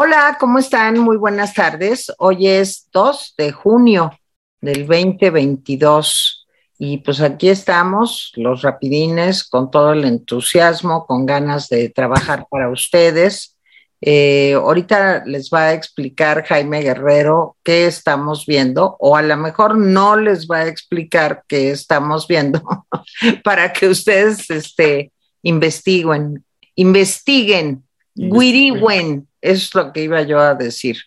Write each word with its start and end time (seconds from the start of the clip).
Hola, 0.00 0.36
¿cómo 0.38 0.60
están? 0.60 0.96
Muy 1.00 1.16
buenas 1.16 1.54
tardes. 1.54 2.12
Hoy 2.18 2.46
es 2.46 2.88
2 2.92 3.34
de 3.36 3.50
junio 3.50 4.16
del 4.60 4.86
2022 4.86 6.46
y 6.78 6.98
pues 6.98 7.20
aquí 7.20 7.48
estamos, 7.48 8.30
los 8.36 8.62
rapidines, 8.62 9.42
con 9.42 9.72
todo 9.72 9.94
el 9.94 10.04
entusiasmo, 10.04 11.04
con 11.04 11.26
ganas 11.26 11.68
de 11.68 11.88
trabajar 11.88 12.46
para 12.48 12.70
ustedes. 12.70 13.56
Eh, 14.00 14.52
ahorita 14.54 15.24
les 15.26 15.50
va 15.50 15.62
a 15.62 15.72
explicar 15.72 16.44
Jaime 16.44 16.82
Guerrero 16.82 17.56
qué 17.64 17.88
estamos 17.88 18.46
viendo, 18.46 18.96
o 19.00 19.16
a 19.16 19.22
lo 19.22 19.36
mejor 19.36 19.76
no 19.76 20.14
les 20.14 20.46
va 20.46 20.58
a 20.58 20.68
explicar 20.68 21.42
qué 21.48 21.72
estamos 21.72 22.28
viendo 22.28 22.62
para 23.42 23.72
que 23.72 23.88
ustedes 23.88 24.48
este, 24.48 25.10
investiguen, 25.42 26.44
investiguen, 26.76 27.87
guiriwen, 28.18 29.28
es 29.40 29.74
lo 29.74 29.92
que 29.92 30.02
iba 30.02 30.22
yo 30.22 30.38
a 30.38 30.54
decir. 30.54 30.98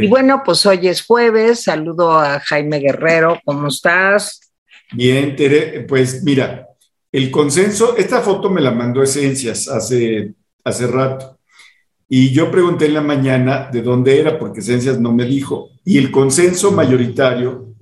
Y 0.00 0.06
bueno, 0.06 0.42
pues 0.44 0.64
hoy 0.66 0.86
es 0.86 1.04
jueves, 1.04 1.64
saludo 1.64 2.12
a 2.12 2.38
Jaime 2.40 2.78
Guerrero, 2.78 3.40
¿cómo 3.44 3.68
estás? 3.68 4.40
Bien, 4.92 5.34
Tere, 5.34 5.80
pues 5.80 6.22
mira, 6.22 6.68
el 7.10 7.30
consenso, 7.30 7.96
esta 7.96 8.20
foto 8.20 8.50
me 8.50 8.60
la 8.60 8.70
mandó 8.70 9.02
Esencias 9.02 9.68
hace, 9.68 10.34
hace 10.62 10.86
rato. 10.86 11.38
Y 12.08 12.32
yo 12.32 12.50
pregunté 12.50 12.86
en 12.86 12.94
la 12.94 13.00
mañana 13.00 13.68
de 13.72 13.82
dónde 13.82 14.20
era, 14.20 14.38
porque 14.38 14.60
Esencias 14.60 15.00
no 15.00 15.12
me 15.12 15.24
dijo. 15.24 15.70
Y 15.84 15.98
el 15.98 16.12
consenso 16.12 16.70
mayoritario, 16.70 17.74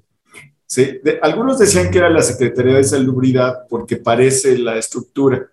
algunos 1.20 1.58
decían 1.58 1.90
que 1.90 1.98
era 1.98 2.08
la 2.08 2.22
Secretaría 2.22 2.76
de 2.76 2.84
Salubridad 2.84 3.66
porque 3.68 3.96
parece 3.96 4.56
la 4.58 4.78
estructura, 4.78 5.46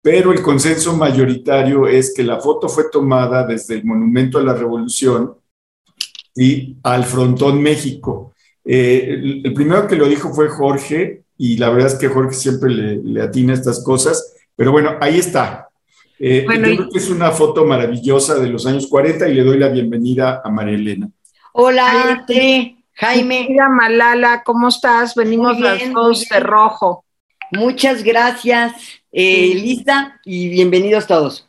pero 0.00 0.32
el 0.32 0.42
consenso 0.42 0.96
mayoritario 0.96 1.86
es 1.86 2.14
que 2.14 2.22
la 2.22 2.40
foto 2.40 2.68
fue 2.68 2.90
tomada 2.90 3.46
desde 3.46 3.74
el 3.74 3.84
Monumento 3.84 4.38
a 4.38 4.42
la 4.42 4.54
Revolución 4.54 5.34
y 6.34 6.76
al 6.82 7.04
Frontón 7.04 7.60
México. 7.60 8.34
Eh, 8.64 9.42
el, 9.44 9.52
primero 9.54 9.86
que 9.86 9.96
lo 9.96 10.06
dijo 10.06 10.32
fue 10.32 10.48
Jorge, 10.48 11.24
y 11.36 11.56
la 11.56 11.70
verdad 11.70 11.92
es 11.92 11.98
que 11.98 12.08
Jorge 12.08 12.34
siempre 12.34 12.70
le, 12.70 13.22
atina 13.22 13.54
estas 13.54 13.82
cosas, 13.82 14.34
pero 14.54 14.72
bueno, 14.72 14.96
ahí 15.00 15.18
está. 15.18 15.68
Eh, 16.18 16.44
creo 16.46 16.88
que 16.90 16.98
es 16.98 17.10
una 17.10 17.30
foto 17.30 17.64
maravillosa 17.64 18.34
de 18.36 18.48
los 18.48 18.66
años 18.66 18.88
40 18.88 19.28
y 19.28 19.34
le 19.34 19.44
doy 19.44 19.58
la 19.58 19.68
bienvenida 19.68 20.42
a 20.44 20.50
María 20.50 20.74
Elena. 20.74 21.08
Hola, 21.52 22.24
Jaime. 22.94 23.46
Mira, 23.48 23.68
Malala, 23.68 24.42
¿cómo 24.44 24.68
estás? 24.68 25.14
Venimos 25.14 25.58
las 25.60 25.92
dos 25.92 26.28
de 26.28 26.40
rojo. 26.40 27.04
Muchas 27.52 28.02
gracias, 28.02 28.97
eh, 29.12 29.54
Lisa, 29.54 30.20
y 30.24 30.48
bienvenidos 30.48 31.06
todos. 31.06 31.48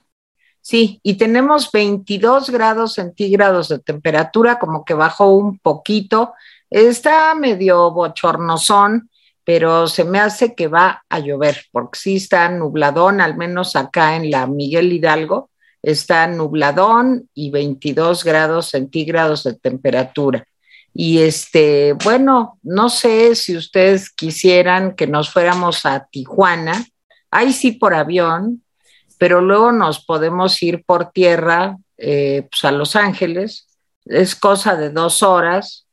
Sí, 0.61 0.99
y 1.03 1.15
tenemos 1.15 1.71
22 1.71 2.49
grados 2.49 2.93
centígrados 2.93 3.69
de 3.69 3.79
temperatura, 3.79 4.59
como 4.59 4.85
que 4.85 4.93
bajó 4.93 5.35
un 5.35 5.57
poquito. 5.59 6.33
Está 6.69 7.33
medio 7.35 7.91
bochornosón, 7.91 9.09
pero 9.43 9.87
se 9.87 10.03
me 10.03 10.19
hace 10.19 10.53
que 10.53 10.67
va 10.67 11.03
a 11.09 11.19
llover, 11.19 11.65
porque 11.71 11.97
sí 11.97 12.15
está 12.17 12.49
nubladón, 12.49 13.19
al 13.19 13.35
menos 13.35 13.75
acá 13.75 14.15
en 14.15 14.29
la 14.29 14.45
Miguel 14.45 14.93
Hidalgo, 14.93 15.49
está 15.81 16.27
nubladón 16.27 17.29
y 17.33 17.49
22 17.49 18.23
grados 18.23 18.69
centígrados 18.69 19.43
de 19.43 19.55
temperatura. 19.55 20.45
Y 20.93 21.19
este, 21.19 21.93
bueno, 22.03 22.59
no 22.63 22.89
sé 22.89 23.35
si 23.35 23.55
ustedes 23.55 24.09
quisieran 24.09 24.95
que 24.95 25.07
nos 25.07 25.31
fuéramos 25.31 25.85
a 25.85 26.07
Tijuana, 26.11 26.85
ahí 27.31 27.53
sí 27.53 27.73
por 27.73 27.93
avión, 27.93 28.63
pero 29.17 29.41
luego 29.41 29.71
nos 29.71 30.03
podemos 30.03 30.61
ir 30.63 30.83
por 30.85 31.11
tierra 31.11 31.77
eh, 31.97 32.47
pues 32.49 32.63
a 32.63 32.71
Los 32.71 32.95
Ángeles, 32.95 33.67
es 34.05 34.35
cosa 34.35 34.75
de 34.75 34.89
dos 34.89 35.21
horas. 35.21 35.85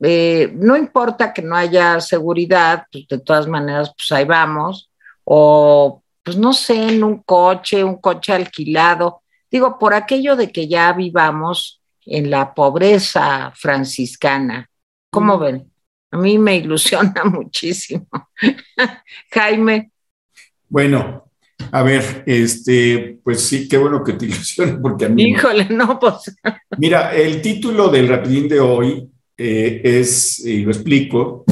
Eh, 0.00 0.52
no 0.54 0.76
importa 0.76 1.32
que 1.32 1.42
no 1.42 1.56
haya 1.56 2.00
seguridad, 2.00 2.84
pues 2.92 3.06
de 3.08 3.18
todas 3.18 3.46
maneras, 3.46 3.92
pues 3.96 4.12
ahí 4.12 4.24
vamos, 4.24 4.90
o 5.24 6.02
pues 6.22 6.36
no 6.36 6.52
sé, 6.52 6.88
en 6.88 7.04
un 7.04 7.22
coche, 7.22 7.82
un 7.82 7.96
coche 7.96 8.32
alquilado. 8.32 9.22
Digo, 9.50 9.78
por 9.78 9.94
aquello 9.94 10.36
de 10.36 10.50
que 10.50 10.68
ya 10.68 10.92
vivamos 10.92 11.80
en 12.06 12.30
la 12.30 12.54
pobreza 12.54 13.52
franciscana. 13.54 14.68
¿Cómo 15.10 15.38
ven? 15.38 15.70
A 16.10 16.16
mí 16.16 16.38
me 16.38 16.56
ilusiona 16.56 17.24
muchísimo. 17.24 18.06
Jaime. 19.30 19.93
Bueno, 20.74 21.30
a 21.70 21.84
ver, 21.84 22.24
este, 22.26 23.20
pues 23.22 23.42
sí, 23.42 23.68
qué 23.68 23.78
bueno 23.78 24.02
que 24.02 24.14
te 24.14 24.24
ilusiona, 24.26 24.76
porque 24.82 25.04
a 25.04 25.08
mí. 25.08 25.22
Híjole, 25.22 25.68
no, 25.70 26.00
pues. 26.00 26.36
Mira, 26.78 27.14
el 27.14 27.40
título 27.40 27.90
del 27.90 28.08
rapidín 28.08 28.48
de 28.48 28.58
hoy 28.58 29.08
eh, 29.38 29.80
es, 29.84 30.44
y 30.44 30.64
lo 30.64 30.72
explico, 30.72 31.44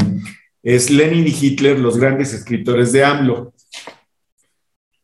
es 0.61 0.91
Lenin 0.91 1.25
y 1.25 1.37
Hitler, 1.41 1.79
los 1.79 1.99
grandes 1.99 2.35
escritores 2.35 2.91
de 2.91 3.05
AMLO. 3.05 3.55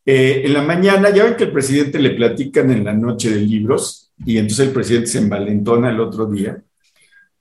Eh, 0.04 0.42
en 0.46 0.52
la 0.52 0.62
mañana, 0.62 1.10
ya 1.10 1.22
ven 1.22 1.36
que 1.36 1.44
el 1.44 1.52
presidente 1.52 2.00
le 2.00 2.10
platican 2.10 2.72
en 2.72 2.84
la 2.86 2.94
noche 2.94 3.30
de 3.30 3.40
libros, 3.40 4.10
y 4.26 4.38
entonces 4.38 4.66
el 4.66 4.72
presidente 4.72 5.06
se 5.06 5.18
envalentona 5.18 5.90
el 5.90 6.00
otro 6.00 6.26
día 6.26 6.60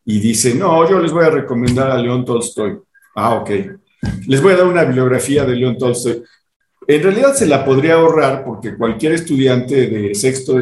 y 0.05 0.19
dice, 0.19 0.53
no, 0.53 0.87
yo 0.87 0.99
les 0.99 1.11
voy 1.11 1.25
a 1.25 1.31
recomendar 1.31 1.89
a 1.89 1.97
León 1.97 2.23
Tolstoy. 2.23 2.77
Ah, 3.15 3.33
ok. 3.33 3.49
Les 4.27 4.43
voy 4.43 4.53
a 4.53 4.57
dar 4.57 4.67
una 4.67 4.83
bibliografía 4.83 5.43
de 5.43 5.55
León 5.55 5.75
Tolstoy. 5.75 6.21
En 6.87 7.03
realidad 7.03 7.33
se 7.33 7.45
la 7.45 7.65
podría 7.65 7.95
ahorrar 7.95 8.45
porque 8.45 8.77
cualquier 8.77 9.11
estudiante 9.11 9.87
de 9.87 10.15
sexto, 10.15 10.57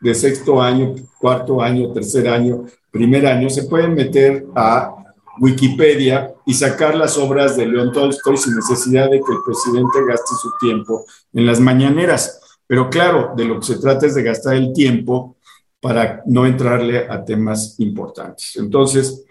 de 0.00 0.14
sexto 0.14 0.60
año, 0.60 0.94
cuarto 1.18 1.62
año, 1.62 1.90
tercer 1.92 2.28
año, 2.28 2.66
primer 2.90 3.26
año, 3.26 3.48
se 3.48 3.62
puede 3.62 3.88
meter 3.88 4.46
a 4.54 4.94
Wikipedia 5.40 6.34
y 6.44 6.52
sacar 6.52 6.94
las 6.94 7.16
obras 7.16 7.56
de 7.56 7.66
León 7.66 7.92
Tolstoy 7.92 8.36
sin 8.36 8.56
necesidad 8.56 9.10
de 9.10 9.20
que 9.20 9.32
el 9.32 9.42
presidente 9.42 10.04
gaste 10.06 10.34
su 10.42 10.50
tiempo 10.60 11.06
en 11.32 11.46
las 11.46 11.60
mañaneras. 11.60 12.58
Pero 12.66 12.90
claro, 12.90 13.32
de 13.34 13.46
lo 13.46 13.58
que 13.58 13.66
se 13.66 13.78
trata 13.78 14.06
es 14.06 14.14
de 14.14 14.22
gastar 14.22 14.56
el 14.56 14.74
tiempo 14.74 15.36
para 15.80 16.22
no 16.26 16.44
entrarle 16.44 17.06
a 17.08 17.24
temas 17.24 17.80
importantes. 17.80 18.54
Entonces, 18.56 19.24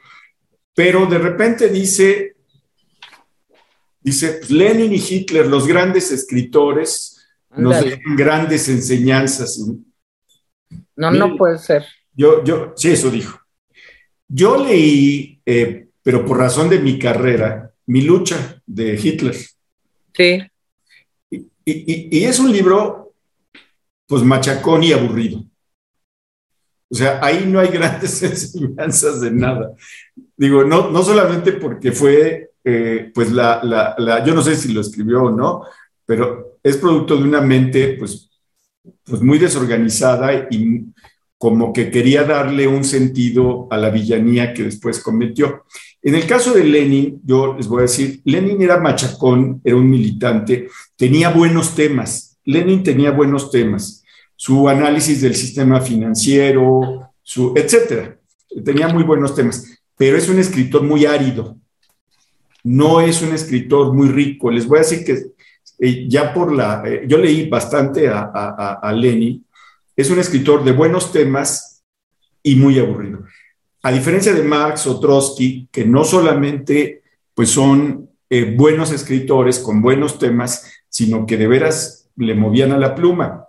pero 0.74 1.06
de 1.06 1.20
repente 1.20 1.70
dice, 1.70 2.38
dice, 4.10 4.34
pues, 4.34 4.52
Lenin 4.52 4.94
y 4.94 4.98
Hitler, 4.98 5.48
los 5.48 5.68
grandes 5.68 6.12
escritores, 6.12 7.28
nos 7.56 7.84
dejan 7.84 8.16
grandes 8.16 8.70
enseñanzas. 8.70 9.60
No, 10.96 11.12
no 11.12 11.36
puede 11.36 11.58
ser. 11.58 11.86
Yo, 12.14 12.44
yo, 12.44 12.74
sí, 12.76 12.92
eso 12.92 13.10
dijo. 13.10 13.40
Yo 14.28 14.64
leí, 14.64 15.42
eh, 15.46 15.88
pero 16.04 16.26
por 16.26 16.38
razón 16.38 16.70
de 16.70 16.80
mi 16.80 17.00
carrera, 17.00 17.66
Mi 17.88 18.02
lucha 18.02 18.62
de 18.68 18.94
Hitler. 19.02 19.36
Sí. 20.14 20.44
y 21.66 22.24
es 22.24 22.40
un 22.40 22.52
libro, 22.52 23.14
pues, 24.06 24.22
machacón 24.22 24.84
y 24.84 24.92
aburrido. 24.92 25.44
O 26.90 26.96
sea, 26.96 27.20
ahí 27.24 27.46
no 27.46 27.60
hay 27.60 27.68
grandes 27.72 28.22
enseñanzas 28.24 29.22
de 29.22 29.32
nada. 29.32 29.74
Digo, 30.36 30.64
no, 30.64 30.90
no 30.90 31.04
solamente 31.04 31.54
porque 31.54 31.92
fue, 31.92 32.49
eh, 32.64 33.12
pues 33.14 33.32
la, 33.32 33.62
la, 33.64 34.24
yo 34.26 34.34
no 34.34 34.42
sé 34.42 34.56
si 34.56 34.74
lo 34.74 34.82
escribió 34.82 35.24
o 35.24 35.32
no, 35.32 35.64
pero 36.06 36.58
es 36.64 36.78
producto 36.78 37.16
de 37.18 37.24
una 37.24 37.42
mente, 37.42 37.96
pues, 37.98 38.30
pues 39.04 39.22
muy 39.22 39.38
desorganizada 39.38 40.48
y 40.50 40.86
como 41.38 41.72
que 41.72 41.90
quería 41.90 42.24
darle 42.24 42.68
un 42.68 42.84
sentido 42.84 43.68
a 43.72 43.78
la 43.78 43.90
villanía 43.90 44.54
que 44.54 44.64
después 44.64 45.00
cometió. 45.00 45.64
En 46.02 46.16
el 46.16 46.26
caso 46.26 46.54
de 46.54 46.64
Lenin, 46.64 47.22
yo 47.24 47.56
les 47.56 47.68
voy 47.68 47.80
a 47.80 47.82
decir, 47.84 48.22
Lenin 48.26 48.62
era 48.62 48.80
machacón, 48.80 49.62
era 49.64 49.76
un 49.76 49.90
militante, 49.90 50.68
tenía 50.96 51.30
buenos 51.30 51.76
temas. 51.76 52.38
Lenin 52.44 52.84
tenía 52.84 53.12
buenos 53.12 53.52
temas 53.52 54.00
su 54.42 54.70
análisis 54.70 55.20
del 55.20 55.36
sistema 55.36 55.82
financiero, 55.82 57.12
su, 57.22 57.52
etcétera. 57.58 58.18
Tenía 58.64 58.88
muy 58.88 59.04
buenos 59.04 59.36
temas, 59.36 59.66
pero 59.98 60.16
es 60.16 60.30
un 60.30 60.40
escritor 60.40 60.82
muy 60.82 61.06
árido. 61.06 61.58
No 62.70 63.02
es 63.02 63.24
un 63.24 63.34
escritor 63.34 63.94
muy 63.96 64.10
rico. 64.10 64.52
Les 64.52 64.68
voy 64.68 64.78
a 64.78 64.82
decir 64.82 65.04
que 65.04 65.32
eh, 65.80 66.06
ya 66.08 66.32
por 66.32 66.54
la, 66.54 66.84
eh, 66.86 67.04
yo 67.08 67.18
leí 67.18 67.50
bastante 67.50 68.08
a, 68.08 68.30
a, 68.80 68.94
Lenin, 68.94 69.44
es 69.96 70.12
un 70.12 70.20
escritor 70.20 70.64
de 70.64 70.72
buenos 70.72 71.12
temas 71.12 71.84
y 72.44 72.56
muy 72.56 72.78
aburrido. 72.78 73.24
A 73.82 73.92
diferencia 73.92 74.34
de 74.34 74.44
Marx 74.44 74.86
o 74.86 75.00
Trotsky, 75.00 75.68
que 75.72 75.84
no 75.84 76.04
solamente 76.04 77.02
pues 77.34 77.50
son 77.50 78.08
eh, 78.30 78.54
buenos 78.56 78.92
escritores 78.92 79.58
con 79.58 79.82
buenos 79.82 80.20
temas, 80.20 80.72
sino 80.90 81.26
que 81.26 81.38
de 81.38 81.48
veras 81.48 82.12
le 82.18 82.36
movían 82.36 82.72
a 82.72 82.78
la 82.78 82.94
pluma. 82.94 83.48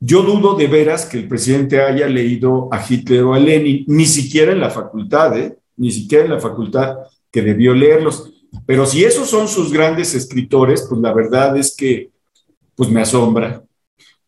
Yo 0.00 0.22
dudo 0.22 0.56
de 0.56 0.66
veras 0.66 1.06
que 1.06 1.18
el 1.18 1.28
presidente 1.28 1.82
haya 1.82 2.08
leído 2.08 2.68
a 2.72 2.84
Hitler 2.84 3.22
o 3.22 3.34
a 3.34 3.38
Lenin, 3.38 3.84
ni 3.86 4.06
siquiera 4.06 4.50
en 4.50 4.60
la 4.60 4.70
facultad, 4.70 5.36
ni 5.76 5.92
siquiera 5.92 6.24
en 6.24 6.32
la 6.32 6.40
facultad 6.40 6.96
que 7.30 7.42
debió 7.42 7.74
leerlos. 7.74 8.39
Pero 8.70 8.86
si 8.86 9.02
esos 9.02 9.28
son 9.28 9.48
sus 9.48 9.72
grandes 9.72 10.14
escritores, 10.14 10.86
pues 10.88 11.00
la 11.00 11.12
verdad 11.12 11.56
es 11.56 11.74
que 11.74 12.12
pues 12.76 12.88
me 12.88 13.00
asombra, 13.00 13.64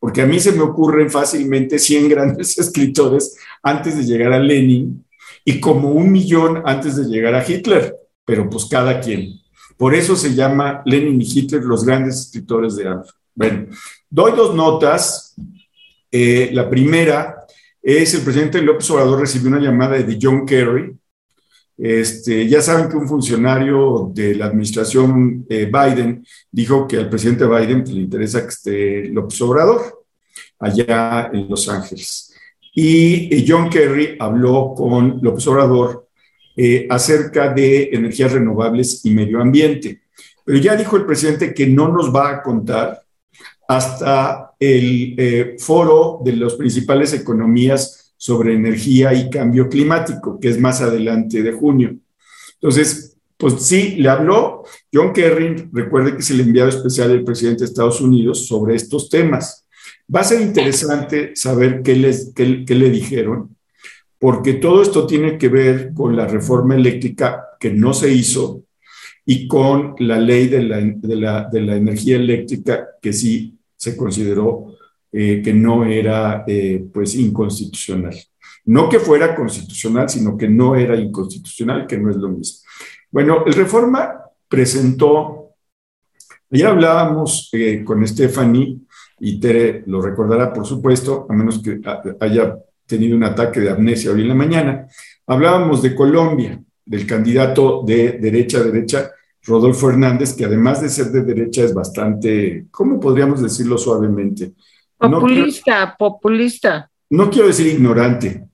porque 0.01 0.21
a 0.21 0.27
mí 0.27 0.41
se 0.41 0.51
me 0.51 0.63
ocurren 0.63 1.09
fácilmente 1.13 1.79
100 1.79 2.09
grandes 2.09 2.59
escritores 2.59 3.37
antes 3.63 3.97
de 3.97 4.03
llegar 4.03 4.33
a 4.33 4.41
Lenin 4.41 5.07
y 5.45 5.61
como 5.61 5.93
un 5.93 6.11
millón 6.11 6.61
antes 6.67 6.97
de 6.97 7.05
llegar 7.05 7.37
a 7.37 7.49
Hitler, 7.49 7.95
pero 8.25 8.51
pues 8.51 8.65
cada 8.65 8.99
quien. 8.99 9.41
Por 9.77 9.95
eso 9.95 10.17
se 10.17 10.35
llama 10.35 10.83
Lenin 10.87 11.23
y 11.23 11.39
Hitler 11.39 11.63
los 11.63 11.85
grandes 11.85 12.23
escritores 12.23 12.75
de 12.75 12.89
Alfa. 12.89 13.13
Bueno, 13.37 13.69
doy 14.11 14.33
dos 14.33 14.57
notas. 14.57 15.37
Eh, 16.11 16.51
la 16.53 16.69
primera 16.69 17.47
es 17.81 18.13
el 18.15 18.23
presidente 18.23 18.61
López 18.61 18.91
Obrador 18.91 19.21
recibió 19.21 19.51
una 19.51 19.61
llamada 19.61 19.99
de 19.99 20.19
John 20.21 20.45
Kerry. 20.45 20.97
Este, 21.77 22.47
ya 22.49 22.61
saben 22.61 22.89
que 22.89 22.97
un 22.97 23.09
funcionario 23.09 24.11
de 24.15 24.35
la 24.35 24.47
administración 24.47 25.47
eh, 25.49 25.67
Biden 25.67 26.25
dijo 26.51 26.87
que 26.87 26.99
al 26.99 27.09
presidente 27.09 27.47
Biden 27.47 27.85
le 27.87 28.01
interesa 28.03 28.43
que 28.43 28.49
esté 28.49 29.05
López 29.07 29.41
Obrador 29.41 30.05
allá 30.59 31.31
en 31.33 31.49
Los 31.49 31.69
Ángeles. 31.69 32.35
Y 32.75 33.35
eh, 33.35 33.45
John 33.47 33.69
Kerry 33.69 34.17
habló 34.19 34.75
con 34.75 35.19
López 35.23 35.47
Obrador 35.49 36.09
eh, 36.57 36.87
acerca 36.89 37.53
de 37.53 37.91
energías 37.93 38.33
renovables 38.33 39.05
y 39.05 39.11
medio 39.11 39.41
ambiente. 39.41 40.03
Pero 40.45 40.59
ya 40.59 40.77
dijo 40.77 40.97
el 40.97 41.07
presidente 41.07 41.55
que 41.55 41.67
no 41.67 41.89
nos 41.89 42.15
va 42.15 42.31
a 42.31 42.43
contar 42.43 43.03
hasta 43.69 44.53
el 44.59 45.15
eh, 45.17 45.57
foro 45.59 46.21
de 46.25 46.37
las 46.37 46.55
principales 46.55 47.13
economías 47.13 48.02
sobre 48.23 48.55
energía 48.55 49.13
y 49.15 49.29
cambio 49.29 49.69
climático, 49.69 50.39
que 50.39 50.49
es 50.49 50.61
más 50.61 50.81
adelante 50.81 51.43
de 51.43 51.51
junio. 51.51 51.97
Entonces, 52.55 53.17
pues 53.37 53.55
sí, 53.55 53.97
le 53.97 54.09
habló 54.09 54.63
John 54.95 55.13
Kerry, 55.13 55.69
recuerde 55.73 56.13
que 56.13 56.21
es 56.21 56.31
el 56.31 56.39
enviado 56.39 56.69
especial 56.69 57.09
del 57.09 57.25
presidente 57.25 57.65
de 57.65 57.65
Estados 57.65 58.01
Unidos 58.01 58.47
sobre 58.47 58.77
estos 58.77 59.09
temas. 59.09 59.67
Va 60.15 60.21
a 60.21 60.25
ser 60.25 60.41
interesante 60.41 61.35
saber 61.35 61.83
qué, 61.83 61.97
les, 61.97 62.33
qué, 62.33 62.45
le 62.45 62.91
dijeron, 62.91 63.57
porque 64.21 64.53
todo 64.53 64.83
esto 64.83 65.05
tiene 65.05 65.37
que 65.37 65.49
ver 65.49 65.93
con 65.93 66.15
la 66.15 66.29
reforma 66.29 66.77
eléctrica 66.77 67.43
que 67.59 67.73
no 67.73 67.93
se 67.93 68.15
hizo 68.15 68.63
y 69.27 69.49
con 69.49 69.97
la 69.99 70.21
ley 70.21 70.47
de 70.47 70.63
la, 70.63 70.81
de 70.81 71.17
la, 71.17 71.49
de 71.53 71.61
la 71.61 71.75
energía 71.75 72.15
eléctrica 72.15 72.87
que 73.03 73.13
sí 73.13 73.59
se 73.77 73.97
consideró 73.97 74.77
eh, 75.13 75.43
que 75.43 75.53
no 75.53 75.85
era 75.85 76.45
eh, 76.47 76.85
pues 76.93 77.15
inconstitucional. 77.15 78.17
No 78.65 78.89
que 78.89 78.99
fuera 78.99 79.35
constitucional, 79.35 80.09
sino 80.09 80.37
que 80.37 80.49
no 80.49 80.75
era 80.75 80.97
inconstitucional, 80.97 81.87
que 81.87 81.99
no 81.99 82.11
es 82.11 82.17
lo 82.17 82.29
mismo. 82.29 82.61
Bueno, 83.11 83.45
el 83.45 83.53
Reforma 83.53 84.23
presentó, 84.49 85.51
ayer 86.51 86.67
hablábamos 86.67 87.51
eh, 87.53 87.83
con 87.85 88.07
Stephanie, 88.07 88.79
y 89.21 89.39
Tere 89.39 89.85
lo 89.87 90.01
recordará, 90.01 90.53
por 90.53 90.67
supuesto, 90.67 91.27
a 91.29 91.33
menos 91.33 91.63
que 91.63 91.81
haya 92.19 92.57
tenido 92.87 93.17
un 93.17 93.25
ataque 93.25 93.61
de 93.61 93.71
amnesia 93.71 94.11
hoy 94.11 94.23
en 94.23 94.29
la 94.29 94.35
mañana, 94.35 94.87
hablábamos 95.27 95.83
de 95.83 95.95
Colombia, 95.95 96.61
del 96.85 97.07
candidato 97.07 97.83
de 97.87 98.13
derecha 98.13 98.59
a 98.59 98.65
derecha, 98.65 99.11
Rodolfo 99.45 99.91
Hernández, 99.91 100.35
que 100.35 100.45
además 100.45 100.81
de 100.81 100.89
ser 100.89 101.07
de 101.07 101.23
derecha 101.23 101.63
es 101.63 101.75
bastante, 101.75 102.67
¿cómo 102.71 102.99
podríamos 102.99 103.43
decirlo 103.43 103.77
suavemente? 103.77 104.55
Populista, 105.11 105.97
populista. 105.99 106.91
No 107.11 107.29
quiero 107.31 107.49
decir 107.49 107.67
ignorante, 107.67 108.47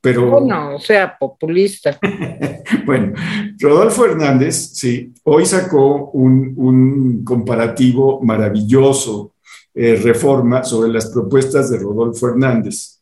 pero... 0.00 0.30
Bueno, 0.30 0.76
o 0.76 0.78
sea, 0.78 1.18
populista. 1.18 1.98
bueno, 2.86 3.12
Rodolfo 3.58 4.04
Hernández, 4.04 4.54
sí, 4.74 5.12
hoy 5.24 5.44
sacó 5.44 6.10
un, 6.10 7.24
comparativo 7.24 8.20
maravilloso, 8.22 9.34
eh, 9.74 9.96
reforma, 9.96 10.62
sobre 10.64 10.92
las 10.92 11.06
propuestas 11.06 11.70
de 11.70 11.78
Rodolfo 11.78 12.28
Hernández 12.28 12.96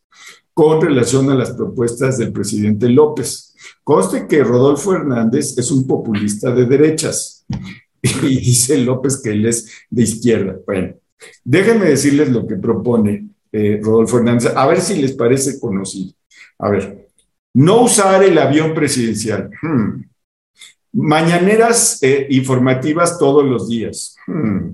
con 0.55 0.81
relación 0.81 1.29
a 1.29 1.35
las 1.35 1.51
propuestas 1.51 2.17
del 2.17 2.31
presidente 2.31 2.87
López. 2.89 3.53
Conste 3.83 4.25
que 4.25 4.43
Rodolfo 4.43 4.93
Hernández 4.93 5.57
es 5.57 5.69
un 5.69 5.85
populista 5.85 6.49
de 6.51 6.65
derechas 6.65 7.45
y 8.01 8.37
dice 8.39 8.77
López 8.77 9.21
que 9.21 9.31
él 9.31 9.45
es 9.45 9.69
de 9.89 10.03
izquierda. 10.03 10.55
Bueno, 10.65 10.95
déjenme 11.43 11.85
decirles 11.85 12.29
lo 12.29 12.45
que 12.45 12.55
propone 12.55 13.27
eh, 13.51 13.79
Rodolfo 13.81 14.17
Hernández, 14.17 14.51
a 14.55 14.67
ver 14.67 14.81
si 14.81 15.01
les 15.01 15.13
parece 15.13 15.59
conocido. 15.59 16.13
A 16.59 16.69
ver, 16.69 17.07
no 17.53 17.83
usar 17.83 18.23
el 18.23 18.37
avión 18.37 18.73
presidencial. 18.73 19.49
Hmm. 19.61 20.03
Mañaneras 20.93 22.01
eh, 22.01 22.27
informativas 22.29 23.17
todos 23.17 23.45
los 23.45 23.69
días. 23.69 24.15
Hmm. 24.27 24.71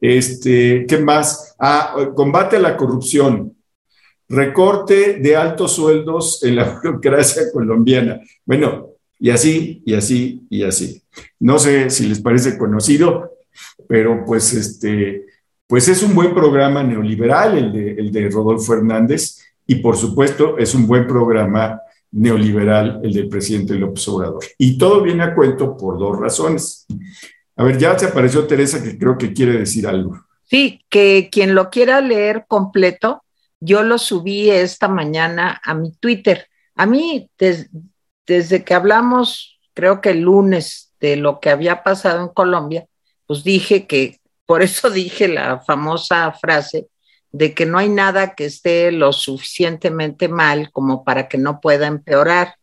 Este, 0.00 0.86
¿qué 0.88 0.98
más? 0.98 1.54
Ah, 1.58 2.10
combate 2.14 2.56
a 2.56 2.60
la 2.60 2.76
corrupción 2.76 3.56
recorte 4.28 5.14
de 5.14 5.36
altos 5.36 5.72
sueldos 5.72 6.42
en 6.42 6.56
la 6.56 6.64
burocracia 6.82 7.50
colombiana. 7.52 8.20
Bueno, 8.44 8.90
y 9.18 9.30
así, 9.30 9.82
y 9.84 9.94
así, 9.94 10.46
y 10.50 10.62
así. 10.62 11.02
No 11.40 11.58
sé 11.58 11.90
si 11.90 12.06
les 12.06 12.20
parece 12.20 12.58
conocido, 12.58 13.32
pero 13.88 14.24
pues 14.24 14.52
este, 14.54 15.26
pues 15.68 15.86
es 15.86 16.02
un 16.02 16.14
buen 16.14 16.34
programa 16.34 16.82
neoliberal 16.82 17.56
el 17.56 17.72
de, 17.72 17.92
el 17.92 18.10
de 18.10 18.28
Rodolfo 18.30 18.72
Hernández 18.72 19.38
y 19.66 19.76
por 19.76 19.96
supuesto 19.96 20.56
es 20.58 20.74
un 20.74 20.86
buen 20.86 21.06
programa 21.06 21.80
neoliberal 22.10 23.00
el 23.04 23.12
del 23.12 23.28
presidente 23.28 23.74
López 23.74 24.08
Obrador. 24.08 24.42
Y 24.56 24.78
todo 24.78 25.02
viene 25.02 25.22
a 25.22 25.34
cuento 25.34 25.76
por 25.76 25.98
dos 25.98 26.18
razones. 26.18 26.86
A 27.54 27.64
ver, 27.64 27.76
ya 27.76 27.98
se 27.98 28.06
apareció 28.06 28.46
Teresa 28.46 28.82
que 28.82 28.98
creo 28.98 29.18
que 29.18 29.34
quiere 29.34 29.58
decir 29.58 29.86
algo. 29.86 30.18
Sí, 30.44 30.80
que 30.88 31.28
quien 31.30 31.54
lo 31.54 31.68
quiera 31.68 32.00
leer 32.00 32.46
completo, 32.48 33.22
yo 33.60 33.82
lo 33.82 33.98
subí 33.98 34.48
esta 34.48 34.88
mañana 34.88 35.60
a 35.62 35.74
mi 35.74 35.92
Twitter. 35.92 36.46
A 36.76 36.86
mí, 36.86 37.30
desde 38.26 38.64
que 38.64 38.74
hablamos, 38.74 39.60
creo 39.74 40.00
que 40.00 40.10
el 40.10 40.20
lunes, 40.20 40.94
de 41.00 41.16
lo 41.16 41.38
que 41.40 41.50
había 41.50 41.82
pasado 41.82 42.22
en 42.22 42.28
Colombia, 42.28 42.86
pues 43.26 43.44
dije 43.44 43.86
que, 43.86 44.18
por 44.48 44.62
eso 44.62 44.88
dije 44.90 45.28
la 45.28 45.60
famosa 45.60 46.32
frase 46.32 46.88
de 47.30 47.52
que 47.52 47.66
no 47.66 47.76
hay 47.76 47.90
nada 47.90 48.34
que 48.34 48.46
esté 48.46 48.90
lo 48.90 49.12
suficientemente 49.12 50.28
mal 50.28 50.72
como 50.72 51.04
para 51.04 51.28
que 51.28 51.36
no 51.36 51.60
pueda 51.60 51.86
empeorar. 51.86 52.54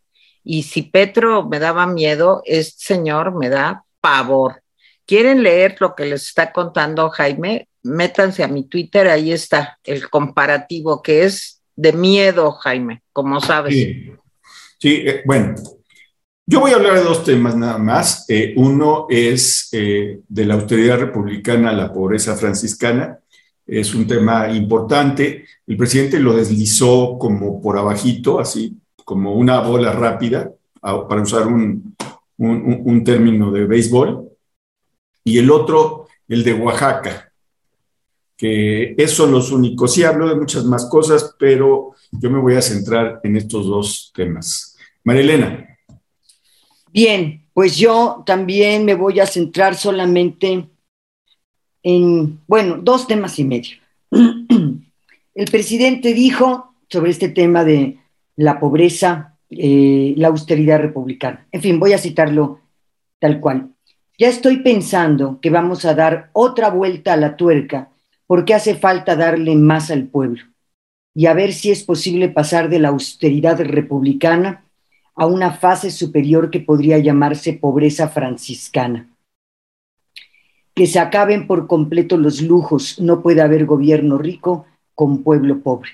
Y 0.43 0.63
si 0.63 0.81
Petro 0.81 1.47
me 1.47 1.59
daba 1.59 1.85
miedo, 1.85 2.41
este 2.45 2.95
señor 2.95 3.37
me 3.37 3.49
da 3.49 3.83
pavor. 4.01 4.63
¿Quieren 5.05 5.43
leer 5.43 5.77
lo 5.79 5.93
que 5.93 6.05
les 6.05 6.25
está 6.25 6.51
contando 6.51 7.11
Jaime? 7.11 7.67
métanse 7.85 8.43
a 8.43 8.47
mi 8.47 8.63
Twitter, 8.63 9.07
ahí 9.07 9.31
está 9.31 9.77
el 9.83 10.09
comparativo 10.09 11.03
que 11.03 11.23
es 11.23 11.61
de 11.75 11.93
miedo, 11.93 12.51
Jaime, 12.51 13.03
como 13.13 13.39
sabes. 13.39 13.75
Sí, 14.79 15.03
eh, 15.05 15.21
bueno, 15.25 15.53
yo 16.45 16.59
voy 16.59 16.71
a 16.71 16.75
hablar 16.75 16.95
de 16.95 17.03
dos 17.03 17.23
temas 17.23 17.55
nada 17.55 17.77
más. 17.77 18.25
Eh, 18.29 18.53
uno 18.57 19.07
es 19.09 19.69
eh, 19.71 20.19
de 20.27 20.45
la 20.45 20.55
austeridad 20.55 20.99
republicana 20.99 21.69
a 21.69 21.73
la 21.73 21.91
pobreza 21.91 22.35
franciscana. 22.35 23.19
Es 23.65 23.95
un 23.95 24.05
tema 24.05 24.49
importante. 24.51 25.45
El 25.65 25.77
presidente 25.77 26.19
lo 26.19 26.35
deslizó 26.35 27.17
como 27.17 27.61
por 27.61 27.77
abajito, 27.77 28.39
así 28.39 28.77
como 29.03 29.33
una 29.33 29.59
bola 29.61 29.91
rápida, 29.91 30.51
para 30.81 31.21
usar 31.21 31.47
un, 31.47 31.95
un 32.37 33.03
término 33.03 33.51
de 33.51 33.65
béisbol. 33.65 34.29
Y 35.23 35.39
el 35.39 35.49
otro, 35.49 36.07
el 36.27 36.43
de 36.43 36.53
Oaxaca 36.53 37.31
que 38.37 38.95
esos 38.97 39.17
son 39.17 39.31
los 39.31 39.51
únicos. 39.51 39.93
Sí 39.93 40.03
hablo 40.03 40.27
de 40.27 40.35
muchas 40.35 40.65
más 40.65 40.85
cosas, 40.85 41.35
pero 41.39 41.93
yo 42.11 42.29
me 42.29 42.39
voy 42.39 42.55
a 42.55 42.61
centrar 42.61 43.21
en 43.23 43.37
estos 43.37 43.65
dos 43.65 44.11
temas. 44.13 44.77
Marilena. 45.03 45.74
Bien, 46.95 47.45
pues 47.51 47.75
yo 47.75 48.23
también 48.25 48.85
me 48.85 48.95
voy 48.95 49.19
a 49.19 49.25
centrar 49.25 49.75
solamente 49.75 50.69
en, 51.83 52.39
bueno, 52.47 52.77
dos 52.81 53.05
temas 53.05 53.37
y 53.37 53.43
medio. 53.43 53.75
El 54.11 55.51
presidente 55.51 56.13
dijo 56.13 56.73
sobre 56.87 57.11
este 57.11 57.27
tema 57.27 57.65
de 57.65 57.99
la 58.37 58.61
pobreza, 58.61 59.37
eh, 59.49 60.13
la 60.15 60.29
austeridad 60.29 60.79
republicana. 60.79 61.45
En 61.51 61.61
fin, 61.61 61.81
voy 61.81 61.91
a 61.91 61.97
citarlo 61.97 62.61
tal 63.19 63.41
cual. 63.41 63.71
Ya 64.17 64.29
estoy 64.29 64.61
pensando 64.61 65.41
que 65.41 65.49
vamos 65.49 65.83
a 65.83 65.95
dar 65.95 66.29
otra 66.31 66.69
vuelta 66.69 67.11
a 67.11 67.17
la 67.17 67.35
tuerca 67.35 67.89
porque 68.25 68.53
hace 68.53 68.73
falta 68.73 69.17
darle 69.17 69.53
más 69.57 69.91
al 69.91 70.05
pueblo 70.05 70.43
y 71.13 71.25
a 71.25 71.33
ver 71.33 71.51
si 71.51 71.71
es 71.71 71.83
posible 71.83 72.29
pasar 72.29 72.69
de 72.69 72.79
la 72.79 72.87
austeridad 72.87 73.59
republicana 73.59 74.64
a 75.15 75.25
una 75.25 75.51
fase 75.51 75.91
superior 75.91 76.49
que 76.49 76.59
podría 76.59 76.99
llamarse 76.99 77.53
pobreza 77.53 78.09
franciscana. 78.09 79.09
Que 80.73 80.87
se 80.87 80.99
acaben 80.99 81.47
por 81.47 81.67
completo 81.67 82.17
los 82.17 82.41
lujos, 82.41 82.99
no 82.99 83.21
puede 83.21 83.41
haber 83.41 83.65
gobierno 83.65 84.17
rico 84.17 84.65
con 84.93 85.23
pueblo 85.23 85.61
pobre. 85.61 85.91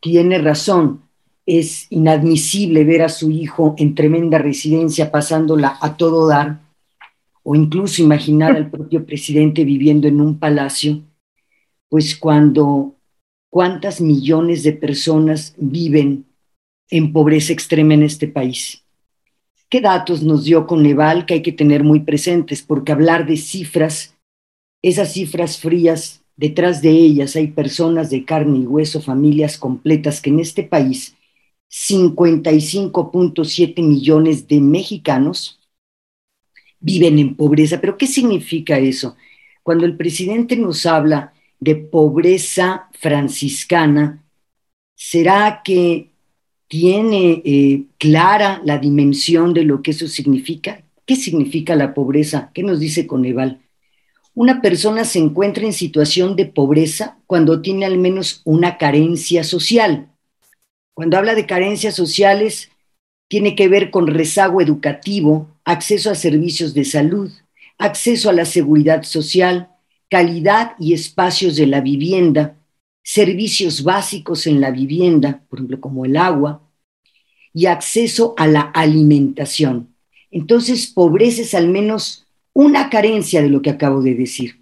Tiene 0.00 0.38
razón, 0.38 1.02
es 1.46 1.86
inadmisible 1.90 2.84
ver 2.84 3.02
a 3.02 3.08
su 3.08 3.30
hijo 3.30 3.74
en 3.78 3.94
tremenda 3.94 4.38
residencia 4.38 5.10
pasándola 5.10 5.78
a 5.80 5.96
todo 5.96 6.28
dar 6.28 6.60
o 7.42 7.54
incluso 7.54 8.02
imaginar 8.02 8.56
al 8.56 8.70
propio 8.70 9.06
presidente 9.06 9.64
viviendo 9.64 10.08
en 10.08 10.20
un 10.20 10.38
palacio, 10.38 11.02
pues 11.88 12.16
cuando 12.16 12.96
cuántas 13.50 14.00
millones 14.00 14.64
de 14.64 14.72
personas 14.72 15.54
viven 15.56 16.25
en 16.90 17.12
pobreza 17.12 17.52
extrema 17.52 17.94
en 17.94 18.02
este 18.02 18.28
país. 18.28 18.82
¿Qué 19.68 19.80
datos 19.80 20.22
nos 20.22 20.44
dio 20.44 20.66
Coneval 20.66 21.26
que 21.26 21.34
hay 21.34 21.42
que 21.42 21.52
tener 21.52 21.82
muy 21.82 22.00
presentes? 22.00 22.62
Porque 22.62 22.92
hablar 22.92 23.26
de 23.26 23.36
cifras, 23.36 24.14
esas 24.82 25.12
cifras 25.12 25.58
frías, 25.58 26.22
detrás 26.36 26.82
de 26.82 26.90
ellas 26.90 27.34
hay 27.34 27.48
personas 27.48 28.10
de 28.10 28.24
carne 28.24 28.58
y 28.58 28.66
hueso, 28.66 29.00
familias 29.00 29.58
completas 29.58 30.20
que 30.20 30.30
en 30.30 30.40
este 30.40 30.62
país 30.62 31.16
55.7 31.68 33.82
millones 33.82 34.46
de 34.46 34.60
mexicanos 34.60 35.58
viven 36.78 37.18
en 37.18 37.34
pobreza. 37.34 37.80
¿Pero 37.80 37.98
qué 37.98 38.06
significa 38.06 38.78
eso? 38.78 39.16
Cuando 39.64 39.84
el 39.84 39.96
presidente 39.96 40.56
nos 40.56 40.86
habla 40.86 41.32
de 41.58 41.74
pobreza 41.74 42.88
franciscana, 42.92 44.24
¿será 44.94 45.62
que 45.64 46.12
tiene 46.68 47.42
eh, 47.44 47.84
clara 47.98 48.60
la 48.64 48.78
dimensión 48.78 49.54
de 49.54 49.64
lo 49.64 49.82
que 49.82 49.92
eso 49.92 50.08
significa? 50.08 50.82
¿Qué 51.04 51.16
significa 51.16 51.76
la 51.76 51.94
pobreza? 51.94 52.50
¿Qué 52.52 52.62
nos 52.62 52.80
dice 52.80 53.06
Coneval? 53.06 53.60
Una 54.34 54.60
persona 54.60 55.04
se 55.04 55.18
encuentra 55.18 55.64
en 55.64 55.72
situación 55.72 56.36
de 56.36 56.46
pobreza 56.46 57.18
cuando 57.26 57.62
tiene 57.62 57.86
al 57.86 57.96
menos 57.96 58.42
una 58.44 58.76
carencia 58.76 59.44
social. 59.44 60.10
Cuando 60.94 61.16
habla 61.16 61.34
de 61.34 61.46
carencias 61.46 61.94
sociales, 61.94 62.70
tiene 63.28 63.54
que 63.54 63.68
ver 63.68 63.90
con 63.90 64.06
rezago 64.06 64.60
educativo, 64.60 65.48
acceso 65.64 66.10
a 66.10 66.14
servicios 66.14 66.74
de 66.74 66.84
salud, 66.84 67.30
acceso 67.78 68.28
a 68.28 68.32
la 68.32 68.44
seguridad 68.44 69.02
social, 69.04 69.70
calidad 70.10 70.72
y 70.78 70.92
espacios 70.92 71.56
de 71.56 71.66
la 71.66 71.80
vivienda, 71.80 72.56
servicios 73.06 73.84
básicos 73.84 74.48
en 74.48 74.60
la 74.60 74.72
vivienda, 74.72 75.44
por 75.48 75.60
ejemplo, 75.60 75.80
como 75.80 76.04
el 76.04 76.16
agua, 76.16 76.68
y 77.54 77.66
acceso 77.66 78.34
a 78.36 78.48
la 78.48 78.62
alimentación. 78.62 79.94
Entonces, 80.32 80.88
pobreza 80.88 81.42
es 81.42 81.54
al 81.54 81.68
menos 81.68 82.26
una 82.52 82.90
carencia 82.90 83.40
de 83.40 83.48
lo 83.48 83.62
que 83.62 83.70
acabo 83.70 84.02
de 84.02 84.16
decir. 84.16 84.60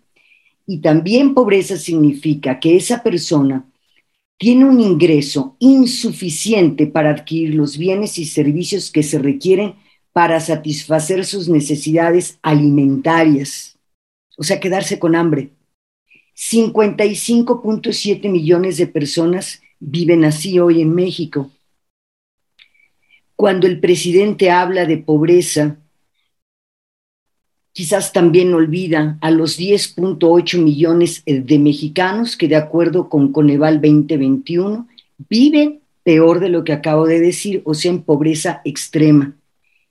Y 0.67 0.83
también 0.83 1.33
pobreza 1.33 1.79
significa 1.79 2.61
que 2.61 2.77
esa 2.77 3.03
persona 3.03 3.65
tiene 4.37 4.67
un 4.67 4.79
ingreso 4.79 5.57
insuficiente 5.59 6.87
para 6.87 7.13
adquirir 7.13 7.55
los 7.55 7.79
bienes 7.79 8.19
y 8.19 8.27
servicios 8.27 8.91
que 8.91 9.03
se 9.03 9.19
requieren 9.19 9.77
para 10.13 10.39
satisfacer 10.39 11.25
sus 11.25 11.49
necesidades 11.49 12.39
alimentarias, 12.43 13.79
o 14.37 14.43
sea, 14.43 14.61
quedarse 14.61 14.99
con 14.99 15.17
hambre. 15.17 15.51
55.7 16.37 18.29
millones 18.29 18.77
de 18.77 18.87
personas 18.87 19.63
viven 19.79 20.25
así 20.25 20.59
hoy 20.59 20.81
en 20.81 20.95
México. 20.95 21.51
Cuando 23.37 23.67
el 23.67 23.81
presidente 23.81 24.51
habla 24.51 24.87
de 24.87 24.99
pobreza, 24.99 25.77
quizás 27.73 28.13
también 28.13 28.55
olvida 28.55 29.19
a 29.21 29.31
los 29.31 29.59
10.8 29.59 30.59
millones 30.63 31.23
de 31.27 31.59
mexicanos 31.59 32.37
que 32.37 32.49
de 32.49 32.57
acuerdo 32.57 33.09
con 33.09 33.33
Coneval 33.33 33.81
2021 33.81 34.89
viven 35.29 35.81
peor 36.05 36.39
de 36.39 36.49
lo 36.49 36.65
que 36.65 36.73
acabo 36.73 37.07
de 37.07 37.19
decir, 37.19 37.63
o 37.65 37.75
sea, 37.75 37.91
en 37.91 38.03
pobreza 38.03 38.61
extrema. 38.65 39.35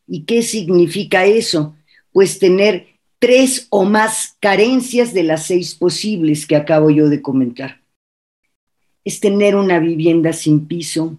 ¿Y 0.07 0.23
qué 0.23 0.41
significa 0.41 1.25
eso? 1.25 1.75
Pues 2.11 2.39
tener 2.39 2.92
tres 3.23 3.67
o 3.69 3.85
más 3.85 4.35
carencias 4.41 5.13
de 5.13 5.23
las 5.23 5.45
seis 5.45 5.75
posibles 5.75 6.45
que 6.45 6.57
acabo 6.57 6.89
yo 6.89 7.07
de 7.07 7.21
comentar. 7.21 7.79
Es 9.05 9.21
tener 9.21 9.55
una 9.55 9.79
vivienda 9.79 10.33
sin 10.33 10.67
piso, 10.67 11.17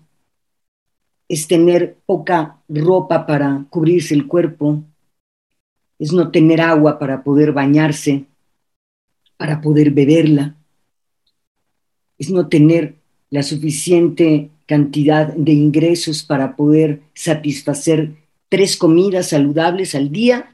es 1.30 1.48
tener 1.48 1.96
poca 2.04 2.60
ropa 2.68 3.26
para 3.26 3.64
cubrirse 3.70 4.12
el 4.12 4.26
cuerpo, 4.26 4.84
es 5.98 6.12
no 6.12 6.30
tener 6.30 6.60
agua 6.60 6.98
para 6.98 7.24
poder 7.24 7.52
bañarse, 7.52 8.26
para 9.38 9.62
poder 9.62 9.90
beberla, 9.90 10.58
es 12.18 12.28
no 12.28 12.48
tener 12.48 12.96
la 13.30 13.42
suficiente 13.42 14.50
cantidad 14.66 15.32
de 15.32 15.52
ingresos 15.52 16.22
para 16.22 16.54
poder 16.54 17.00
satisfacer 17.14 18.12
tres 18.50 18.76
comidas 18.76 19.30
saludables 19.30 19.94
al 19.94 20.12
día 20.12 20.53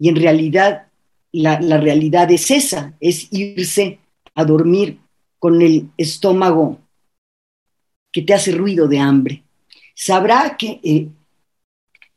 y 0.00 0.08
en 0.08 0.16
realidad 0.16 0.86
la, 1.30 1.58
realidad 1.58 2.30
es 2.32 2.50
esa, 2.50 2.94
es 3.00 3.28
irse 3.30 4.00
a 4.34 4.44
dormir 4.44 4.98
con 5.38 5.60
el 5.62 5.90
estómago 5.96 6.80
que 8.10 8.22
te 8.22 8.34
hace 8.34 8.52
ruido 8.52 8.88
de 8.88 8.98
hambre. 8.98 9.44
Sabrá 9.94 10.56
que 10.56 10.80
eh, 10.82 11.08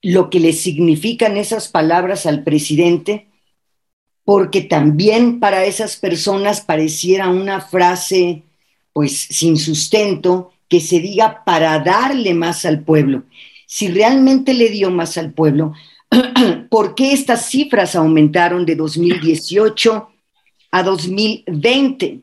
lo 0.01 0.29
que 0.29 0.39
le 0.39 0.53
significan 0.53 1.37
esas 1.37 1.67
palabras 1.67 2.25
al 2.25 2.43
presidente, 2.43 3.27
porque 4.23 4.61
también 4.61 5.41
para 5.41 5.65
esas 5.65 5.97
personas 5.97 6.61
pareciera 6.61 7.27
una 7.27 7.59
frase 7.59 8.43
pues 8.93 9.19
sin 9.19 9.57
sustento 9.57 10.53
que 10.69 10.79
se 10.79 10.99
diga 10.99 11.43
para 11.43 11.79
darle 11.79 12.33
más 12.33 12.63
al 12.63 12.81
pueblo. 12.81 13.23
Si 13.67 13.89
realmente 13.89 14.53
le 14.53 14.69
dio 14.69 14.89
más 14.89 15.17
al 15.17 15.33
pueblo, 15.33 15.73
¿por 16.70 16.96
qué 16.96 17.13
estas 17.13 17.46
cifras 17.46 17.96
aumentaron 17.96 18.65
de 18.65 18.75
2018 18.75 20.10
a 20.72 20.84
2020? 20.84 22.22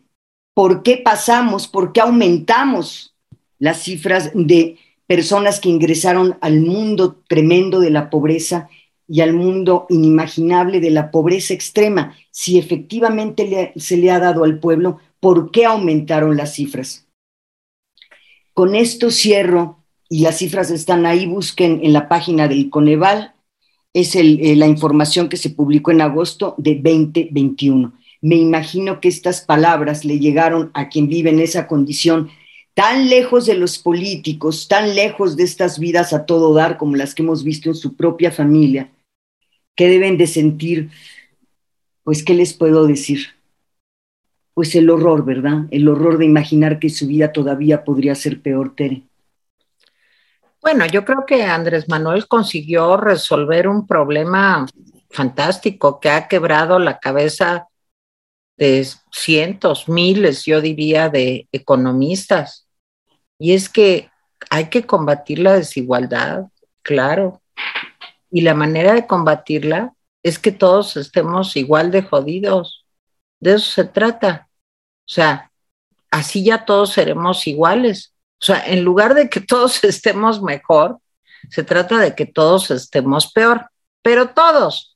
¿Por 0.54 0.82
qué 0.82 0.96
pasamos, 0.98 1.68
por 1.68 1.92
qué 1.92 2.00
aumentamos 2.00 3.14
las 3.58 3.82
cifras 3.82 4.30
de 4.34 4.78
personas 5.06 5.60
que 5.60 5.68
ingresaron 5.68 6.38
al 6.40 6.60
mundo 6.60 7.22
tremendo 7.28 7.80
de 7.80 7.90
la 7.90 8.10
pobreza 8.10 8.68
y 9.08 9.22
al 9.22 9.32
mundo 9.32 9.86
inimaginable 9.88 10.78
de 10.80 10.90
la 10.90 11.10
pobreza 11.10 11.52
extrema, 11.52 12.14
si 12.30 12.58
efectivamente 12.58 13.72
se 13.74 13.96
le 13.96 14.10
ha 14.12 14.20
dado 14.20 14.44
al 14.44 14.60
pueblo, 14.60 14.98
¿por 15.18 15.50
qué 15.50 15.64
aumentaron 15.64 16.36
las 16.36 16.54
cifras? 16.54 17.08
Con 18.54 18.76
esto 18.76 19.10
cierro, 19.10 19.78
y 20.08 20.20
las 20.20 20.38
cifras 20.38 20.70
están 20.70 21.06
ahí, 21.06 21.26
busquen 21.26 21.80
en 21.82 21.92
la 21.92 22.08
página 22.08 22.46
del 22.46 22.70
Coneval, 22.70 23.34
es 23.92 24.14
eh, 24.14 24.54
la 24.56 24.66
información 24.66 25.28
que 25.28 25.36
se 25.36 25.50
publicó 25.50 25.90
en 25.90 26.00
agosto 26.00 26.54
de 26.58 26.74
2021. 26.76 27.92
Me 28.22 28.36
imagino 28.36 29.00
que 29.00 29.08
estas 29.08 29.40
palabras 29.40 30.04
le 30.04 30.18
llegaron 30.18 30.70
a 30.74 30.88
quien 30.88 31.08
vive 31.08 31.30
en 31.30 31.40
esa 31.40 31.66
condición 31.66 32.30
tan 32.74 33.08
lejos 33.08 33.46
de 33.46 33.54
los 33.54 33.78
políticos, 33.78 34.68
tan 34.68 34.94
lejos 34.94 35.36
de 35.36 35.44
estas 35.44 35.78
vidas 35.78 36.12
a 36.12 36.24
todo 36.26 36.54
dar 36.54 36.76
como 36.76 36.96
las 36.96 37.14
que 37.14 37.22
hemos 37.22 37.42
visto 37.42 37.68
en 37.68 37.74
su 37.74 37.96
propia 37.96 38.30
familia, 38.30 38.90
que 39.74 39.88
deben 39.88 40.16
de 40.18 40.26
sentir, 40.26 40.90
pues, 42.04 42.22
¿qué 42.22 42.34
les 42.34 42.52
puedo 42.52 42.86
decir? 42.86 43.28
Pues 44.54 44.74
el 44.74 44.90
horror, 44.90 45.24
¿verdad? 45.24 45.66
El 45.70 45.88
horror 45.88 46.18
de 46.18 46.26
imaginar 46.26 46.78
que 46.78 46.90
su 46.90 47.06
vida 47.06 47.32
todavía 47.32 47.84
podría 47.84 48.14
ser 48.14 48.40
peor, 48.40 48.74
Tere. 48.74 49.02
Bueno, 50.62 50.86
yo 50.86 51.04
creo 51.04 51.24
que 51.26 51.42
Andrés 51.44 51.88
Manuel 51.88 52.28
consiguió 52.28 52.96
resolver 52.98 53.66
un 53.66 53.86
problema 53.86 54.66
fantástico 55.10 56.00
que 56.00 56.10
ha 56.10 56.28
quebrado 56.28 56.78
la 56.78 56.98
cabeza 56.98 57.68
de 58.58 58.86
cientos, 59.10 59.88
miles, 59.88 60.44
yo 60.44 60.60
diría, 60.60 61.08
de 61.08 61.48
economistas. 61.50 62.66
Y 63.38 63.54
es 63.54 63.70
que 63.70 64.10
hay 64.50 64.68
que 64.68 64.84
combatir 64.84 65.38
la 65.38 65.54
desigualdad, 65.54 66.44
claro. 66.82 67.40
Y 68.30 68.42
la 68.42 68.54
manera 68.54 68.92
de 68.92 69.06
combatirla 69.06 69.94
es 70.22 70.38
que 70.38 70.52
todos 70.52 70.98
estemos 70.98 71.56
igual 71.56 71.90
de 71.90 72.02
jodidos. 72.02 72.84
De 73.40 73.54
eso 73.54 73.70
se 73.70 73.84
trata. 73.84 74.48
O 75.06 75.12
sea, 75.12 75.50
así 76.10 76.44
ya 76.44 76.66
todos 76.66 76.92
seremos 76.92 77.46
iguales. 77.46 78.12
O 78.40 78.44
sea, 78.44 78.66
en 78.66 78.82
lugar 78.82 79.14
de 79.14 79.28
que 79.28 79.40
todos 79.40 79.84
estemos 79.84 80.42
mejor, 80.42 80.98
se 81.50 81.62
trata 81.62 81.98
de 81.98 82.14
que 82.14 82.26
todos 82.26 82.70
estemos 82.70 83.32
peor, 83.32 83.70
pero 84.02 84.30
todos, 84.30 84.90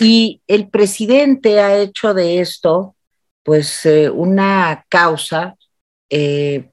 y 0.00 0.42
el 0.46 0.68
presidente 0.68 1.60
ha 1.60 1.78
hecho 1.78 2.14
de 2.14 2.40
esto, 2.40 2.96
pues, 3.42 3.84
eh, 3.86 4.10
una 4.10 4.84
causa 4.88 5.56
eh, 6.10 6.70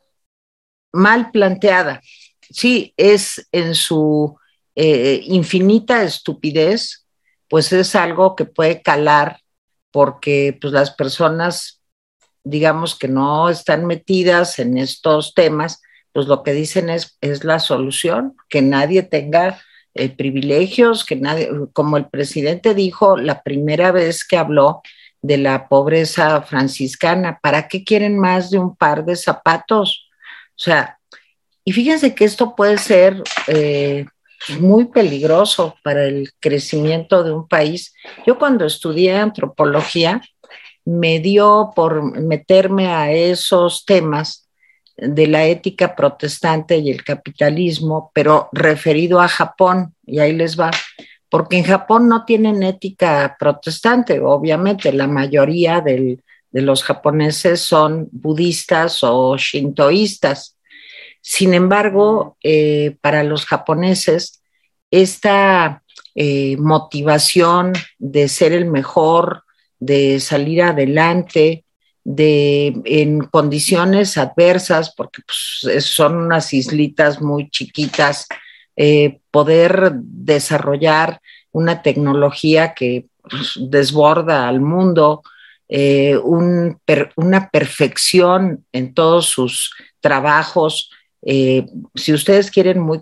mal 0.91 1.31
planteada. 1.31 2.01
Sí, 2.41 2.93
es 2.97 3.47
en 3.51 3.75
su 3.75 4.37
eh, 4.75 5.21
infinita 5.25 6.03
estupidez, 6.03 7.05
pues 7.47 7.71
es 7.73 7.95
algo 7.95 8.35
que 8.35 8.45
puede 8.45 8.81
calar 8.81 9.41
porque 9.91 10.57
pues, 10.59 10.73
las 10.73 10.91
personas, 10.91 11.78
digamos 12.49 12.97
que 12.97 13.07
no 13.07 13.49
están 13.49 13.85
metidas 13.85 14.59
en 14.59 14.77
estos 14.77 15.33
temas, 15.33 15.81
pues 16.11 16.27
lo 16.27 16.43
que 16.43 16.53
dicen 16.53 16.89
es, 16.89 17.17
es 17.21 17.43
la 17.43 17.59
solución, 17.59 18.35
que 18.49 18.61
nadie 18.61 19.03
tenga 19.03 19.61
eh, 19.93 20.09
privilegios, 20.09 21.05
que 21.05 21.15
nadie, 21.15 21.49
como 21.73 21.97
el 21.97 22.07
presidente 22.07 22.73
dijo 22.73 23.17
la 23.17 23.43
primera 23.43 23.91
vez 23.91 24.25
que 24.25 24.37
habló, 24.37 24.81
de 25.21 25.37
la 25.37 25.67
pobreza 25.67 26.41
franciscana. 26.41 27.39
¿Para 27.41 27.67
qué 27.67 27.83
quieren 27.83 28.17
más 28.17 28.49
de 28.51 28.59
un 28.59 28.75
par 28.75 29.05
de 29.05 29.15
zapatos? 29.15 30.07
O 30.51 30.61
sea, 30.61 30.97
y 31.65 31.71
fíjense 31.71 32.15
que 32.15 32.25
esto 32.25 32.55
puede 32.55 32.77
ser 32.77 33.21
eh, 33.47 34.05
muy 34.59 34.85
peligroso 34.85 35.75
para 35.83 36.05
el 36.05 36.31
crecimiento 36.39 37.23
de 37.23 37.31
un 37.31 37.47
país. 37.47 37.93
Yo 38.25 38.39
cuando 38.39 38.65
estudié 38.65 39.17
antropología 39.17 40.21
me 40.85 41.19
dio 41.19 41.71
por 41.75 42.19
meterme 42.19 42.87
a 42.87 43.11
esos 43.11 43.85
temas 43.85 44.49
de 44.97 45.27
la 45.27 45.45
ética 45.45 45.95
protestante 45.95 46.77
y 46.77 46.89
el 46.89 47.03
capitalismo, 47.03 48.11
pero 48.13 48.49
referido 48.51 49.21
a 49.21 49.27
Japón, 49.27 49.95
y 50.05 50.19
ahí 50.19 50.33
les 50.33 50.59
va, 50.59 50.71
porque 51.29 51.57
en 51.57 51.63
Japón 51.63 52.07
no 52.07 52.25
tienen 52.25 52.63
ética 52.63 53.35
protestante, 53.39 54.19
obviamente 54.19 54.91
la 54.91 55.07
mayoría 55.07 55.81
de 55.81 56.17
los 56.51 56.83
japoneses 56.83 57.61
son 57.61 58.09
budistas 58.11 59.03
o 59.03 59.37
shintoístas. 59.37 60.57
Sin 61.21 61.53
embargo, 61.53 62.37
eh, 62.43 62.97
para 63.01 63.23
los 63.23 63.45
japoneses, 63.45 64.41
esta 64.89 65.83
eh, 66.15 66.57
motivación 66.57 67.73
de 67.99 68.27
ser 68.27 68.53
el 68.53 68.65
mejor, 68.65 69.43
de 69.79 70.19
salir 70.19 70.61
adelante, 70.61 71.65
de 72.03 72.81
en 72.85 73.19
condiciones 73.21 74.17
adversas, 74.17 74.93
porque 74.95 75.21
pues, 75.25 75.85
son 75.85 76.17
unas 76.17 76.53
islitas 76.53 77.21
muy 77.21 77.49
chiquitas, 77.49 78.27
eh, 78.75 79.19
poder 79.31 79.91
desarrollar 79.95 81.21
una 81.51 81.81
tecnología 81.81 82.73
que 82.73 83.07
pues, 83.21 83.53
desborda 83.59 84.47
al 84.47 84.61
mundo, 84.61 85.21
eh, 85.67 86.17
una 86.17 87.49
perfección 87.51 88.65
en 88.71 88.93
todos 88.93 89.27
sus 89.27 89.73
trabajos, 89.99 90.89
eh, 91.21 91.65
si 91.95 92.13
ustedes 92.13 92.49
quieren, 92.49 92.79
muy, 92.79 93.01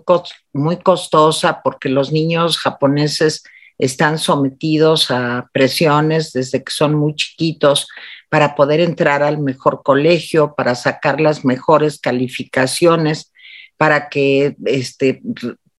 muy 0.52 0.78
costosa, 0.78 1.60
porque 1.62 1.88
los 1.88 2.12
niños 2.12 2.58
japoneses 2.58 3.44
están 3.78 4.18
sometidos 4.18 5.10
a 5.10 5.48
presiones 5.52 6.32
desde 6.32 6.62
que 6.62 6.72
son 6.72 6.94
muy 6.94 7.14
chiquitos 7.14 7.88
para 8.28 8.54
poder 8.54 8.80
entrar 8.80 9.22
al 9.22 9.38
mejor 9.38 9.82
colegio, 9.82 10.54
para 10.54 10.74
sacar 10.74 11.20
las 11.20 11.44
mejores 11.44 11.98
calificaciones, 11.98 13.32
para 13.76 14.08
que 14.08 14.56
este, 14.66 15.22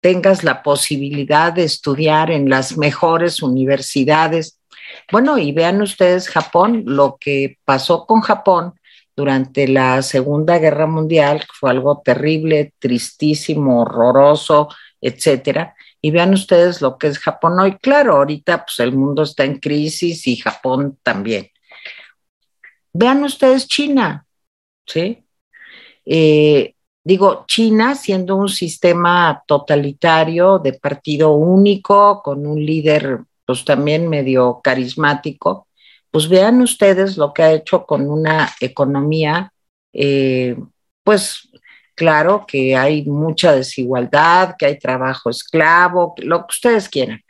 tengas 0.00 0.44
la 0.44 0.62
posibilidad 0.62 1.52
de 1.52 1.64
estudiar 1.64 2.30
en 2.30 2.48
las 2.48 2.76
mejores 2.78 3.42
universidades. 3.42 4.58
Bueno, 5.10 5.36
y 5.36 5.52
vean 5.52 5.82
ustedes 5.82 6.28
Japón, 6.28 6.84
lo 6.86 7.18
que 7.20 7.58
pasó 7.64 8.06
con 8.06 8.20
Japón 8.20 8.74
durante 9.16 9.66
la 9.66 10.00
Segunda 10.02 10.58
Guerra 10.58 10.86
Mundial, 10.86 11.44
fue 11.52 11.70
algo 11.70 12.00
terrible, 12.04 12.72
tristísimo, 12.78 13.82
horroroso, 13.82 14.68
etcétera. 15.00 15.74
Y 16.00 16.10
vean 16.10 16.32
ustedes 16.32 16.80
lo 16.80 16.96
que 16.96 17.08
es 17.08 17.18
Japón 17.18 17.58
hoy. 17.58 17.76
Claro, 17.78 18.16
ahorita 18.16 18.64
pues 18.64 18.80
el 18.80 18.92
mundo 18.92 19.22
está 19.22 19.44
en 19.44 19.58
crisis 19.58 20.26
y 20.26 20.36
Japón 20.36 20.98
también. 21.02 21.48
Vean 22.92 23.24
ustedes 23.24 23.66
China, 23.66 24.26
¿sí? 24.86 25.24
Eh, 26.04 26.74
digo, 27.04 27.44
China 27.46 27.94
siendo 27.94 28.36
un 28.36 28.48
sistema 28.48 29.42
totalitario 29.46 30.58
de 30.58 30.72
partido 30.74 31.32
único, 31.32 32.22
con 32.22 32.46
un 32.46 32.64
líder 32.64 33.20
pues 33.44 33.64
también 33.64 34.08
medio 34.08 34.60
carismático, 34.62 35.68
pues 36.10 36.28
vean 36.28 36.60
ustedes 36.60 37.16
lo 37.16 37.32
que 37.32 37.42
ha 37.42 37.52
hecho 37.52 37.86
con 37.86 38.10
una 38.10 38.50
economía, 38.60 39.52
eh, 39.92 40.56
pues 41.02 41.47
claro 41.98 42.46
que 42.46 42.76
hay 42.76 43.04
mucha 43.04 43.52
desigualdad, 43.52 44.54
que 44.56 44.66
hay 44.66 44.78
trabajo 44.78 45.30
esclavo, 45.30 46.14
lo 46.18 46.46
que 46.46 46.52
ustedes 46.52 46.88
quieran, 46.88 47.20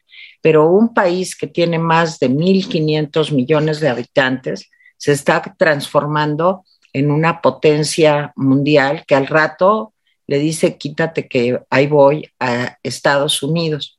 pero 0.42 0.68
un 0.68 0.92
país 0.92 1.34
que 1.34 1.46
tiene 1.46 1.78
más 1.78 2.18
de 2.18 2.28
1.500 2.28 3.32
millones 3.32 3.80
de 3.80 3.88
habitantes 3.88 4.70
se 4.98 5.12
está 5.12 5.42
transformando 5.56 6.64
en 6.92 7.10
una 7.10 7.40
potencia 7.40 8.30
mundial 8.36 9.04
que 9.06 9.14
al 9.14 9.26
rato 9.26 9.94
le 10.26 10.38
dice, 10.38 10.76
quítate 10.76 11.26
que 11.28 11.58
ahí 11.70 11.86
voy 11.86 12.30
a 12.38 12.76
Estados 12.82 13.42
Unidos. 13.42 13.98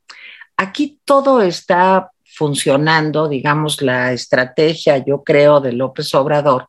Aquí 0.56 1.00
todo 1.04 1.42
está 1.42 2.12
funcionando, 2.24 3.28
digamos, 3.28 3.82
la 3.82 4.14
estrategia, 4.14 5.00
yo 5.00 5.24
creo, 5.24 5.60
de 5.62 5.74
López 5.74 6.14
Obrador, 6.14 6.68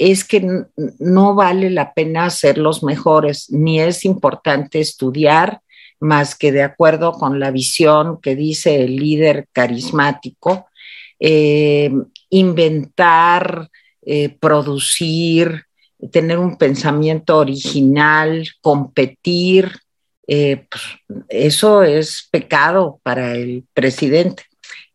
es 0.00 0.24
que 0.24 0.64
no 0.98 1.34
vale 1.34 1.68
la 1.68 1.92
pena 1.92 2.30
ser 2.30 2.56
los 2.56 2.82
mejores, 2.82 3.50
ni 3.50 3.80
es 3.80 4.06
importante 4.06 4.80
estudiar 4.80 5.60
más 6.00 6.34
que 6.34 6.52
de 6.52 6.62
acuerdo 6.62 7.12
con 7.12 7.38
la 7.38 7.50
visión 7.50 8.18
que 8.22 8.34
dice 8.34 8.82
el 8.82 8.96
líder 8.96 9.46
carismático, 9.52 10.68
eh, 11.18 11.92
inventar, 12.30 13.68
eh, 14.00 14.30
producir, 14.40 15.66
tener 16.10 16.38
un 16.38 16.56
pensamiento 16.56 17.36
original, 17.36 18.48
competir, 18.62 19.70
eh, 20.26 20.64
pues, 20.70 20.82
eso 21.28 21.82
es 21.82 22.26
pecado 22.32 23.00
para 23.02 23.34
el 23.34 23.64
presidente. 23.74 24.44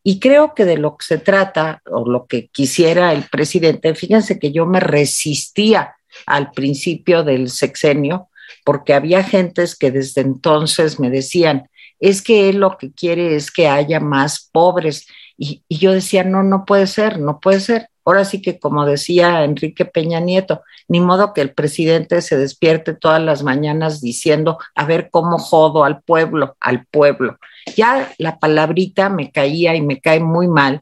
Y 0.08 0.20
creo 0.20 0.54
que 0.54 0.65
de 0.65 0.78
lo 0.78 0.98
que 0.98 1.04
se 1.04 1.18
trata, 1.18 1.82
o 1.89 2.08
lo 2.08 2.28
que 2.28 2.48
quisiera 2.50 3.12
el 3.12 3.24
presidente, 3.24 3.96
fíjense 3.96 4.38
que 4.38 4.52
yo 4.52 4.68
me 4.68 4.80
resistía 4.80 5.96
al 6.28 6.52
principio 6.52 7.24
del 7.24 7.50
sexenio, 7.50 8.30
porque 8.63 8.94
había 8.94 9.24
gentes 9.24 9.76
que 9.76 9.89
desde 9.89 10.22
entonces 10.22 11.00
me 11.00 11.10
decían, 11.10 11.72
es 12.00 12.22
que 12.22 12.50
él 12.50 12.58
lo 12.58 12.78
que 12.78 12.91
quiere 12.91 13.36
es 13.36 13.50
que 13.50 13.68
haya 13.68 14.00
más 14.00 14.48
pobres. 14.52 15.08
Y, 15.39 15.63
y, 15.68 15.80
yo 15.80 15.91
decía, 15.91 16.24
no, 16.24 16.44
no 16.44 16.65
puede 16.65 16.86
ser, 16.86 17.20
no 17.20 17.39
puede 17.39 17.60
ser. 17.60 17.89
Ahora 18.06 18.26
sí 18.26 18.44
que, 18.44 18.60
como 18.60 18.86
decía 18.86 19.44
Enrique 19.44 19.86
Peña 19.86 20.20
Nieto, 20.20 20.62
ni 20.88 21.00
modo 21.00 21.34
que 21.34 21.41
el 21.41 21.52
presidente 21.52 22.22
se 22.22 22.38
despierte 22.38 22.94
todas 22.94 23.24
las 23.24 23.41
mañanas 23.41 24.02
diciendo, 24.02 24.60
a 24.76 24.86
ver 24.86 25.10
cómo 25.10 25.39
jodo 25.39 25.84
al 25.84 26.04
pueblo, 26.04 26.56
al 26.60 26.86
pueblo. 26.86 27.39
Ya 27.75 28.13
la 28.17 28.39
palabrita 28.39 29.10
me 29.10 29.32
caía 29.32 29.75
y 29.75 29.82
me 29.82 29.99
cae 29.99 30.19
muy 30.19 30.47
mal, 30.47 30.82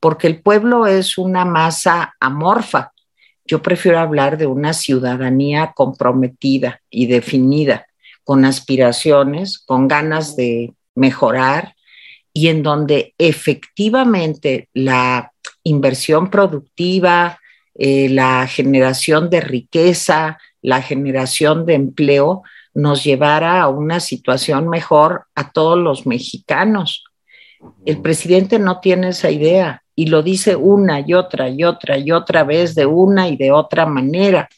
porque 0.00 0.26
el 0.26 0.42
pueblo 0.42 0.86
es 0.86 1.18
una 1.18 1.44
masa 1.44 2.14
amorfa. 2.20 2.92
Yo 3.46 3.62
prefiero 3.62 3.98
hablar 3.98 4.38
de 4.38 4.46
una 4.46 4.72
ciudadanía 4.72 5.72
comprometida 5.74 6.80
y 6.90 7.06
definida, 7.06 7.86
con 8.24 8.44
aspiraciones, 8.44 9.58
con 9.58 9.86
ganas 9.86 10.34
de 10.34 10.72
mejorar 10.94 11.74
y 12.32 12.48
en 12.48 12.62
donde 12.62 13.14
efectivamente 13.18 14.68
la 14.74 15.32
inversión 15.62 16.30
productiva, 16.30 17.38
eh, 17.74 18.08
la 18.08 18.46
generación 18.46 19.30
de 19.30 19.40
riqueza, 19.40 20.38
la 20.62 20.82
generación 20.82 21.66
de 21.66 21.74
empleo, 21.74 22.42
nos 22.74 23.04
llevara 23.04 23.62
a 23.62 23.68
una 23.68 24.00
situación 24.00 24.68
mejor 24.68 25.26
a 25.34 25.52
todos 25.52 25.78
los 25.78 26.06
mexicanos. 26.06 27.04
El 27.86 28.02
presidente 28.02 28.58
no 28.58 28.80
tiene 28.80 29.08
esa 29.10 29.30
idea 29.30 29.82
y 29.94 30.06
lo 30.06 30.22
dice 30.22 30.56
una 30.56 31.00
y 31.00 31.14
otra 31.14 31.48
y 31.48 31.62
otra 31.62 31.96
y 31.96 32.10
otra 32.10 32.42
vez 32.42 32.74
de 32.74 32.84
una 32.84 33.28
y 33.28 33.36
de 33.36 33.52
otra 33.52 33.86
manera. 33.86 34.48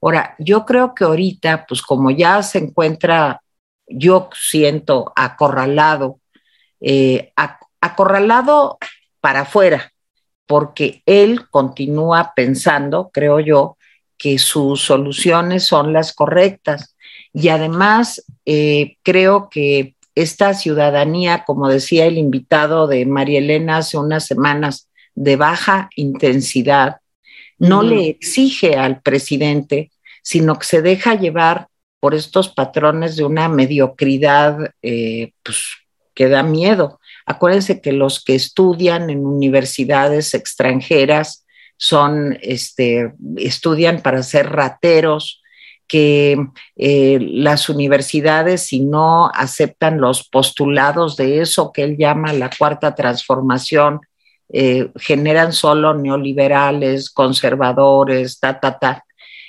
Ahora, 0.00 0.34
yo 0.38 0.64
creo 0.64 0.94
que 0.94 1.04
ahorita, 1.04 1.66
pues 1.66 1.82
como 1.82 2.10
ya 2.10 2.42
se 2.42 2.58
encuentra, 2.58 3.42
yo 3.86 4.30
siento 4.34 5.12
acorralado, 5.14 6.20
eh, 6.80 7.32
acorralado 7.80 8.78
para 9.20 9.40
afuera, 9.40 9.92
porque 10.46 11.02
él 11.06 11.48
continúa 11.50 12.32
pensando, 12.34 13.10
creo 13.12 13.40
yo, 13.40 13.76
que 14.16 14.38
sus 14.38 14.82
soluciones 14.82 15.66
son 15.66 15.92
las 15.92 16.14
correctas 16.14 16.95
y 17.38 17.50
además, 17.50 18.24
eh, 18.46 18.96
creo 19.02 19.50
que 19.50 19.94
esta 20.14 20.54
ciudadanía, 20.54 21.44
como 21.44 21.68
decía 21.68 22.06
el 22.06 22.16
invitado 22.16 22.86
de 22.86 23.04
María 23.04 23.40
Elena 23.40 23.76
hace 23.76 23.98
unas 23.98 24.24
semanas, 24.24 24.88
de 25.14 25.36
baja 25.36 25.90
intensidad, 25.96 26.96
no 27.58 27.82
le 27.82 28.08
exige 28.08 28.76
al 28.76 29.02
presidente, 29.02 29.90
sino 30.22 30.58
que 30.58 30.64
se 30.64 30.80
deja 30.80 31.14
llevar 31.14 31.68
por 32.00 32.14
estos 32.14 32.48
patrones 32.48 33.16
de 33.16 33.24
una 33.24 33.50
mediocridad 33.50 34.70
eh, 34.80 35.32
pues, 35.42 35.62
que 36.14 36.28
da 36.28 36.42
miedo. 36.42 37.00
Acuérdense 37.26 37.82
que 37.82 37.92
los 37.92 38.24
que 38.24 38.34
estudian 38.34 39.10
en 39.10 39.26
universidades 39.26 40.32
extranjeras 40.32 41.44
son, 41.76 42.38
este, 42.40 43.12
estudian 43.36 44.00
para 44.00 44.22
ser 44.22 44.48
rateros, 44.52 45.42
que 45.88 46.36
eh, 46.76 47.18
las 47.20 47.68
universidades, 47.68 48.62
si 48.62 48.80
no 48.80 49.30
aceptan 49.32 50.00
los 50.00 50.28
postulados 50.28 51.16
de 51.16 51.40
eso 51.40 51.72
que 51.72 51.82
él 51.84 51.96
llama 51.96 52.32
la 52.32 52.50
cuarta 52.50 52.94
transformación, 52.94 54.00
eh, 54.52 54.90
generan 54.96 55.52
solo 55.52 55.94
neoliberales, 55.94 57.10
conservadores, 57.10 58.38
ta, 58.38 58.60
ta, 58.60 58.78
ta. 58.78 59.04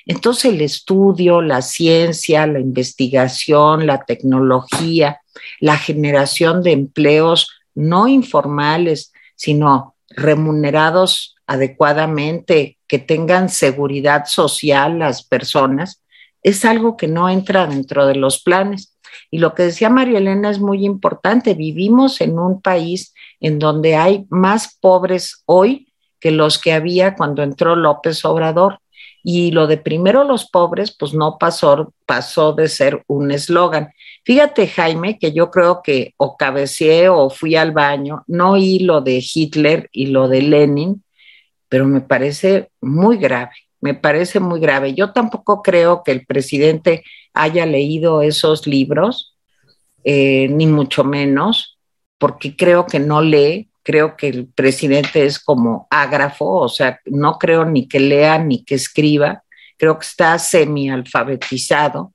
Entonces 0.06 0.54
el 0.54 0.62
estudio, 0.62 1.42
la 1.42 1.62
ciencia, 1.62 2.48
la 2.48 2.60
investigación, 2.60 3.86
la 3.86 4.06
tecnología, 4.06 5.20
la 5.60 5.78
generación 5.78 6.64
de 6.64 6.72
empleos 6.72 7.52
no 7.76 8.08
informales, 8.08 9.12
sino 9.36 9.96
remunerados 10.10 11.36
adecuadamente, 11.46 12.78
que 12.88 13.00
tengan 13.00 13.50
seguridad 13.50 14.26
social 14.26 15.00
las 15.00 15.24
personas, 15.24 16.02
es 16.48 16.64
algo 16.64 16.96
que 16.96 17.10
no 17.10 17.28
entra 17.28 17.68
dentro 17.68 18.08
de 18.08 18.16
los 18.16 18.42
planes. 18.42 18.98
Y 19.30 19.40
lo 19.40 19.54
que 19.54 19.64
decía 19.64 19.90
María 19.90 20.20
Elena 20.20 20.50
es 20.50 20.60
muy 20.60 20.86
importante. 20.86 21.56
Vivimos 21.56 22.22
en 22.22 22.40
un 22.40 22.62
país 22.62 23.14
en 23.42 23.60
donde 23.60 23.98
hay 23.98 24.26
más 24.30 24.78
pobres 24.80 25.44
hoy 25.46 25.92
que 26.22 26.32
los 26.32 26.58
que 26.58 26.72
había 26.72 27.16
cuando 27.16 27.44
entró 27.44 27.76
López 27.76 28.24
Obrador. 28.24 28.80
Y 29.24 29.52
lo 29.52 29.68
de 29.68 29.76
primero 29.76 30.24
los 30.24 30.50
pobres, 30.50 30.96
pues 30.98 31.14
no 31.14 31.38
pasó, 31.38 31.94
pasó 32.06 32.54
de 32.54 32.70
ser 32.70 33.04
un 33.08 33.32
eslogan. 33.32 33.92
Fíjate, 34.24 34.68
Jaime, 34.68 35.20
que 35.20 35.34
yo 35.34 35.52
creo 35.52 35.82
que 35.84 36.14
o 36.16 36.38
cabeceé 36.38 37.10
o 37.10 37.30
fui 37.30 37.58
al 37.58 37.74
baño, 37.74 38.24
no 38.28 38.52
oí 38.52 38.80
lo 38.80 39.02
de 39.02 39.22
Hitler 39.22 39.90
y 39.92 40.08
lo 40.08 40.30
de 40.30 40.44
Lenin, 40.44 41.04
pero 41.68 41.86
me 41.86 42.00
parece 42.00 42.70
muy 42.80 43.18
grave, 43.18 43.52
me 43.82 43.94
parece 43.94 44.40
muy 44.40 44.60
grave. 44.60 44.94
Yo 44.94 45.12
tampoco 45.12 45.62
creo 45.62 46.04
que 46.04 46.12
el 46.12 46.26
presidente 46.26 47.04
haya 47.34 47.66
leído 47.66 48.22
esos 48.22 48.68
libros, 48.68 49.36
eh, 50.04 50.48
ni 50.50 50.66
mucho 50.68 51.04
menos, 51.04 51.78
porque 52.18 52.56
creo 52.56 52.86
que 52.86 53.00
no 53.00 53.22
lee, 53.22 53.70
creo 53.84 54.18
que 54.18 54.28
el 54.28 54.48
presidente 54.48 55.26
es 55.26 55.40
como 55.40 55.88
ágrafo, 55.90 56.46
o 56.46 56.70
sea, 56.70 57.00
no 57.06 57.38
creo 57.38 57.66
ni 57.66 57.88
que 57.88 58.00
lea 58.00 58.38
ni 58.38 58.64
que 58.64 58.76
escriba, 58.76 59.44
creo 59.78 59.98
que 60.00 60.06
está 60.06 60.38
semi-alfabetizado, 60.40 62.14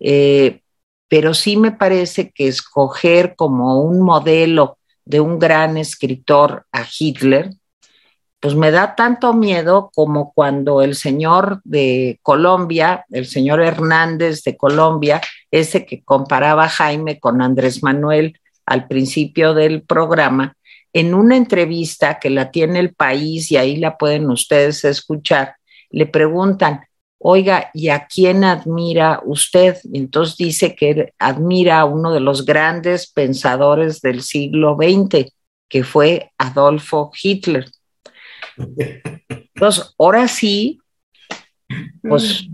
eh, 0.00 0.60
pero 1.08 1.34
sí 1.34 1.56
me 1.56 1.72
parece 1.72 2.30
que 2.30 2.48
escoger 2.48 3.34
como 3.36 3.82
un 3.82 4.00
modelo 4.00 4.78
de 5.04 5.20
un 5.20 5.38
gran 5.38 5.76
escritor 5.76 6.64
a 6.72 6.86
Hitler, 6.98 7.50
pues 8.42 8.56
me 8.56 8.72
da 8.72 8.96
tanto 8.96 9.34
miedo 9.34 9.92
como 9.94 10.32
cuando 10.32 10.82
el 10.82 10.96
señor 10.96 11.60
de 11.62 12.18
Colombia, 12.22 13.06
el 13.12 13.26
señor 13.26 13.62
Hernández 13.62 14.42
de 14.42 14.56
Colombia, 14.56 15.20
ese 15.52 15.86
que 15.86 16.02
comparaba 16.02 16.68
Jaime 16.68 17.20
con 17.20 17.40
Andrés 17.40 17.84
Manuel 17.84 18.36
al 18.66 18.88
principio 18.88 19.54
del 19.54 19.82
programa, 19.82 20.56
en 20.92 21.14
una 21.14 21.36
entrevista 21.36 22.18
que 22.18 22.30
la 22.30 22.50
tiene 22.50 22.80
el 22.80 22.94
país 22.94 23.52
y 23.52 23.58
ahí 23.58 23.76
la 23.76 23.96
pueden 23.96 24.28
ustedes 24.28 24.84
escuchar, 24.84 25.54
le 25.90 26.06
preguntan, 26.06 26.80
oiga, 27.18 27.70
¿y 27.72 27.90
a 27.90 28.08
quién 28.08 28.42
admira 28.42 29.20
usted? 29.24 29.76
Y 29.84 29.98
entonces 29.98 30.36
dice 30.36 30.74
que 30.74 31.12
admira 31.16 31.78
a 31.78 31.84
uno 31.84 32.12
de 32.12 32.18
los 32.18 32.44
grandes 32.44 33.08
pensadores 33.08 34.00
del 34.00 34.20
siglo 34.20 34.76
XX, 34.76 35.32
que 35.68 35.84
fue 35.84 36.32
Adolfo 36.38 37.12
Hitler. 37.22 37.66
Entonces, 38.56 39.94
ahora 39.98 40.28
sí, 40.28 40.78
pues... 42.02 42.48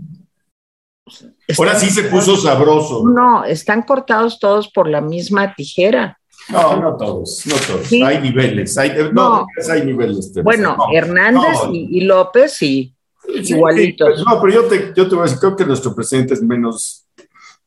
Ahora 1.57 1.75
sí 1.79 1.89
se 1.89 2.03
puso 2.03 2.37
sabroso. 2.37 3.03
No, 3.07 3.43
están 3.43 3.81
cortados 3.81 4.39
todos 4.39 4.69
por 4.71 4.87
la 4.87 5.01
misma 5.01 5.55
tijera. 5.55 6.19
No, 6.49 6.81
no 6.81 6.97
todos, 6.97 7.45
no 7.45 7.55
todos. 7.55 7.91
Hay 7.91 8.21
niveles, 8.21 8.77
hay, 8.77 8.91
no, 9.11 9.45
hay 9.69 9.85
niveles. 9.85 10.33
Bueno, 10.43 10.77
Hernández 10.93 11.59
y, 11.71 12.01
López 12.01 12.53
sí, 12.53 12.95
igualitos. 13.27 14.23
no, 14.25 14.41
pero 14.41 14.53
yo 14.53 14.63
te, 14.65 14.93
yo 14.95 15.07
te 15.07 15.15
voy 15.15 15.19
a 15.19 15.23
decir, 15.23 15.39
creo 15.39 15.55
que 15.55 15.65
nuestro 15.65 15.93
presidente 15.93 16.33
es 16.33 16.41
menos, 16.41 17.05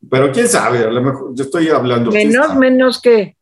pero 0.09 0.31
quién 0.31 0.47
sabe, 0.47 0.79
a 0.79 0.91
lo 0.91 1.01
mejor 1.01 1.31
yo 1.33 1.43
estoy 1.43 1.69
hablando. 1.69 2.11
Menos, 2.11 2.55
menos 2.55 3.01
que. 3.01 3.37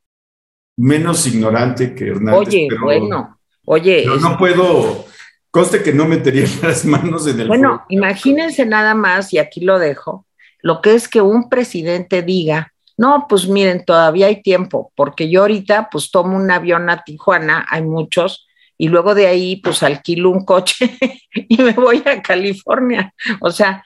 Menos 0.78 1.26
ignorante 1.28 1.96
que 1.96 2.10
Hernández. 2.10 2.48
Oye, 2.48 2.68
bueno, 2.82 3.40
oye. 3.72 4.04
Pero 4.04 4.18
no 4.18 4.38
puedo, 4.38 5.06
conste 5.50 5.82
que 5.84 5.94
no 5.94 6.06
metería 6.06 6.46
las 6.62 6.86
manos 6.86 7.28
en 7.28 7.42
el. 7.42 7.48
Bueno, 7.48 7.84
imagínense 7.90 8.66
nada 8.66 8.94
más, 8.94 9.34
y 9.34 9.38
aquí 9.38 9.62
lo 9.62 9.80
dejo, 9.80 10.26
lo 10.62 10.82
que 10.82 10.94
es 10.94 11.08
que 11.08 11.22
un 11.22 11.50
presidente 11.50 12.22
diga 12.22 12.72
no, 13.02 13.26
pues 13.28 13.48
miren, 13.48 13.84
todavía 13.84 14.28
hay 14.28 14.44
tiempo, 14.44 14.92
porque 14.96 15.28
yo 15.28 15.42
ahorita 15.42 15.90
pues 15.92 16.12
tomo 16.12 16.38
un 16.38 16.52
avión 16.52 16.88
a 16.88 17.04
Tijuana, 17.04 17.66
hay 17.68 17.82
muchos, 17.82 18.48
y 18.78 18.90
luego 18.90 19.16
de 19.16 19.26
ahí 19.26 19.56
pues 19.56 19.82
alquilo 19.82 20.30
un 20.30 20.46
coche 20.46 20.98
y 21.34 21.58
me 21.58 21.72
voy 21.74 22.04
a 22.06 22.22
California. 22.22 23.12
O 23.40 23.50
sea, 23.50 23.84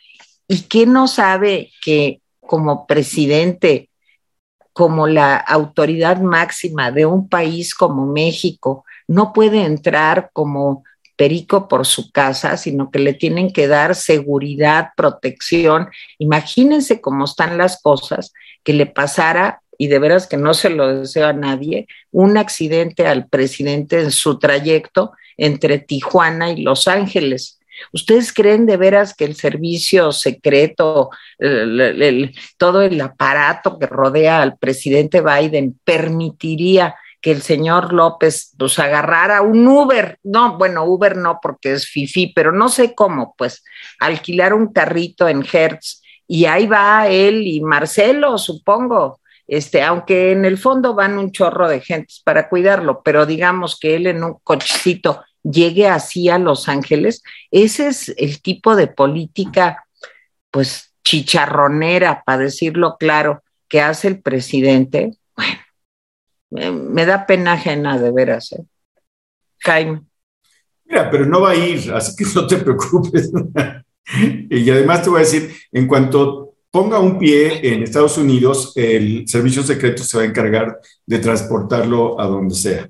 ¿y 0.49 0.63
qué 0.63 0.85
no 0.85 1.07
sabe 1.07 1.71
que 1.81 2.19
como 2.41 2.85
presidente, 2.85 3.89
como 4.73 5.07
la 5.07 5.37
autoridad 5.37 6.19
máxima 6.19 6.91
de 6.91 7.05
un 7.05 7.29
país 7.29 7.73
como 7.73 8.05
México, 8.07 8.83
no 9.07 9.33
puede 9.33 9.63
entrar 9.63 10.29
como 10.33 10.83
perico 11.15 11.67
por 11.67 11.85
su 11.85 12.11
casa, 12.11 12.57
sino 12.57 12.91
que 12.91 12.99
le 12.99 13.13
tienen 13.13 13.51
que 13.51 13.67
dar 13.67 13.95
seguridad, 13.95 14.89
protección. 14.97 15.87
Imagínense 16.17 16.99
cómo 16.99 17.25
están 17.25 17.57
las 17.57 17.81
cosas 17.81 18.33
que 18.63 18.73
le 18.73 18.85
pasara, 18.85 19.61
y 19.77 19.87
de 19.87 19.99
veras 19.99 20.27
que 20.27 20.37
no 20.37 20.53
se 20.53 20.69
lo 20.69 20.99
deseo 20.99 21.27
a 21.27 21.33
nadie, 21.33 21.87
un 22.11 22.37
accidente 22.37 23.07
al 23.07 23.27
presidente 23.27 23.99
en 24.01 24.11
su 24.11 24.39
trayecto 24.39 25.11
entre 25.37 25.79
Tijuana 25.79 26.51
y 26.51 26.61
Los 26.61 26.87
Ángeles. 26.87 27.59
¿Ustedes 27.91 28.31
creen 28.31 28.65
de 28.65 28.77
veras 28.77 29.13
que 29.13 29.25
el 29.25 29.35
servicio 29.35 30.13
secreto, 30.13 31.09
todo 32.57 32.81
el 32.81 33.01
aparato 33.01 33.77
que 33.77 33.85
rodea 33.85 34.41
al 34.41 34.57
presidente 34.57 35.21
Biden 35.21 35.77
permitiría 35.83 36.95
que 37.25 37.31
el 37.31 37.41
señor 37.41 37.91
López 37.91 38.53
pues 38.55 38.77
agarrara 38.77 39.41
un 39.41 39.67
Uber? 39.67 40.19
No, 40.21 40.59
bueno, 40.59 40.83
Uber 40.83 41.17
no 41.17 41.39
porque 41.41 41.73
es 41.73 41.87
FIFI, 41.87 42.33
pero 42.35 42.51
no 42.51 42.69
sé 42.69 42.93
cómo, 42.93 43.33
pues 43.35 43.63
alquilar 43.99 44.53
un 44.53 44.71
carrito 44.71 45.27
en 45.27 45.43
Hertz 45.43 46.03
y 46.27 46.45
ahí 46.45 46.67
va 46.67 47.07
él 47.07 47.47
y 47.47 47.61
Marcelo, 47.61 48.37
supongo, 48.37 49.21
este, 49.47 49.81
aunque 49.81 50.33
en 50.33 50.45
el 50.45 50.59
fondo 50.59 50.93
van 50.93 51.17
un 51.17 51.31
chorro 51.31 51.67
de 51.67 51.81
gentes 51.81 52.21
para 52.23 52.47
cuidarlo, 52.47 53.01
pero 53.03 53.25
digamos 53.25 53.79
que 53.79 53.95
él 53.95 54.05
en 54.05 54.23
un 54.23 54.37
cochecito 54.43 55.23
llegue 55.41 55.87
así 55.87 56.29
a 56.29 56.37
Los 56.37 56.69
Ángeles, 56.69 57.23
ese 57.49 57.87
es 57.87 58.13
el 58.17 58.39
tipo 58.43 58.75
de 58.75 58.85
política, 58.85 59.83
pues 60.51 60.93
chicharronera, 61.03 62.21
para 62.23 62.43
decirlo 62.43 62.97
claro, 62.99 63.41
que 63.67 63.81
hace 63.81 64.09
el 64.09 64.21
presidente. 64.21 65.17
Me, 66.49 67.05
da 67.05 67.25
pena 67.25 67.53
ajena 67.53 67.97
de 67.97 68.11
veras, 68.11 68.51
¿eh? 68.53 68.63
Jaime. 69.59 70.03
Mira, 70.85 71.09
pero 71.09 71.25
no 71.25 71.41
va 71.41 71.51
a 71.51 71.55
ir, 71.55 71.91
así 71.93 72.15
que 72.15 72.25
no 72.35 72.47
te 72.47 72.57
preocupes. 72.57 73.31
y 74.49 74.69
además 74.69 75.03
te 75.03 75.09
voy 75.09 75.17
a 75.17 75.25
decir, 75.25 75.55
en 75.71 75.87
cuanto 75.87 76.55
ponga 76.69 76.99
un 76.99 77.17
pie 77.17 77.73
en 77.73 77.83
Estados 77.83 78.17
Unidos, 78.17 78.73
el 78.75 79.27
servicio 79.27 79.63
secreto 79.63 80.03
se 80.03 80.17
va 80.17 80.23
a 80.23 80.27
encargar 80.27 80.79
de 81.05 81.19
transportarlo 81.19 82.19
a 82.19 82.27
donde 82.27 82.53
sea. 82.53 82.89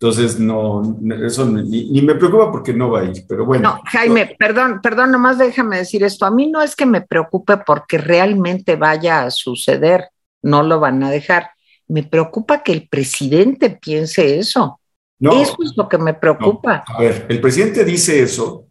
Entonces, 0.00 0.40
no, 0.40 0.96
eso 1.22 1.44
ni, 1.44 2.00
me 2.00 2.14
preocupa 2.14 2.50
porque 2.50 2.72
no 2.72 2.90
va 2.90 3.00
a 3.00 3.04
ir, 3.04 3.22
pero 3.28 3.44
bueno. 3.44 3.68
No, 3.68 3.82
Jaime, 3.84 4.34
perdón, 4.38 4.80
perdón, 4.82 5.12
nomás 5.12 5.36
déjame 5.36 5.76
decir 5.76 6.02
esto. 6.02 6.24
A 6.24 6.30
mí 6.30 6.50
no 6.50 6.62
es 6.62 6.74
que 6.74 6.86
me 6.86 7.02
preocupe 7.02 7.58
porque 7.58 7.98
realmente 7.98 8.76
vaya 8.76 9.24
a 9.24 9.30
suceder, 9.30 10.08
no 10.42 10.62
lo 10.62 10.80
van 10.80 11.02
a 11.02 11.10
dejar. 11.10 11.50
Me 11.90 12.04
preocupa 12.04 12.62
que 12.62 12.72
el 12.72 12.88
presidente 12.88 13.70
piense 13.70 14.38
eso. 14.38 14.80
eso 15.20 15.56
es 15.62 15.72
lo 15.76 15.88
que 15.88 15.98
me 15.98 16.14
preocupa. 16.14 16.84
A 16.86 17.00
ver, 17.00 17.26
el 17.28 17.40
presidente 17.40 17.84
dice 17.84 18.22
eso 18.22 18.66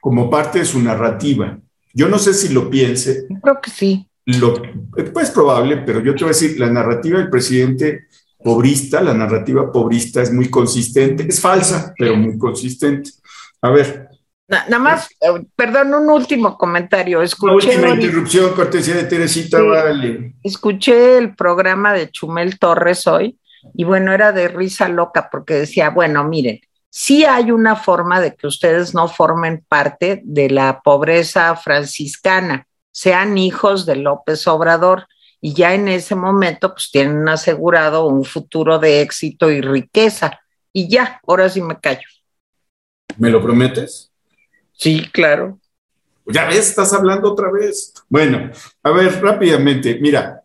como 0.00 0.30
parte 0.30 0.60
de 0.60 0.64
su 0.64 0.80
narrativa. 0.80 1.58
Yo 1.92 2.08
no 2.08 2.18
sé 2.18 2.32
si 2.32 2.52
lo 2.52 2.70
piense. 2.70 3.26
Creo 3.42 3.60
que 3.60 3.70
sí. 3.70 4.06
Lo, 4.24 4.54
pues 5.12 5.30
probable, 5.30 5.78
pero 5.78 6.00
yo 6.00 6.14
te 6.14 6.24
voy 6.24 6.30
a 6.30 6.36
decir, 6.36 6.58
la 6.58 6.70
narrativa 6.70 7.18
del 7.18 7.28
presidente 7.30 8.06
pobrista, 8.42 9.00
la 9.00 9.14
narrativa 9.14 9.70
pobrista 9.72 10.22
es 10.22 10.32
muy 10.32 10.48
consistente, 10.48 11.26
es 11.28 11.40
falsa, 11.40 11.92
pero 11.98 12.16
muy 12.16 12.38
consistente. 12.38 13.10
A 13.62 13.70
ver. 13.70 14.08
Nada 14.48 14.78
más, 14.78 15.08
eh, 15.20 15.44
perdón, 15.54 15.94
un 15.94 16.10
último 16.10 16.56
comentario. 16.56 17.22
Escuché, 17.22 17.76
última 17.76 17.90
interrupción, 17.90 18.54
cortesía 18.54 18.94
de 18.94 19.04
Teresita, 19.04 19.60
vale. 19.62 20.34
Escuché 20.42 21.18
el 21.18 21.34
programa 21.34 21.92
de 21.92 22.10
Chumel 22.10 22.58
Torres 22.58 23.06
hoy 23.06 23.38
y 23.74 23.84
bueno, 23.84 24.12
era 24.12 24.32
de 24.32 24.48
risa 24.48 24.88
loca 24.88 25.28
porque 25.30 25.54
decía, 25.54 25.90
bueno, 25.90 26.24
miren, 26.24 26.60
sí 26.88 27.24
hay 27.24 27.50
una 27.50 27.76
forma 27.76 28.20
de 28.20 28.34
que 28.34 28.46
ustedes 28.46 28.94
no 28.94 29.08
formen 29.08 29.64
parte 29.68 30.22
de 30.24 30.50
la 30.50 30.80
pobreza 30.80 31.54
franciscana, 31.56 32.66
sean 32.92 33.36
hijos 33.38 33.84
de 33.86 33.96
López 33.96 34.46
Obrador 34.46 35.06
y 35.40 35.52
ya 35.52 35.74
en 35.74 35.88
ese 35.88 36.14
momento 36.14 36.72
pues 36.72 36.90
tienen 36.90 37.28
asegurado 37.28 38.06
un 38.06 38.24
futuro 38.24 38.78
de 38.78 39.02
éxito 39.02 39.50
y 39.50 39.60
riqueza. 39.60 40.40
y 40.72 40.88
ya, 40.88 41.20
ahora 41.26 41.48
sí 41.48 41.62
me 41.62 41.80
callo. 41.80 42.06
¿Me 43.16 43.30
lo 43.30 43.42
prometes? 43.42 44.12
Sí, 44.76 45.02
claro. 45.12 45.58
Ya 46.26 46.46
ves, 46.46 46.68
estás 46.68 46.92
hablando 46.92 47.32
otra 47.32 47.50
vez. 47.50 47.94
Bueno, 48.08 48.50
a 48.82 48.90
ver, 48.90 49.22
rápidamente, 49.22 49.98
mira, 50.00 50.42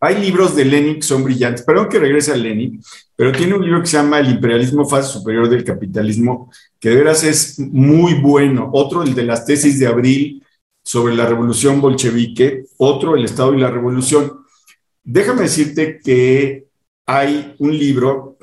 hay 0.00 0.20
libros 0.20 0.54
de 0.54 0.64
Lenin 0.64 0.96
que 0.96 1.02
son 1.02 1.24
brillantes. 1.24 1.64
Perdón 1.64 1.88
que 1.88 1.98
regrese 1.98 2.32
a 2.32 2.36
Lenin, 2.36 2.80
pero 3.16 3.32
tiene 3.32 3.54
un 3.54 3.64
libro 3.64 3.80
que 3.80 3.88
se 3.88 3.96
llama 3.96 4.20
El 4.20 4.30
imperialismo 4.30 4.88
fase 4.88 5.12
superior 5.12 5.48
del 5.48 5.64
capitalismo, 5.64 6.52
que 6.78 6.90
de 6.90 6.96
veras 6.96 7.24
es 7.24 7.58
muy 7.58 8.14
bueno. 8.14 8.70
Otro, 8.72 9.02
el 9.02 9.14
de 9.14 9.24
las 9.24 9.44
tesis 9.44 9.78
de 9.78 9.86
abril 9.86 10.44
sobre 10.84 11.14
la 11.14 11.26
revolución 11.26 11.80
bolchevique. 11.80 12.64
Otro, 12.76 13.16
El 13.16 13.24
Estado 13.24 13.54
y 13.54 13.60
la 13.60 13.70
Revolución. 13.70 14.40
Déjame 15.02 15.42
decirte 15.42 16.00
que 16.02 16.66
hay 17.06 17.54
un 17.58 17.76
libro 17.76 18.36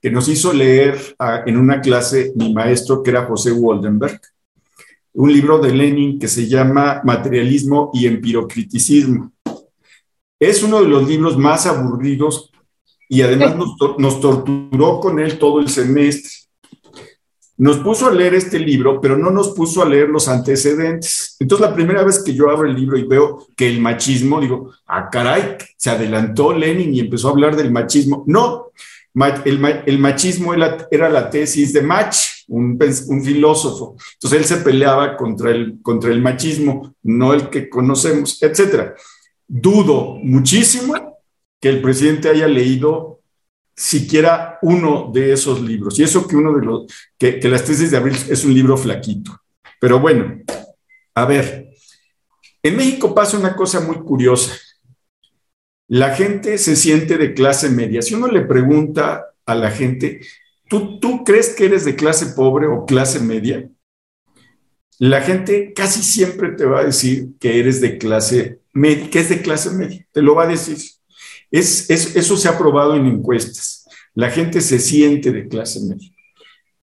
que 0.00 0.10
nos 0.10 0.28
hizo 0.28 0.52
leer 0.52 0.98
ah, 1.18 1.42
en 1.46 1.56
una 1.56 1.80
clase 1.80 2.32
mi 2.36 2.52
maestro, 2.52 3.02
que 3.02 3.10
era 3.10 3.26
José 3.26 3.52
Waldenberg, 3.52 4.20
un 5.14 5.32
libro 5.32 5.58
de 5.58 5.72
Lenin 5.72 6.18
que 6.18 6.28
se 6.28 6.46
llama 6.46 7.00
Materialismo 7.04 7.90
y 7.94 8.06
Empirocriticismo. 8.06 9.32
Es 10.38 10.62
uno 10.62 10.82
de 10.82 10.88
los 10.88 11.08
libros 11.08 11.38
más 11.38 11.66
aburridos 11.66 12.52
y 13.08 13.22
además 13.22 13.56
nos, 13.56 13.76
nos, 13.98 14.20
torturó 14.20 15.00
con 15.00 15.18
él 15.18 15.38
todo 15.38 15.60
el 15.60 15.70
semestre. 15.70 16.30
Nos 17.58 17.78
puso 17.78 18.06
a 18.06 18.12
leer 18.12 18.34
este 18.34 18.58
libro, 18.58 19.00
pero 19.00 19.16
no 19.16 19.30
nos 19.30 19.54
puso 19.54 19.82
a 19.82 19.88
leer 19.88 20.10
los 20.10 20.28
antecedentes. 20.28 21.36
Entonces, 21.40 21.66
la 21.66 21.74
primera 21.74 22.04
vez 22.04 22.22
que 22.22 22.34
yo 22.34 22.50
abro 22.50 22.68
el 22.68 22.74
libro 22.74 22.98
y 22.98 23.04
veo 23.04 23.46
que 23.56 23.66
el 23.66 23.80
machismo, 23.80 24.38
digo, 24.40 24.72
ah, 24.86 25.08
caray, 25.10 25.56
se 25.78 25.88
adelantó 25.88 26.52
Lenin 26.52 26.92
y 26.92 27.00
empezó 27.00 27.28
a 27.28 27.30
hablar 27.30 27.56
del 27.56 27.72
machismo. 27.72 28.24
No, 28.26 28.72
el, 29.44 29.98
machismo 29.98 30.52
era 30.54 31.08
la 31.08 31.30
tesis 31.30 31.72
de 31.72 31.80
Mach, 31.80 32.16
un, 32.48 32.78
filósofo. 33.24 33.96
Entonces 34.14 34.38
él 34.38 34.44
se 34.44 34.56
peleaba 34.62 35.16
contra 35.16 35.50
el, 35.50 35.78
contra 35.82 36.10
el 36.10 36.20
machismo, 36.20 36.94
no 37.02 37.32
el 37.32 37.48
que 37.48 37.68
conocemos, 37.68 38.42
etc. 38.42 38.92
Dudo 39.46 40.16
muchísimo 40.22 41.18
que 41.60 41.68
el 41.70 41.80
presidente 41.80 42.28
haya 42.28 42.46
leído 42.46 43.20
siquiera 43.74 44.58
uno 44.62 45.10
de 45.12 45.32
esos 45.32 45.60
libros. 45.62 45.98
Y 45.98 46.02
eso 46.02 46.26
que 46.26 46.36
uno 46.36 46.54
de 46.54 46.64
los, 46.64 46.86
que, 47.18 47.40
que 47.40 47.48
las 47.48 47.64
tesis 47.64 47.90
de 47.90 47.96
abril 47.96 48.16
es 48.28 48.44
un 48.44 48.52
libro 48.52 48.76
flaquito. 48.76 49.40
Pero 49.80 49.98
bueno, 49.98 50.42
a 51.14 51.24
ver, 51.24 51.70
en 52.62 52.76
México 52.76 53.14
pasa 53.14 53.38
una 53.38 53.56
cosa 53.56 53.80
muy 53.80 53.96
curiosa 53.96 54.52
la 55.88 56.14
gente 56.14 56.58
se 56.58 56.76
siente 56.76 57.16
de 57.16 57.34
clase 57.34 57.70
media. 57.70 58.02
Si 58.02 58.14
uno 58.14 58.26
le 58.28 58.42
pregunta 58.42 59.26
a 59.44 59.54
la 59.54 59.70
gente, 59.70 60.20
¿tú, 60.68 60.98
¿tú 60.98 61.24
crees 61.24 61.50
que 61.50 61.66
eres 61.66 61.84
de 61.84 61.94
clase 61.94 62.26
pobre 62.34 62.66
o 62.66 62.84
clase 62.84 63.20
media? 63.20 63.68
La 64.98 65.20
gente 65.20 65.72
casi 65.74 66.02
siempre 66.02 66.52
te 66.52 66.64
va 66.64 66.80
a 66.80 66.84
decir 66.84 67.30
que 67.38 67.60
eres 67.60 67.80
de 67.80 67.98
clase 67.98 68.60
media, 68.72 69.10
que 69.10 69.20
es 69.20 69.28
de 69.28 69.42
clase 69.42 69.70
media, 69.70 70.06
te 70.10 70.22
lo 70.22 70.34
va 70.34 70.44
a 70.44 70.48
decir. 70.48 70.78
Es, 71.50 71.90
eso 71.90 72.36
se 72.36 72.48
ha 72.48 72.58
probado 72.58 72.96
en 72.96 73.06
encuestas. 73.06 73.86
La 74.14 74.30
gente 74.30 74.60
se 74.60 74.78
siente 74.78 75.30
de 75.30 75.46
clase 75.48 75.80
media. 75.80 76.10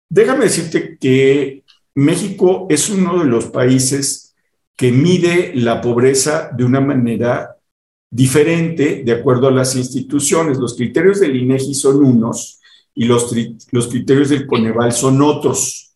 Déjame 0.08 0.44
decirte 0.44 0.98
que 1.00 1.64
México 1.94 2.66
es 2.70 2.90
uno 2.90 3.18
de 3.18 3.24
los 3.24 3.46
países 3.46 4.34
que 4.76 4.92
mide 4.92 5.52
la 5.54 5.80
pobreza 5.80 6.50
de 6.54 6.64
una 6.64 6.80
manera 6.80 7.56
diferente 8.12 9.02
de 9.04 9.12
acuerdo 9.12 9.48
a 9.48 9.50
las 9.50 9.74
instituciones. 9.74 10.58
Los 10.58 10.76
criterios 10.76 11.18
del 11.18 11.34
INEGI 11.34 11.74
son 11.74 12.04
unos 12.04 12.60
y 12.94 13.06
los, 13.06 13.34
los 13.70 13.88
criterios 13.88 14.28
del 14.28 14.46
Coneval 14.46 14.92
son 14.92 15.22
otros. 15.22 15.94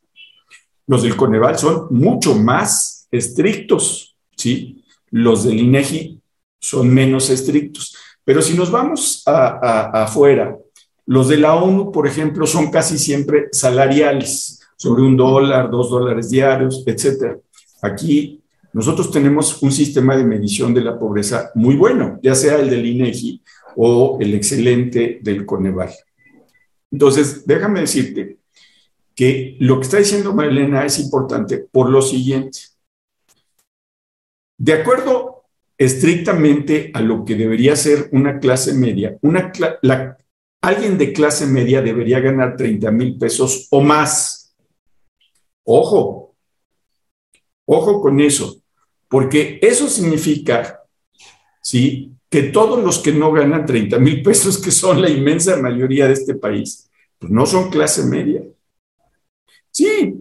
Los 0.87 1.03
del 1.03 1.15
Coneval 1.15 1.59
son 1.59 1.89
mucho 1.91 2.35
más 2.35 3.07
estrictos, 3.11 4.17
¿sí? 4.35 4.83
Los 5.11 5.45
del 5.45 5.61
INEGI 5.61 6.19
son 6.59 6.89
menos 6.89 7.29
estrictos. 7.29 7.95
Pero 8.25 8.41
si 8.41 8.55
nos 8.55 8.71
vamos 8.71 9.23
afuera, 9.27 10.57
los 11.05 11.29
de 11.29 11.37
la 11.37 11.55
ONU, 11.55 11.93
por 11.93 12.07
ejemplo, 12.07 12.47
son 12.47 12.71
casi 12.71 12.99
siempre 12.99 13.49
salariales, 13.53 14.61
sobre 14.77 15.03
un 15.03 15.17
dólar, 15.19 15.71
dos 15.71 15.91
dólares 15.91 16.31
diarios, 16.31 16.83
etcétera. 16.87 17.39
Aquí 17.83 18.41
nosotros 18.77 19.11
tenemos 19.11 19.63
un 19.63 19.73
sistema 19.73 20.15
de 20.19 20.25
medición 20.25 20.75
de 20.75 20.83
la 20.83 20.99
pobreza 20.99 21.51
muy 21.55 21.77
bueno, 21.77 22.21
ya 22.23 22.35
sea 22.35 22.57
el 22.57 22.69
del 22.69 22.85
INEGI 22.85 23.43
o 23.75 24.19
el 24.21 24.35
excelente 24.35 25.19
del 25.23 25.47
Coneval. 25.47 25.95
Entonces, 26.91 27.47
déjame 27.47 27.81
decirte 27.81 28.37
que 29.15 29.57
lo 29.61 29.77
que 29.79 29.85
está 29.85 29.97
diciendo 29.97 30.35
Marilena 30.35 30.85
es 30.85 30.99
importante 30.99 31.57
por 31.57 31.89
lo 31.89 32.03
siguiente. 32.03 32.59
De 34.59 34.75
acuerdo 34.75 35.47
estrictamente 35.79 36.91
a 36.93 37.01
lo 37.01 37.25
que 37.25 37.35
debería 37.35 37.77
ser 37.77 38.11
una 38.13 38.39
clase 38.39 38.75
media, 38.75 39.17
alguien 40.61 40.99
de 40.99 41.15
clase 41.15 41.47
media 41.47 41.81
debería 41.81 42.21
ganar 42.21 42.59
30 42.59 42.91
mil 42.91 43.17
pesos 43.17 43.69
o 43.71 43.81
más. 43.81 44.55
Ojo, 45.65 46.37
ojo 47.65 48.03
con 48.03 48.21
eso 48.21 48.61
porque 49.09 49.59
eso 49.63 49.89
significa, 49.89 50.83
¿sí? 51.61 52.13
Que 52.29 52.45
todos 52.45 52.83
los 52.83 52.99
que 52.99 53.13
no 53.13 53.33
ganan 53.33 53.65
30 53.65 53.99
mil 53.99 54.23
pesos, 54.23 54.59
que 54.59 54.71
son 54.71 55.01
la 55.01 55.09
inmensa 55.09 55.57
mayoría 55.57 56.07
de 56.07 56.15
este 56.15 56.35
país, 56.35 56.91
pues 57.19 57.31
no 57.31 57.47
son 57.47 57.71
clase 57.71 58.05
media. 58.05 58.43
Sí, 59.71 60.15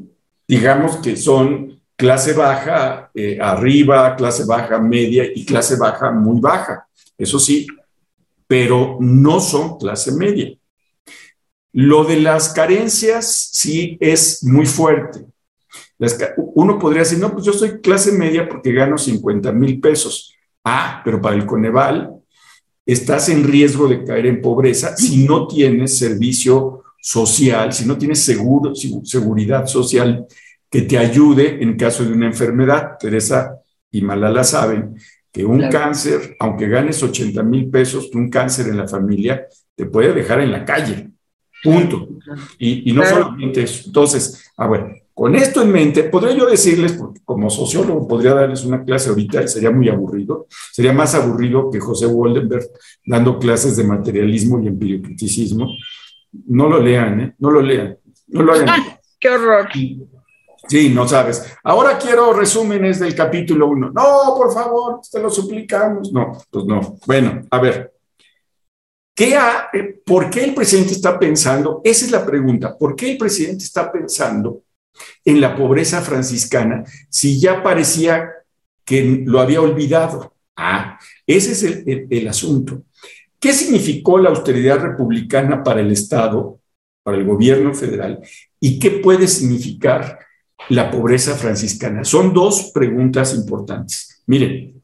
digamos 0.48 0.98
que 0.98 1.16
son 1.16 1.82
clase 1.96 2.34
baja 2.34 3.10
eh, 3.14 3.40
arriba, 3.42 4.16
clase 4.16 4.46
baja 4.46 4.80
media 4.80 5.26
y 5.34 5.46
clase 5.46 5.78
baja 5.78 6.12
muy 6.12 6.40
baja, 6.40 6.88
eso 7.18 7.40
sí, 7.40 7.66
pero 8.48 8.98
no 9.00 9.40
son 9.40 9.78
clase 9.78 10.12
media. 10.12 10.56
Lo 11.72 12.04
de 12.04 12.20
las 12.20 12.54
carencias 12.54 13.50
sí 13.52 13.98
es 14.00 14.44
muy 14.44 14.66
fuerte 14.66 15.26
uno 16.38 16.78
podría 16.78 17.02
decir, 17.04 17.20
no, 17.20 17.32
pues 17.32 17.46
yo 17.46 17.54
soy 17.54 17.82
clase 17.82 18.12
media 18.12 18.48
porque 18.48 18.74
gano 18.74 18.98
50 18.98 19.52
mil 19.52 19.80
pesos. 19.80 20.36
Ah, 20.64 21.02
pero 21.06 21.22
para 21.22 21.36
el 21.36 21.46
Coneval 21.46 22.12
estás 22.86 23.30
en 23.30 23.44
riesgo 23.44 23.88
de 23.88 24.04
caer 24.04 24.28
en 24.28 24.42
pobreza 24.42 24.96
si 24.96 25.26
no 25.26 25.48
tienes 25.48 25.98
servicio 25.98 26.84
social, 27.02 27.72
si 27.72 27.86
no 27.86 27.98
tienes 27.98 28.24
seguro, 28.24 28.74
seguridad 28.76 29.68
social 29.68 30.26
que 30.70 30.82
te 30.82 30.98
ayude 30.98 31.62
en 31.64 31.78
caso 31.78 32.04
de 32.04 32.14
una 32.14 32.28
enfermedad. 32.28 32.98
Teresa 33.00 33.60
y 33.92 34.02
Malala 34.02 34.44
saben 34.44 34.96
que 35.32 35.46
un 35.46 35.70
cáncer, 35.70 36.36
aunque 36.40 36.68
ganes 36.68 37.02
80 37.02 37.44
mil 37.44 37.70
pesos, 37.70 38.10
un 38.14 38.30
cáncer 38.30 38.68
en 38.68 38.78
la 38.78 38.88
familia 38.88 39.46
te 39.76 39.86
puede 39.86 40.14
dejar 40.14 40.42
en 40.42 40.52
la 40.52 40.66
calle. 40.66 41.12
Punto. 41.64 42.08
Y, 42.60 42.92
no 42.92 43.06
solamente 43.06 43.64
eso. 43.64 43.84
Entonces, 43.88 44.52
a 44.58 44.68
ver, 44.68 45.05
con 45.16 45.34
esto 45.34 45.62
en 45.62 45.72
mente, 45.72 46.04
podría 46.04 46.36
yo 46.36 46.46
decirles, 46.46 46.92
porque 46.92 47.22
como 47.24 47.50
sociólogo 47.50 48.06
podría 48.06 48.34
darles 48.34 48.66
una 48.66 48.84
clase 48.84 49.10
ahorita 49.10 49.44
y 49.44 49.48
sería 49.48 49.72
muy 49.72 49.88
aburrido, 49.88 50.46
sería 50.74 50.92
más 50.92 51.16
aburrido 51.16 51.72
que 51.72 51.80
José 51.80 52.06
Waldenberg 52.06 52.66
dando 53.06 53.40
clases 53.40 53.78
de 53.78 53.86
materialismo 53.86 54.60
y 54.60 54.68
empiricismo. 54.68 55.70
No 56.48 56.68
lo 56.68 56.82
lean, 56.82 57.22
¿eh? 57.22 57.36
No 57.40 57.50
lo 57.50 57.62
lean. 57.62 57.98
No 58.28 58.44
lo 58.44 58.52
hagan. 58.52 58.68
¡Qué 59.18 59.30
horror! 59.30 59.70
Sí, 60.68 60.90
no 60.90 61.08
sabes. 61.08 61.46
Ahora 61.64 61.98
quiero 61.98 62.34
resúmenes 62.34 63.00
del 63.00 63.16
capítulo 63.16 63.68
1. 63.70 63.92
No, 63.92 64.36
por 64.36 64.54
favor, 64.54 65.00
te 65.10 65.22
lo 65.22 65.30
suplicamos. 65.30 66.12
No, 66.12 66.38
pues 66.52 66.66
no. 66.66 66.98
Bueno, 67.08 67.42
a 67.50 67.60
ver. 67.60 67.94
¿Qué 69.16 69.34
ha, 69.38 69.70
eh, 69.72 70.02
¿Por 70.06 70.30
qué 70.30 70.44
el 70.44 70.54
presidente 70.54 70.92
está 70.92 71.18
pensando? 71.18 71.80
Esa 71.86 72.04
es 72.04 72.12
la 72.12 72.26
pregunta. 72.26 72.78
¿Por 72.78 72.98
qué 72.98 73.12
el 73.12 73.18
presidente 73.18 73.64
está 73.64 73.90
pensando 73.90 74.64
en 75.24 75.42
la 75.42 75.56
pobreza 75.56 76.02
franciscana 76.02 76.84
si 77.10 77.40
ya 77.40 77.64
parecía 77.64 78.30
que 78.84 79.24
lo 79.26 79.40
había 79.40 79.62
olvidado? 79.62 80.34
Ah, 80.56 81.00
ese 81.28 81.52
es 81.52 81.64
el, 82.10 82.28
asunto. 82.28 82.84
¿Qué 83.40 83.52
significó 83.52 84.18
la 84.20 84.30
austeridad 84.30 84.80
republicana 84.80 85.64
para 85.64 85.82
el 85.82 85.92
Estado, 85.92 86.60
para 87.04 87.18
el 87.18 87.26
gobierno 87.26 87.74
federal? 87.74 88.22
¿Y 88.60 88.80
qué 88.80 88.92
puede 88.92 89.28
significar 89.28 90.20
la 90.70 90.90
pobreza 90.90 91.36
franciscana? 91.36 92.04
Son 92.06 92.34
dos 92.34 92.72
preguntas 92.74 93.36
importantes. 93.36 94.24
Miren, 94.28 94.82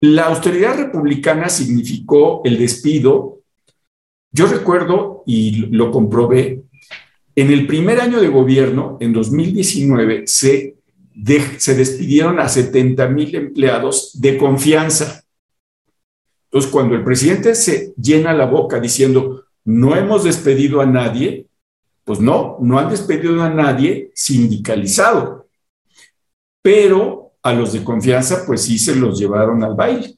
la 0.00 0.26
austeridad 0.26 0.76
republicana 0.76 1.48
significó 1.48 2.40
el 2.44 2.56
despido. 2.58 3.40
Yo 4.32 4.46
recuerdo 4.46 5.24
y 5.26 5.66
lo 5.66 5.90
comprobé 5.90 6.62
en 7.40 7.52
el 7.52 7.68
primer 7.68 8.00
año 8.00 8.20
de 8.20 8.26
gobierno, 8.26 8.96
en 8.98 9.12
2019, 9.12 10.26
se, 10.26 10.74
despidieron 11.14 12.40
a 12.40 12.48
70 12.48 13.08
mil 13.10 13.32
empleados 13.32 14.10
de 14.20 14.36
confianza. 14.36 15.22
Entonces, 16.46 16.68
cuando 16.68 16.96
el 16.96 17.04
presidente 17.04 17.54
se 17.54 17.94
llena 17.96 18.32
la 18.32 18.46
boca 18.46 18.80
diciendo, 18.80 19.44
no 19.64 19.94
hemos 19.94 20.24
despedido 20.24 20.80
a 20.80 20.86
nadie, 20.86 21.46
Pues 22.02 22.18
no, 22.18 22.56
no 22.60 22.76
han 22.78 22.90
despedido 22.90 23.40
a 23.40 23.50
nadie 23.50 24.10
sindicalizado, 24.14 25.46
pero 26.60 27.34
a 27.42 27.52
los 27.52 27.72
de 27.72 27.84
confianza, 27.84 28.44
pues 28.46 28.62
sí 28.62 28.80
se 28.80 28.96
los 28.96 29.16
llevaron 29.16 29.62
al 29.62 29.76
baile. 29.76 30.16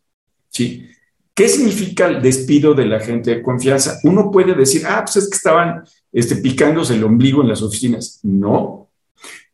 ¿Qué 1.35 1.49
significa 1.49 2.07
el 2.07 2.23
despido 2.23 2.73
de 2.73 2.87
la 2.87 3.01
gente 3.01 3.35
de 3.35 3.43
confianza? 3.43 3.99
Uno 4.05 4.31
puede 4.31 4.55
decir, 4.55 4.85
ah, 4.87 5.03
pues 5.05 5.17
es 5.17 5.29
que 5.29 5.37
estaban 5.37 5.85
este, 6.13 6.37
picándose 6.37 6.95
el 6.95 7.05
ombligo 7.05 7.43
en 7.43 7.49
las 7.49 7.63
oficinas. 7.63 8.21
No. 8.23 8.89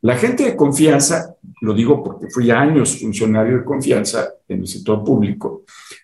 La 0.01 0.15
gente 0.15 0.43
de 0.43 0.55
confianza, 0.55 1.35
lo 1.61 1.73
digo 1.73 2.03
porque 2.03 2.27
fui 2.29 2.51
años 2.51 2.99
funcionario 2.99 3.57
de 3.57 3.65
confianza 3.65 4.29
en 4.47 4.61
el 4.61 4.67
sector 4.67 5.03
público, 5.03 5.63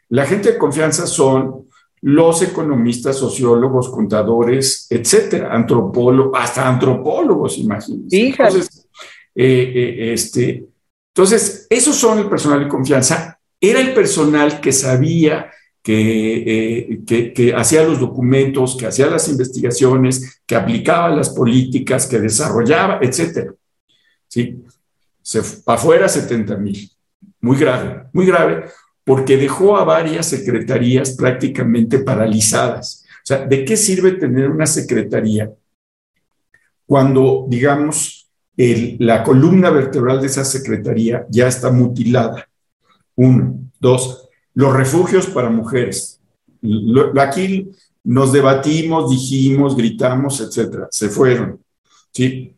la 0.09 0.25
gente 0.25 0.53
de 0.53 0.57
confianza 0.57 1.07
son 1.07 1.67
los 2.01 2.41
economistas, 2.41 3.17
sociólogos, 3.17 3.89
contadores, 3.89 4.87
etcétera, 4.89 5.53
antropólogos, 5.53 6.37
hasta 6.37 6.67
antropólogos, 6.67 7.57
imagínense. 7.57 8.19
Entonces, 8.19 8.87
eh, 9.33 9.71
eh, 9.73 10.13
este, 10.13 10.67
entonces, 11.15 11.67
esos 11.69 11.95
son 11.95 12.19
el 12.19 12.27
personal 12.27 12.59
de 12.59 12.67
confianza. 12.67 13.39
Era 13.61 13.79
el 13.79 13.93
personal 13.93 14.59
que 14.59 14.71
sabía 14.71 15.49
que, 15.83 17.01
eh, 17.05 17.33
que, 17.35 17.53
hacía 17.53 17.83
los 17.83 17.99
documentos, 17.99 18.77
que 18.77 18.87
hacía 18.87 19.07
las 19.07 19.27
investigaciones, 19.27 20.41
que 20.45 20.55
aplicaba 20.55 21.09
las 21.09 21.29
políticas, 21.29 22.07
que 22.07 22.21
desarrollaba, 22.21 22.99
etcétera. 23.01 23.53
¿Sí? 24.29 24.63
Se, 25.21 25.41
afuera 25.65 26.07
70 26.07 26.55
mil. 26.55 26.89
Muy 27.41 27.57
grave, 27.57 28.05
muy 28.13 28.25
grave, 28.25 28.69
porque 29.03 29.35
dejó 29.35 29.75
a 29.75 29.83
varias 29.83 30.27
secretarías 30.27 31.11
prácticamente 31.11 31.99
paralizadas. 31.99 33.03
O 33.17 33.25
sea, 33.25 33.45
¿de 33.45 33.65
qué 33.65 33.75
sirve 33.75 34.13
tener 34.13 34.49
una 34.49 34.65
secretaría 34.65 35.51
cuando, 36.85 37.45
digamos, 37.49 38.31
la 38.55 39.23
columna 39.23 39.69
vertebral 39.69 40.21
de 40.21 40.27
esa 40.27 40.45
secretaría 40.45 41.25
ya 41.29 41.47
está 41.49 41.69
mutilada? 41.71 42.47
Uno. 43.15 43.59
Dos, 43.79 44.29
los 44.53 44.73
refugios 44.73 45.27
para 45.27 45.49
mujeres. 45.49 46.19
Aquí 47.19 47.71
nos 48.03 48.31
debatimos, 48.33 49.09
dijimos, 49.09 49.75
gritamos, 49.75 50.41
etcétera. 50.41 50.87
Se 50.91 51.09
fueron. 51.09 51.59
¿sí? 52.11 52.55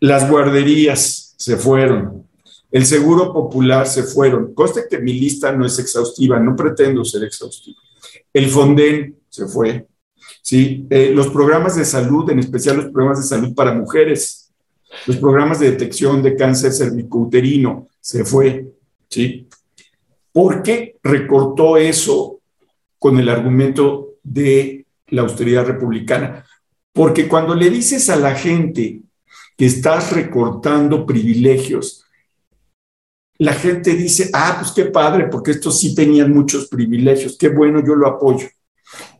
Las 0.00 0.28
guarderías 0.28 1.34
se 1.36 1.56
fueron. 1.56 2.26
El 2.70 2.84
seguro 2.86 3.32
popular 3.32 3.86
se 3.86 4.02
fueron. 4.02 4.52
Conste 4.52 4.86
que 4.90 4.98
mi 4.98 5.12
lista 5.12 5.52
no 5.52 5.64
es 5.64 5.78
exhaustiva, 5.78 6.40
no 6.40 6.56
pretendo 6.56 7.04
ser 7.04 7.22
exhaustiva. 7.22 7.78
El 8.32 8.48
Fonden 8.48 9.16
se 9.28 9.46
fue. 9.46 9.86
¿sí? 10.42 10.86
Eh, 10.90 11.12
los 11.14 11.28
programas 11.28 11.76
de 11.76 11.84
salud, 11.84 12.28
en 12.30 12.40
especial 12.40 12.76
los 12.76 12.86
programas 12.86 13.18
de 13.18 13.28
salud 13.28 13.54
para 13.54 13.74
mujeres, 13.74 14.52
los 15.06 15.16
programas 15.16 15.60
de 15.60 15.70
detección 15.70 16.22
de 16.22 16.36
cáncer 16.36 16.72
cervicouterino, 16.72 17.88
se 18.00 18.24
fue. 18.24 18.72
¿sí? 19.08 19.48
¿Por 20.34 20.64
qué 20.64 20.96
recortó 21.00 21.76
eso 21.76 22.40
con 22.98 23.20
el 23.20 23.28
argumento 23.28 24.14
de 24.24 24.84
la 25.06 25.22
austeridad 25.22 25.64
republicana? 25.64 26.44
Porque 26.92 27.28
cuando 27.28 27.54
le 27.54 27.70
dices 27.70 28.10
a 28.10 28.16
la 28.16 28.34
gente 28.34 29.02
que 29.56 29.66
estás 29.66 30.12
recortando 30.12 31.06
privilegios, 31.06 32.04
la 33.38 33.52
gente 33.52 33.94
dice, 33.94 34.30
ah, 34.32 34.56
pues 34.58 34.72
qué 34.72 34.86
padre, 34.86 35.28
porque 35.28 35.52
estos 35.52 35.78
sí 35.78 35.94
tenían 35.94 36.32
muchos 36.32 36.66
privilegios, 36.66 37.36
qué 37.38 37.48
bueno, 37.50 37.80
yo 37.86 37.94
lo 37.94 38.08
apoyo. 38.08 38.48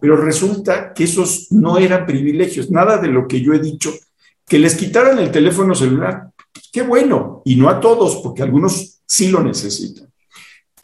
Pero 0.01 0.17
resulta 0.17 0.93
que 0.93 1.05
esos 1.05 1.53
no 1.53 1.79
eran 1.79 2.07
privilegios, 2.07 2.73
nada 2.73 2.99
de 2.99 3.07
lo 3.07 3.29
que 3.29 3.41
yo 3.41 3.55
he 3.55 3.61
dicho, 3.61 3.93
que 4.49 4.59
les 4.59 4.75
quitaran 4.75 5.21
el 5.21 5.31
teléfono 5.31 5.77
celular, 5.77 6.31
qué 6.73 6.83
bueno, 6.83 7.41
y 7.45 7.55
no 7.55 7.69
a 7.69 7.79
todos, 7.79 8.17
porque 8.17 8.43
algunos 8.43 9.01
sí 9.07 9.29
lo 9.29 9.45
necesitan. 9.45 10.13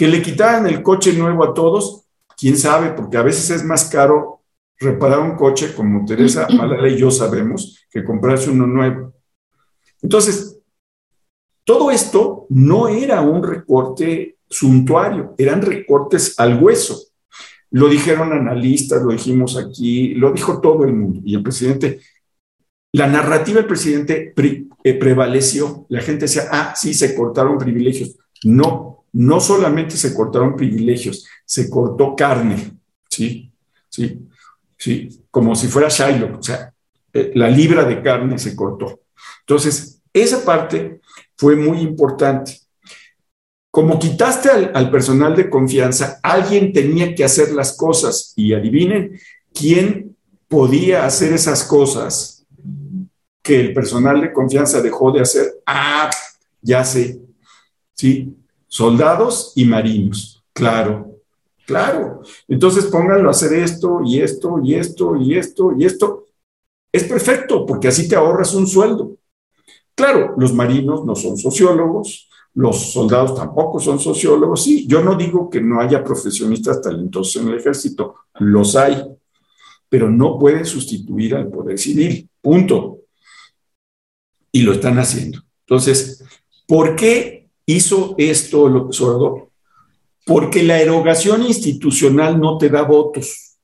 Que 0.00 0.08
le 0.08 0.22
quitaran 0.22 0.66
el 0.66 0.82
coche 0.82 1.12
nuevo 1.12 1.44
a 1.44 1.52
todos, 1.52 2.06
quién 2.34 2.56
sabe, 2.56 2.94
porque 2.94 3.18
a 3.18 3.22
veces 3.22 3.50
es 3.50 3.62
más 3.62 3.84
caro 3.84 4.40
reparar 4.78 5.20
un 5.20 5.36
coche, 5.36 5.74
como 5.74 6.06
Teresa 6.06 6.48
Malala 6.56 6.88
y 6.88 6.96
yo 6.96 7.10
sabemos, 7.10 7.84
que 7.90 8.02
comprarse 8.02 8.48
uno 8.48 8.66
nuevo. 8.66 9.12
Entonces, 10.00 10.58
todo 11.64 11.90
esto 11.90 12.46
no 12.48 12.88
era 12.88 13.20
un 13.20 13.42
recorte 13.42 14.38
suntuario, 14.48 15.34
eran 15.36 15.60
recortes 15.60 16.40
al 16.40 16.62
hueso. 16.62 16.98
Lo 17.70 17.86
dijeron 17.86 18.32
analistas, 18.32 19.02
lo 19.02 19.12
dijimos 19.12 19.58
aquí, 19.58 20.14
lo 20.14 20.32
dijo 20.32 20.62
todo 20.62 20.84
el 20.84 20.94
mundo. 20.94 21.20
Y 21.26 21.34
el 21.34 21.42
presidente, 21.42 22.00
la 22.92 23.06
narrativa 23.06 23.58
del 23.58 23.66
presidente 23.66 24.32
eh, 24.82 24.94
prevaleció. 24.94 25.84
La 25.90 26.00
gente 26.00 26.24
decía, 26.24 26.44
ah, 26.50 26.72
sí, 26.74 26.94
se 26.94 27.14
cortaron 27.14 27.58
privilegios. 27.58 28.16
No, 28.44 28.99
no 29.12 29.40
solamente 29.40 29.96
se 29.96 30.14
cortaron 30.14 30.56
privilegios, 30.56 31.26
se 31.44 31.68
cortó 31.68 32.14
carne. 32.14 32.72
Sí, 33.08 33.52
sí, 33.88 34.20
sí, 34.76 35.24
como 35.30 35.54
si 35.54 35.66
fuera 35.66 35.88
Shiloh. 35.88 36.38
O 36.38 36.42
sea, 36.42 36.72
eh, 37.12 37.32
la 37.34 37.48
libra 37.48 37.84
de 37.84 38.02
carne 38.02 38.38
se 38.38 38.54
cortó. 38.54 39.00
Entonces, 39.40 40.00
esa 40.12 40.44
parte 40.44 41.00
fue 41.36 41.56
muy 41.56 41.80
importante. 41.80 42.58
Como 43.70 43.98
quitaste 43.98 44.50
al, 44.50 44.90
personal 44.90 45.36
de 45.36 45.48
confianza, 45.48 46.18
alguien 46.22 46.72
tenía 46.72 47.14
que 47.14 47.24
hacer 47.24 47.52
las 47.52 47.76
cosas 47.76 48.32
y 48.34 48.52
adivinen 48.52 49.18
quién 49.54 50.16
podía 50.48 51.06
hacer 51.06 51.32
esas 51.32 51.62
cosas 51.64 52.44
que 53.42 53.60
el 53.60 53.72
personal 53.72 54.20
de 54.20 54.32
confianza 54.32 54.82
dejó 54.82 55.12
de 55.12 55.20
hacer. 55.20 55.54
Ah, 55.64 56.10
ya 56.60 56.84
sé, 56.84 57.20
¿sí? 57.94 58.36
Soldados 58.72 59.52
y 59.56 59.64
marinos, 59.64 60.44
claro, 60.52 61.16
claro. 61.66 62.22
Entonces 62.46 62.84
pónganlo 62.84 63.26
a 63.26 63.32
hacer 63.32 63.52
esto 63.54 64.00
y 64.04 64.20
esto 64.20 64.60
y 64.62 64.74
esto 64.76 65.16
y 65.16 65.34
esto 65.34 65.74
y 65.76 65.84
esto. 65.84 66.26
Es 66.92 67.02
perfecto 67.02 67.66
porque 67.66 67.88
así 67.88 68.08
te 68.08 68.14
ahorras 68.14 68.54
un 68.54 68.68
sueldo. 68.68 69.16
Claro, 69.92 70.34
los 70.36 70.54
marinos 70.54 71.04
no 71.04 71.16
son 71.16 71.36
sociólogos, 71.36 72.28
los 72.54 72.92
soldados 72.92 73.34
tampoco 73.34 73.80
son 73.80 73.98
sociólogos. 73.98 74.62
Sí, 74.62 74.86
yo 74.86 75.02
no 75.02 75.16
digo 75.16 75.50
que 75.50 75.60
no 75.60 75.80
haya 75.80 76.04
profesionistas 76.04 76.80
talentosos 76.80 77.42
en 77.42 77.48
el 77.48 77.58
ejército, 77.58 78.14
los 78.38 78.76
hay, 78.76 79.02
pero 79.88 80.08
no 80.08 80.38
pueden 80.38 80.64
sustituir 80.64 81.34
al 81.34 81.48
poder 81.48 81.76
civil, 81.76 82.30
punto. 82.40 83.00
Y 84.52 84.62
lo 84.62 84.74
están 84.74 84.96
haciendo. 85.00 85.40
Entonces, 85.66 86.24
¿por 86.68 86.94
qué 86.94 87.39
hizo 87.76 88.14
esto 88.18 88.68
López 88.68 89.00
Obrador? 89.00 89.48
Porque 90.26 90.62
la 90.62 90.80
erogación 90.80 91.42
institucional 91.42 92.40
no 92.40 92.58
te 92.58 92.68
da 92.68 92.82
votos. 92.82 93.56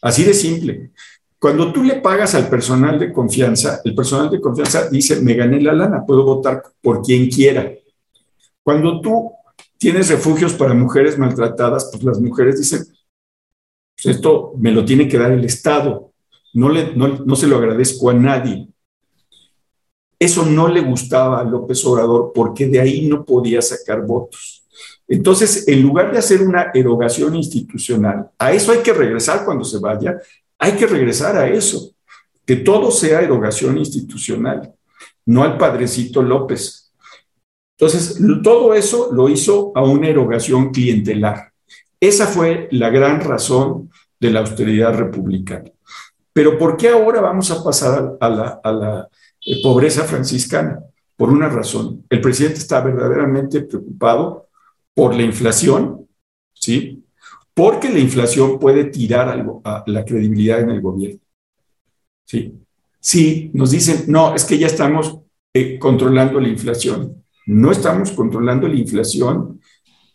Así 0.00 0.24
de 0.24 0.34
simple. 0.34 0.90
Cuando 1.38 1.72
tú 1.72 1.82
le 1.82 1.96
pagas 1.96 2.34
al 2.34 2.48
personal 2.48 2.98
de 2.98 3.12
confianza, 3.12 3.80
el 3.84 3.94
personal 3.94 4.30
de 4.30 4.40
confianza 4.40 4.88
dice, 4.88 5.20
me 5.20 5.34
gané 5.34 5.60
la 5.60 5.72
lana, 5.72 6.04
puedo 6.06 6.24
votar 6.24 6.62
por 6.80 7.02
quien 7.02 7.28
quiera. 7.28 7.72
Cuando 8.62 9.00
tú 9.00 9.32
tienes 9.76 10.08
refugios 10.08 10.54
para 10.54 10.74
mujeres 10.74 11.18
maltratadas, 11.18 11.88
pues 11.90 12.04
las 12.04 12.20
mujeres 12.20 12.58
dicen, 12.58 12.84
pues 13.96 14.16
esto 14.16 14.52
me 14.56 14.70
lo 14.70 14.84
tiene 14.84 15.08
que 15.08 15.18
dar 15.18 15.32
el 15.32 15.44
Estado, 15.44 16.12
no, 16.54 16.68
le, 16.68 16.94
no, 16.94 17.34
se 17.34 17.46
lo 17.46 17.56
agradezco 17.56 18.10
a 18.10 18.14
nadie. 18.14 18.68
Eso 20.22 20.46
no 20.46 20.68
le 20.68 20.82
gustaba 20.82 21.40
a 21.40 21.44
López 21.44 21.84
Obrador 21.84 22.30
porque 22.32 22.68
de 22.68 22.78
ahí 22.78 23.08
no 23.08 23.24
podía 23.24 23.60
sacar 23.60 24.02
votos. 24.06 24.62
Entonces, 25.08 25.66
en 25.66 25.82
lugar 25.82 26.12
de 26.12 26.18
hacer 26.18 26.42
una 26.42 26.70
erogación 26.72 27.34
institucional, 27.34 28.30
a 28.38 28.52
eso 28.52 28.70
hay 28.70 28.78
que 28.78 28.92
regresar 28.92 29.44
cuando 29.44 29.64
se 29.64 29.80
vaya 29.80 30.16
hay 30.60 30.76
que 30.76 30.86
regresar 30.86 31.36
a 31.36 31.48
eso, 31.48 31.90
que 32.46 32.54
todo 32.54 32.92
sea 32.92 33.20
erogación 33.20 33.78
institucional, 33.78 34.72
no 35.26 35.42
al 35.42 35.58
padrecito 35.58 36.22
López. 36.22 36.92
Entonces, 37.76 38.16
todo 38.44 38.74
eso 38.74 39.10
lo 39.12 39.28
hizo 39.28 39.72
a 39.74 39.82
una 39.82 40.06
erogación 40.06 40.70
clientelar. 40.70 41.50
Esa 41.98 42.28
fue 42.28 42.68
la 42.70 42.90
gran 42.90 43.22
razón 43.22 43.90
de 44.20 44.30
la 44.30 44.38
austeridad 44.38 44.94
republicana. 44.94 45.72
Pero 46.32 46.56
¿por 46.56 46.76
qué 46.76 46.90
ahora 46.90 47.20
vamos 47.20 47.50
a 47.50 47.64
pasar 47.64 48.16
a 48.20 48.28
la, 48.28 49.08
pobreza 49.62 50.04
franciscana? 50.04 50.80
Por 51.16 51.30
una 51.30 51.48
razón. 51.48 52.04
El 52.08 52.20
presidente 52.20 52.58
está 52.58 52.80
verdaderamente 52.80 53.62
preocupado 53.62 54.48
por 54.94 55.14
la 55.14 55.22
inflación, 55.22 56.06
¿sí? 56.52 57.04
porque 57.54 57.90
la 57.90 57.98
inflación 57.98 58.58
puede 58.58 58.84
tirar 58.84 59.28
algo, 59.28 59.60
a 59.64 59.84
la 59.86 60.04
credibilidad 60.04 60.60
en 60.60 60.70
el 60.70 60.80
gobierno. 60.80 61.20
¿Sí? 62.24 62.54
Si 62.98 63.50
nos 63.52 63.72
dicen, 63.72 64.04
no, 64.06 64.34
es 64.34 64.44
que 64.44 64.58
ya 64.58 64.66
estamos 64.66 65.18
eh, 65.52 65.78
controlando 65.78 66.40
la 66.40 66.48
inflación. 66.48 67.24
No 67.46 67.72
estamos 67.72 68.12
controlando 68.12 68.68
la 68.68 68.76
inflación 68.76 69.60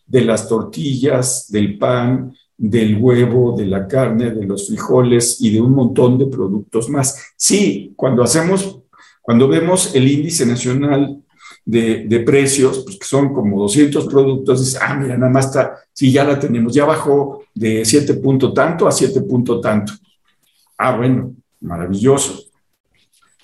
de 0.05 0.21
las 0.21 0.47
tortillas, 0.47 1.51
del 1.51 1.77
pan, 1.77 2.33
del 2.57 2.97
huevo, 2.97 3.55
de 3.55 3.67
la 3.67 3.87
carne, 3.87 4.31
de 4.31 4.45
los 4.45 4.67
frijoles 4.67 5.39
y 5.41 5.51
de 5.51 5.61
un 5.61 5.73
montón 5.73 6.17
de 6.17 6.25
productos 6.27 6.89
más. 6.89 7.33
Sí, 7.35 7.93
cuando 7.95 8.23
hacemos, 8.23 8.76
cuando 9.27 9.49
vemos 9.49 9.93
el 9.93 10.07
índice 10.07 10.45
nacional 10.45 11.21
de, 11.65 12.23
precios, 12.25 12.81
pues 12.85 12.97
que 12.97 13.05
son 13.05 13.33
como 13.33 13.59
200 13.59 14.07
productos, 14.07 14.63
dice, 14.63 14.79
ah, 14.81 14.95
mira, 14.95 15.17
nada 15.17 15.29
más 15.29 15.47
está, 15.47 15.79
sí, 15.91 16.13
ya 16.13 16.23
la 16.23 16.39
tenemos, 16.39 16.73
ya 16.73 16.85
bajó 16.85 17.43
de 17.53 17.83
7 17.83 18.13
punto 18.13 18.53
tanto 18.53 18.87
a 18.87 18.91
7 18.93 19.19
punto 19.23 19.59
tanto. 19.59 19.91
Ah, 20.77 20.95
bueno, 20.95 21.35
maravilloso. 21.59 22.45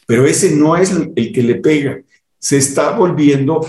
Pero 0.05 0.25
ese 0.25 0.55
no 0.55 0.77
es 0.77 0.91
el 1.17 1.33
que 1.33 1.43
le 1.43 1.55
pega. 1.55 1.99
Se 2.39 2.55
está 2.55 2.91
volviendo 2.91 3.59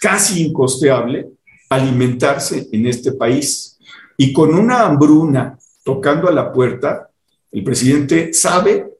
casi 0.00 0.46
incosteable 0.46 1.28
alimentarse 1.68 2.66
en 2.72 2.86
este 2.86 3.12
país. 3.12 3.78
Y 4.16 4.32
con 4.32 4.54
una 4.54 4.86
hambruna 4.86 5.58
tocando 5.84 6.28
a 6.28 6.32
la 6.32 6.50
puerta, 6.50 7.10
el 7.52 7.62
presidente 7.62 8.32
sabe 8.32 8.90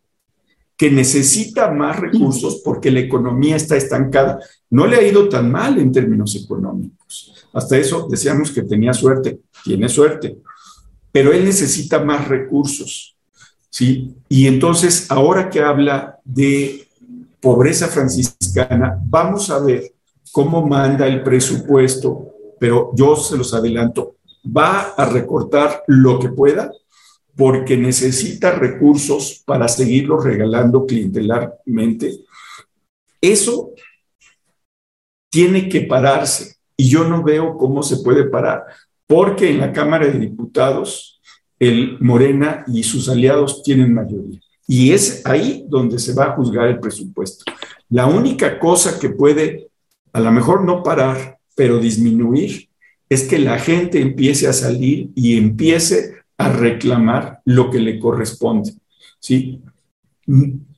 que 0.80 0.90
necesita 0.90 1.70
más 1.70 2.00
recursos 2.00 2.62
porque 2.64 2.90
la 2.90 3.00
economía 3.00 3.54
está 3.54 3.76
estancada. 3.76 4.40
No 4.70 4.86
le 4.86 4.96
ha 4.96 5.06
ido 5.06 5.28
tan 5.28 5.52
mal 5.52 5.78
en 5.78 5.92
términos 5.92 6.34
económicos. 6.42 7.34
Hasta 7.52 7.76
eso 7.76 8.08
decíamos 8.08 8.50
que 8.50 8.62
tenía 8.62 8.94
suerte, 8.94 9.40
tiene 9.62 9.90
suerte, 9.90 10.38
pero 11.12 11.34
él 11.34 11.44
necesita 11.44 12.02
más 12.02 12.26
recursos. 12.28 13.14
¿sí? 13.68 14.14
Y 14.26 14.46
entonces, 14.46 15.10
ahora 15.10 15.50
que 15.50 15.60
habla 15.60 16.18
de 16.24 16.88
pobreza 17.42 17.86
franciscana, 17.88 18.98
vamos 19.04 19.50
a 19.50 19.58
ver 19.58 19.92
cómo 20.32 20.66
manda 20.66 21.06
el 21.06 21.22
presupuesto, 21.22 22.30
pero 22.58 22.92
yo 22.96 23.16
se 23.16 23.36
los 23.36 23.52
adelanto, 23.52 24.16
va 24.46 24.94
a 24.96 25.04
recortar 25.04 25.82
lo 25.88 26.18
que 26.18 26.30
pueda 26.30 26.72
porque 27.40 27.74
necesita 27.74 28.50
recursos 28.50 29.42
para 29.46 29.66
seguirlo 29.66 30.20
regalando 30.20 30.84
clientelarmente. 30.84 32.18
Eso 33.18 33.70
tiene 35.30 35.66
que 35.70 35.80
pararse 35.80 36.56
y 36.76 36.90
yo 36.90 37.04
no 37.04 37.22
veo 37.22 37.56
cómo 37.56 37.82
se 37.82 37.96
puede 38.04 38.24
parar, 38.24 38.64
porque 39.06 39.48
en 39.48 39.58
la 39.58 39.72
Cámara 39.72 40.06
de 40.06 40.18
Diputados 40.18 41.22
el 41.58 41.96
Morena 42.00 42.62
y 42.66 42.82
sus 42.82 43.08
aliados 43.08 43.62
tienen 43.62 43.94
mayoría. 43.94 44.38
Y 44.66 44.92
es 44.92 45.24
ahí 45.24 45.64
donde 45.66 45.98
se 45.98 46.12
va 46.12 46.26
a 46.26 46.36
juzgar 46.36 46.68
el 46.68 46.78
presupuesto. 46.78 47.50
La 47.88 48.04
única 48.04 48.58
cosa 48.58 49.00
que 49.00 49.08
puede 49.08 49.70
a 50.12 50.20
lo 50.20 50.30
mejor 50.30 50.62
no 50.62 50.82
parar, 50.82 51.38
pero 51.56 51.78
disminuir, 51.78 52.68
es 53.08 53.24
que 53.24 53.38
la 53.38 53.58
gente 53.58 53.98
empiece 53.98 54.46
a 54.46 54.52
salir 54.52 55.08
y 55.14 55.38
empiece 55.38 56.19
a 56.40 56.48
reclamar 56.48 57.40
lo 57.44 57.70
que 57.70 57.78
le 57.78 57.98
corresponde. 57.98 58.72
¿sí? 59.18 59.60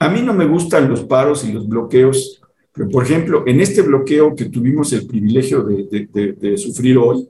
A 0.00 0.08
mí 0.08 0.20
no 0.20 0.34
me 0.34 0.44
gustan 0.44 0.90
los 0.90 1.04
paros 1.04 1.44
y 1.44 1.52
los 1.52 1.68
bloqueos, 1.68 2.42
pero 2.72 2.88
por 2.88 3.04
ejemplo, 3.04 3.44
en 3.46 3.60
este 3.60 3.82
bloqueo 3.82 4.34
que 4.34 4.46
tuvimos 4.46 4.92
el 4.92 5.06
privilegio 5.06 5.62
de, 5.62 6.58
sufrir 6.58 6.98
hoy, 6.98 7.28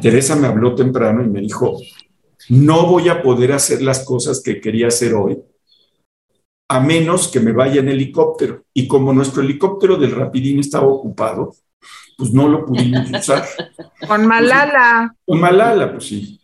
Teresa 0.00 0.36
me 0.36 0.46
habló 0.46 0.74
temprano 0.74 1.22
y 1.22 1.28
me 1.28 1.40
dijo, 1.40 1.76
no 2.48 2.86
voy 2.86 3.10
a 3.10 3.20
poder 3.20 3.52
hacer 3.52 3.82
las 3.82 4.02
cosas 4.02 4.42
que 4.42 4.58
quería 4.58 4.88
hacer 4.88 5.12
hoy 5.12 5.38
a 6.68 6.80
menos 6.80 7.28
que 7.28 7.40
me 7.40 7.52
vaya 7.52 7.80
en 7.80 7.88
helicóptero. 7.88 8.62
Y 8.72 8.86
como 8.86 9.12
nuestro 9.12 9.42
helicóptero 9.42 9.96
del 9.96 10.12
Rapidín 10.12 10.60
estaba 10.60 10.86
ocupado, 10.86 11.52
pues 12.16 12.32
no 12.32 12.48
lo 12.48 12.64
pudimos 12.64 13.10
usar. 13.10 13.44
Con 14.08 14.24
Malala. 14.24 15.14
Con 15.26 15.40
Malala, 15.40 15.90
pues 15.90 16.06
sí. 16.06 16.39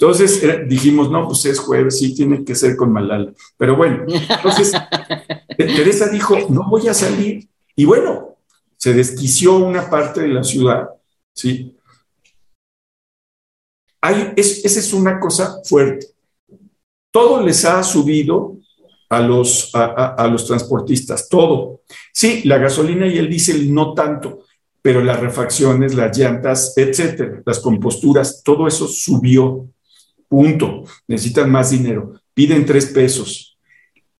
Entonces 0.00 0.42
eh, 0.42 0.64
dijimos, 0.66 1.10
no, 1.10 1.26
pues 1.26 1.44
es 1.44 1.58
jueves, 1.58 1.98
sí, 1.98 2.14
tiene 2.14 2.42
que 2.42 2.54
ser 2.54 2.74
con 2.74 2.90
Malala. 2.90 3.34
Pero 3.58 3.76
bueno, 3.76 4.06
entonces 4.08 4.72
Teresa 5.58 6.08
dijo, 6.08 6.38
no 6.48 6.66
voy 6.70 6.88
a 6.88 6.94
salir. 6.94 7.46
Y 7.76 7.84
bueno, 7.84 8.38
se 8.78 8.94
desquició 8.94 9.56
una 9.56 9.90
parte 9.90 10.22
de 10.22 10.28
la 10.28 10.42
ciudad, 10.42 10.88
¿sí? 11.34 11.76
Hay, 14.00 14.32
esa 14.36 14.80
es 14.80 14.92
una 14.94 15.20
cosa 15.20 15.60
fuerte. 15.64 16.06
Todo 17.12 17.42
les 17.42 17.66
ha 17.66 17.82
subido 17.82 18.56
a 19.10 19.20
los, 19.20 19.70
a, 19.74 20.26
los 20.28 20.46
transportistas, 20.46 21.28
todo. 21.28 21.82
Sí, 22.10 22.40
la 22.44 22.56
gasolina 22.56 23.06
y 23.06 23.18
el 23.18 23.28
diésel 23.28 23.74
no 23.74 23.92
tanto, 23.92 24.44
pero 24.80 25.04
las 25.04 25.20
refacciones, 25.20 25.94
las 25.94 26.16
llantas, 26.16 26.72
etcétera, 26.74 27.42
las 27.44 27.58
composturas, 27.58 28.42
todo 28.42 28.66
eso 28.66 28.88
subió. 28.88 29.68
Punto. 30.30 30.84
Necesitan 31.08 31.50
más 31.50 31.72
dinero. 31.72 32.14
Piden 32.32 32.64
tres 32.64 32.86
pesos. 32.86 33.58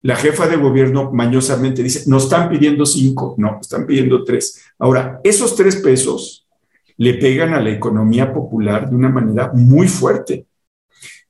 La 0.03 0.17
jefa 0.17 0.49
de 0.49 0.57
gobierno 0.57 1.13
mañosamente 1.13 1.85
dice, 1.85 2.11
nos 2.11 2.25
están 2.25 2.49
pidiendo 2.49 2.85
cinco, 2.85 3.37
no, 3.39 3.59
están 3.61 3.87
pidiendo 3.87 4.25
tres. 4.25 4.61
Ahora, 4.79 5.21
esos 5.23 5.55
tres 5.55 5.77
pesos 5.77 6.49
le 6.97 7.15
pegan 7.15 7.55
a 7.55 7.61
la 7.61 7.71
economía 7.71 8.33
popular 8.33 8.91
de 8.91 8.97
una 8.97 9.09
manera 9.09 9.53
muy 9.55 9.87
fuerte. 9.87 10.47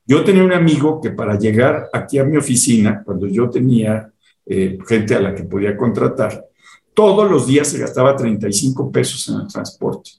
Yo 0.07 0.25
tenía 0.25 0.45
un 0.45 0.53
amigo 0.55 0.99
que 0.99 1.11
para 1.11 1.39
llegar 1.39 1.91
aquí 1.93 2.19
a 2.19 2.25
mi 2.25 2.39
oficina, 2.39 3.03
cuando 3.05 3.27
yo 3.27 3.51
tenía 3.51 4.11
eh, 4.47 4.79
gente 4.89 5.15
a 5.15 5.21
la 5.21 5.35
que 5.35 5.45
podía 5.45 5.77
contratar, 5.77 6.47
todos 6.95 7.31
los 7.31 7.47
días 7.47 7.69
se 7.69 7.79
gastaba 7.79 8.17
35 8.17 8.91
pesos 8.91 9.29
en 9.29 9.43
el 9.43 9.47
transporte. 9.47 10.11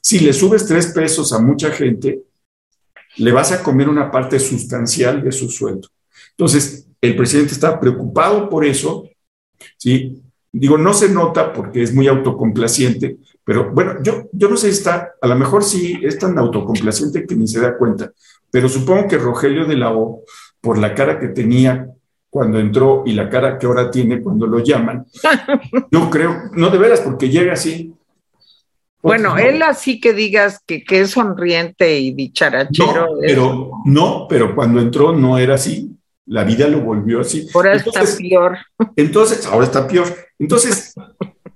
Si 0.00 0.18
le 0.18 0.32
subes 0.32 0.66
3 0.66 0.86
pesos 0.88 1.32
a 1.32 1.38
mucha 1.38 1.70
gente, 1.70 2.24
le 3.16 3.32
vas 3.32 3.52
a 3.52 3.62
comer 3.62 3.88
una 3.88 4.10
parte 4.10 4.38
sustancial 4.38 5.22
de 5.22 5.32
su 5.32 5.48
sueldo. 5.48 5.88
Entonces, 6.30 6.86
el 7.00 7.16
presidente 7.16 7.52
está 7.52 7.78
preocupado 7.78 8.48
por 8.48 8.64
eso, 8.64 9.08
¿sí? 9.76 10.22
Digo, 10.52 10.78
no 10.78 10.94
se 10.94 11.08
nota 11.08 11.52
porque 11.52 11.82
es 11.82 11.92
muy 11.92 12.06
autocomplaciente, 12.06 13.18
pero 13.44 13.72
bueno, 13.72 14.02
yo, 14.02 14.28
yo 14.32 14.48
no 14.48 14.56
sé 14.56 14.70
si 14.70 14.78
está, 14.78 15.12
a 15.20 15.26
lo 15.26 15.34
mejor 15.36 15.64
sí 15.64 16.00
es 16.02 16.18
tan 16.18 16.38
autocomplaciente 16.38 17.26
que 17.26 17.34
ni 17.34 17.48
se 17.48 17.60
da 17.60 17.76
cuenta, 17.76 18.12
pero 18.50 18.68
supongo 18.68 19.08
que 19.08 19.18
Rogelio 19.18 19.66
de 19.66 19.76
la 19.76 19.92
O, 19.92 20.22
por 20.60 20.78
la 20.78 20.94
cara 20.94 21.18
que 21.18 21.28
tenía 21.28 21.88
cuando 22.30 22.58
entró 22.58 23.02
y 23.04 23.12
la 23.12 23.28
cara 23.28 23.58
que 23.58 23.66
ahora 23.66 23.90
tiene 23.90 24.22
cuando 24.22 24.46
lo 24.46 24.60
llaman, 24.60 25.06
yo 25.90 26.10
creo, 26.10 26.50
no 26.52 26.70
de 26.70 26.78
veras, 26.78 27.00
porque 27.00 27.28
llega 27.28 27.52
así. 27.52 27.92
Bueno, 29.04 29.36
él 29.36 29.60
así 29.62 30.00
que 30.00 30.14
digas 30.14 30.60
que, 30.66 30.82
que, 30.82 31.02
es 31.02 31.10
sonriente 31.10 32.00
y 32.00 32.12
dicharachero. 32.12 33.06
No, 33.06 33.18
pero, 33.20 33.70
no, 33.84 34.26
pero 34.28 34.54
cuando 34.54 34.80
entró 34.80 35.12
no 35.12 35.36
era 35.36 35.56
así. 35.56 35.90
La 36.26 36.42
vida 36.42 36.66
lo 36.68 36.80
volvió 36.80 37.20
así. 37.20 37.46
Ahora 37.54 37.74
está 37.74 38.02
peor. 38.18 38.56
Entonces, 38.96 39.44
ahora 39.44 39.66
está 39.66 39.86
peor. 39.86 40.06
Entonces, 40.38 40.94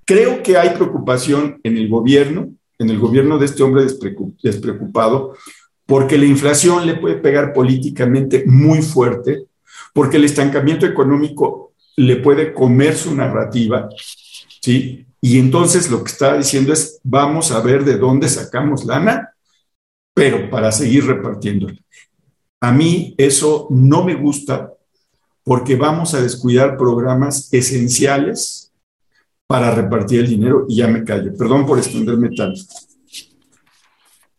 creo 0.04 0.42
que 0.42 0.58
hay 0.58 0.70
preocupación 0.70 1.58
en 1.62 1.78
el 1.78 1.88
gobierno, 1.88 2.50
en 2.78 2.90
el 2.90 2.98
gobierno 2.98 3.38
de 3.38 3.46
este 3.46 3.62
hombre 3.62 3.86
despreocupado, 4.42 5.34
porque 5.86 6.18
la 6.18 6.26
inflación 6.26 6.86
le 6.86 6.96
puede 6.96 7.16
pegar 7.16 7.54
políticamente 7.54 8.44
muy 8.46 8.82
fuerte, 8.82 9.44
porque 9.94 10.18
el 10.18 10.24
estancamiento 10.24 10.84
económico 10.84 11.72
le 11.96 12.16
puede 12.16 12.52
comer 12.52 12.94
su 12.94 13.14
narrativa, 13.14 13.88
¿sí? 14.60 15.07
Y 15.20 15.38
entonces 15.38 15.90
lo 15.90 16.02
que 16.04 16.12
está 16.12 16.36
diciendo 16.36 16.72
es, 16.72 17.00
vamos 17.02 17.50
a 17.50 17.60
ver 17.60 17.84
de 17.84 17.96
dónde 17.96 18.28
sacamos 18.28 18.84
lana, 18.84 19.34
pero 20.14 20.48
para 20.50 20.70
seguir 20.72 21.06
repartiéndola. 21.06 21.78
A 22.60 22.72
mí 22.72 23.14
eso 23.18 23.68
no 23.70 24.04
me 24.04 24.14
gusta 24.14 24.72
porque 25.44 25.76
vamos 25.76 26.14
a 26.14 26.20
descuidar 26.20 26.76
programas 26.76 27.52
esenciales 27.52 28.72
para 29.46 29.74
repartir 29.74 30.20
el 30.20 30.28
dinero 30.28 30.66
y 30.68 30.76
ya 30.76 30.88
me 30.88 31.04
callo. 31.04 31.34
Perdón 31.36 31.66
por 31.66 31.78
extenderme 31.78 32.30
tanto. 32.36 32.60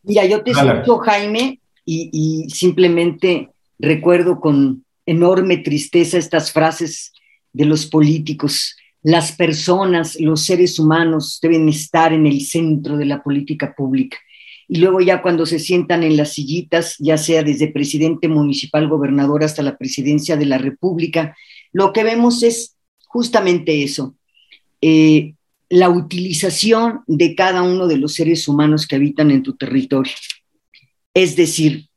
Mira, 0.04 0.26
yo 0.26 0.44
te 0.44 0.52
escucho, 0.52 1.00
Jaime, 1.00 1.60
y, 1.86 2.48
simplemente 2.50 3.50
recuerdo 3.80 4.40
con 4.40 4.86
enorme 5.06 5.58
tristeza 5.58 6.18
estas 6.18 6.52
frases 6.52 7.12
de 7.54 7.66
los 7.66 7.88
políticos. 7.88 8.76
Las 9.02 9.32
personas, 9.32 10.20
los 10.20 10.44
seres 10.44 10.78
humanos 10.80 11.40
deben 11.42 11.70
estar 11.70 12.12
en 12.14 12.26
el 12.28 12.42
centro 12.42 12.98
de 12.98 13.06
la 13.06 13.24
política 13.24 13.74
pública. 13.76 14.18
Y 14.68 14.78
luego 14.78 15.02
ya 15.02 15.22
cuando 15.22 15.46
se 15.46 15.58
sientan 15.58 16.04
en 16.04 16.16
las 16.16 16.34
sillitas, 16.34 16.96
ya 17.00 17.18
sea 17.18 17.42
desde 17.44 17.72
presidente 17.72 18.28
municipal, 18.28 18.88
gobernador 18.88 19.44
hasta 19.44 19.64
la 19.64 19.78
presidencia 19.78 20.38
de 20.38 20.46
la 20.46 20.58
República, 20.58 21.36
lo 21.72 21.92
que 21.92 22.04
vemos 22.04 22.44
es 22.44 22.76
justamente 23.08 23.84
eso. 23.84 24.16
Eh, 24.82 25.34
la 25.70 25.90
utilización 25.90 27.02
de 27.08 27.36
cada 27.36 27.62
uno 27.62 27.88
de 27.88 27.98
los 27.98 28.14
seres 28.16 28.48
humanos 28.48 28.88
que 28.88 28.96
habitan 28.96 29.32
en 29.32 29.44
tu 29.44 29.56
territorio. 29.56 30.14
Es 31.14 31.36
decir, 31.36 31.88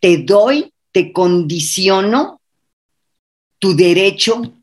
te 0.00 0.18
doy, 0.18 0.72
te 0.92 1.12
condiciono 1.12 2.40
tu 3.58 3.74
derecho 3.74 4.54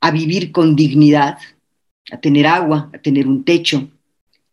a 0.00 0.10
vivir 0.10 0.52
con 0.52 0.76
dignidad, 0.76 1.38
a 2.10 2.20
tener 2.20 2.46
agua, 2.46 2.90
a 2.94 2.98
tener 2.98 3.26
un 3.26 3.44
techo, 3.44 3.88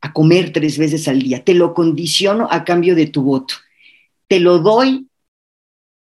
a 0.02 0.14
comer 0.14 0.52
tres 0.52 0.78
veces 0.78 1.08
al 1.08 1.22
día. 1.22 1.44
Te 1.44 1.54
lo 1.54 1.74
condiciono 1.74 2.48
a 2.52 2.64
cambio 2.64 2.96
de 2.96 3.08
tu 3.08 3.24
voto. 3.24 3.56
te 4.28 4.40
lo 4.40 4.60
doy 4.60 5.08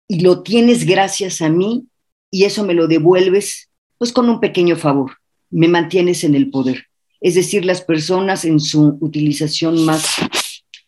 y 0.08 0.22
lo 0.22 0.41
tienes 0.41 0.86
gracias 0.86 1.41
a 1.41 1.50
mí 1.50 1.86
y 2.32 2.46
eso 2.46 2.64
me 2.66 2.74
lo 2.74 2.88
devuelves 2.88 3.70
pues 3.98 4.12
con 4.12 4.30
un 4.30 4.39
pequeño 4.39 4.76
favor, 4.76 5.18
me 5.50 5.68
mantienes 5.68 6.24
en 6.24 6.36
el 6.36 6.50
poder. 6.50 6.88
Es 7.22 7.36
decir, 7.36 7.66
las 7.66 7.82
personas 7.82 8.46
en 8.46 8.60
su 8.60 8.98
utilización 9.00 9.86
más 9.86 10.16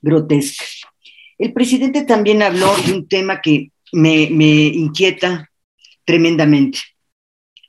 grotesca. 0.01 0.65
El 1.37 1.53
presidente 1.53 2.03
también 2.03 2.41
habló 2.41 2.75
de 2.85 2.93
un 2.93 3.07
tema 3.07 3.41
que 3.41 3.71
me, 3.93 4.29
me 4.31 4.65
inquieta 4.65 5.49
tremendamente. 6.05 6.79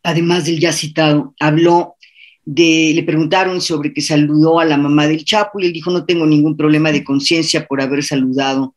Además 0.08 0.46
del 0.46 0.58
ya 0.58 0.72
citado, 0.72 1.34
habló 1.38 1.96
de, 2.42 2.92
le 2.94 3.02
preguntaron 3.02 3.60
sobre 3.60 3.92
que 3.92 4.00
saludó 4.00 4.58
a 4.58 4.64
la 4.64 4.78
mamá 4.78 5.06
del 5.06 5.22
Chapo 5.22 5.60
y 5.60 5.66
él 5.66 5.72
dijo, 5.74 5.90
no 5.90 6.06
tengo 6.06 6.24
ningún 6.24 6.56
problema 6.56 6.90
de 6.90 7.04
conciencia 7.04 7.66
por 7.66 7.82
haber 7.82 8.02
saludado 8.02 8.74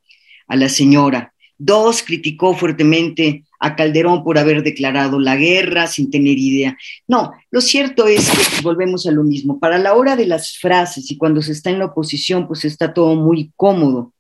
a 0.50 0.58
la 0.58 0.68
señora. 0.68 1.34
Dos, 1.58 2.04
criticó 2.04 2.54
fuertemente 2.54 3.46
a 3.62 3.78
Calderón 3.78 4.26
por 4.26 4.38
haber 4.38 4.62
declarado 4.62 5.22
la 5.22 5.38
guerra 5.38 5.88
sin 5.88 6.12
tener 6.12 6.38
idea. 6.38 6.78
No, 7.08 7.32
lo 7.50 7.62
cierto 7.62 8.08
es 8.08 8.30
que 8.30 8.62
volvemos 8.62 9.08
a 9.08 9.12
lo 9.12 9.24
mismo. 9.24 9.58
Para 9.58 9.78
la 9.78 9.94
hora 9.94 10.18
de 10.18 10.26
las 10.26 10.58
frases 10.58 11.10
y 11.10 11.16
cuando 11.16 11.42
se 11.42 11.54
está 11.54 11.70
en 11.70 11.80
la 11.80 11.86
oposición, 11.86 12.46
pues 12.46 12.66
está 12.66 12.94
todo 12.94 13.16
muy 13.16 13.54
cómodo. 13.56 14.12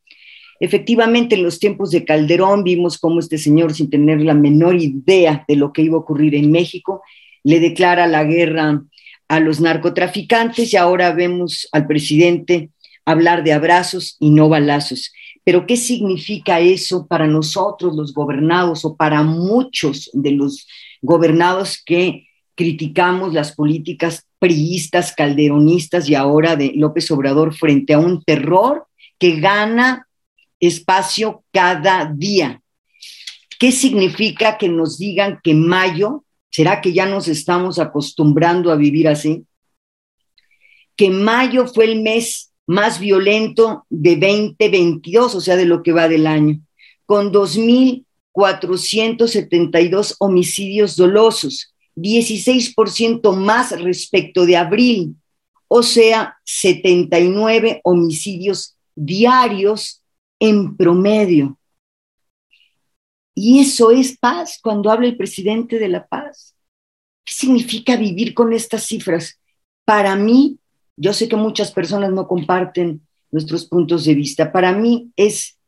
Efectivamente, 0.61 1.33
en 1.33 1.41
los 1.41 1.57
tiempos 1.57 1.89
de 1.89 2.05
Calderón 2.05 2.63
vimos 2.63 2.99
cómo 2.99 3.19
este 3.19 3.39
señor, 3.39 3.73
sin 3.73 3.89
tener 3.89 4.21
la 4.21 4.35
menor 4.35 4.75
idea 4.75 5.43
de 5.47 5.55
lo 5.55 5.73
que 5.73 5.81
iba 5.81 5.95
a 5.95 6.01
ocurrir 6.01 6.35
en 6.35 6.51
México, 6.51 7.01
le 7.43 7.59
declara 7.59 8.05
la 8.05 8.23
guerra 8.23 8.83
a 9.27 9.39
los 9.39 9.59
narcotraficantes 9.59 10.71
y 10.71 10.77
ahora 10.77 11.13
vemos 11.13 11.67
al 11.71 11.87
presidente 11.87 12.69
hablar 13.05 13.43
de 13.43 13.53
abrazos 13.53 14.17
y 14.19 14.29
no 14.29 14.49
balazos. 14.49 15.11
Pero 15.43 15.65
¿qué 15.65 15.77
significa 15.77 16.59
eso 16.59 17.07
para 17.07 17.25
nosotros 17.25 17.95
los 17.95 18.13
gobernados 18.13 18.85
o 18.85 18.95
para 18.95 19.23
muchos 19.23 20.11
de 20.13 20.29
los 20.29 20.67
gobernados 21.01 21.81
que 21.83 22.27
criticamos 22.53 23.33
las 23.33 23.55
políticas 23.55 24.27
priistas, 24.37 25.11
calderonistas 25.15 26.07
y 26.07 26.13
ahora 26.13 26.55
de 26.55 26.73
López 26.75 27.09
Obrador 27.09 27.55
frente 27.55 27.93
a 27.93 27.99
un 27.99 28.23
terror 28.23 28.85
que 29.17 29.39
gana 29.39 30.07
espacio 30.61 31.43
cada 31.51 32.05
día? 32.05 32.61
¿Qué 33.59 33.71
significa 33.71 34.57
que 34.57 34.69
nos 34.69 34.97
digan 34.97 35.39
que 35.43 35.53
mayo, 35.53 36.23
será 36.49 36.79
que 36.79 36.93
ya 36.93 37.05
nos 37.05 37.27
estamos 37.27 37.79
acostumbrando 37.79 38.71
a 38.71 38.75
vivir 38.75 39.07
así? 39.07 39.43
Que 40.95 41.09
mayo 41.09 41.67
fue 41.67 41.85
el 41.85 42.01
mes 42.01 42.53
más 42.65 42.99
violento 42.99 43.85
de 43.89 44.15
2022, 44.15 45.35
o 45.35 45.41
sea, 45.41 45.57
de 45.57 45.65
lo 45.65 45.83
que 45.83 45.91
va 45.91 46.07
del 46.07 46.25
año, 46.25 46.59
con 47.05 47.33
2.472 47.33 50.15
homicidios 50.19 50.95
dolosos, 50.95 51.73
16% 51.95 53.35
más 53.35 53.79
respecto 53.81 54.45
de 54.45 54.57
abril, 54.57 55.15
o 55.67 55.83
sea, 55.83 56.37
79 56.45 57.81
homicidios 57.83 58.77
diarios 58.95 60.00
en 60.41 60.75
promedio. 60.75 61.57
Y 63.35 63.59
eso 63.59 63.91
es 63.91 64.17
paz 64.17 64.59
cuando 64.61 64.89
habla 64.91 65.07
el 65.07 65.15
presidente 65.15 65.79
de 65.79 65.87
la 65.87 66.07
paz. 66.07 66.55
¿Qué 67.23 67.33
significa 67.33 67.95
vivir 67.95 68.33
con 68.33 68.51
estas 68.51 68.83
cifras? 68.83 69.39
Para 69.85 70.15
mí, 70.15 70.57
yo 70.97 71.13
sé 71.13 71.29
que 71.29 71.35
muchas 71.35 71.71
personas 71.71 72.11
no 72.11 72.27
comparten 72.27 73.07
nuestros 73.29 73.65
puntos 73.67 74.03
de 74.03 74.15
vista. 74.15 74.51
Para 74.51 74.73
mí 74.73 75.11
es 75.15 75.59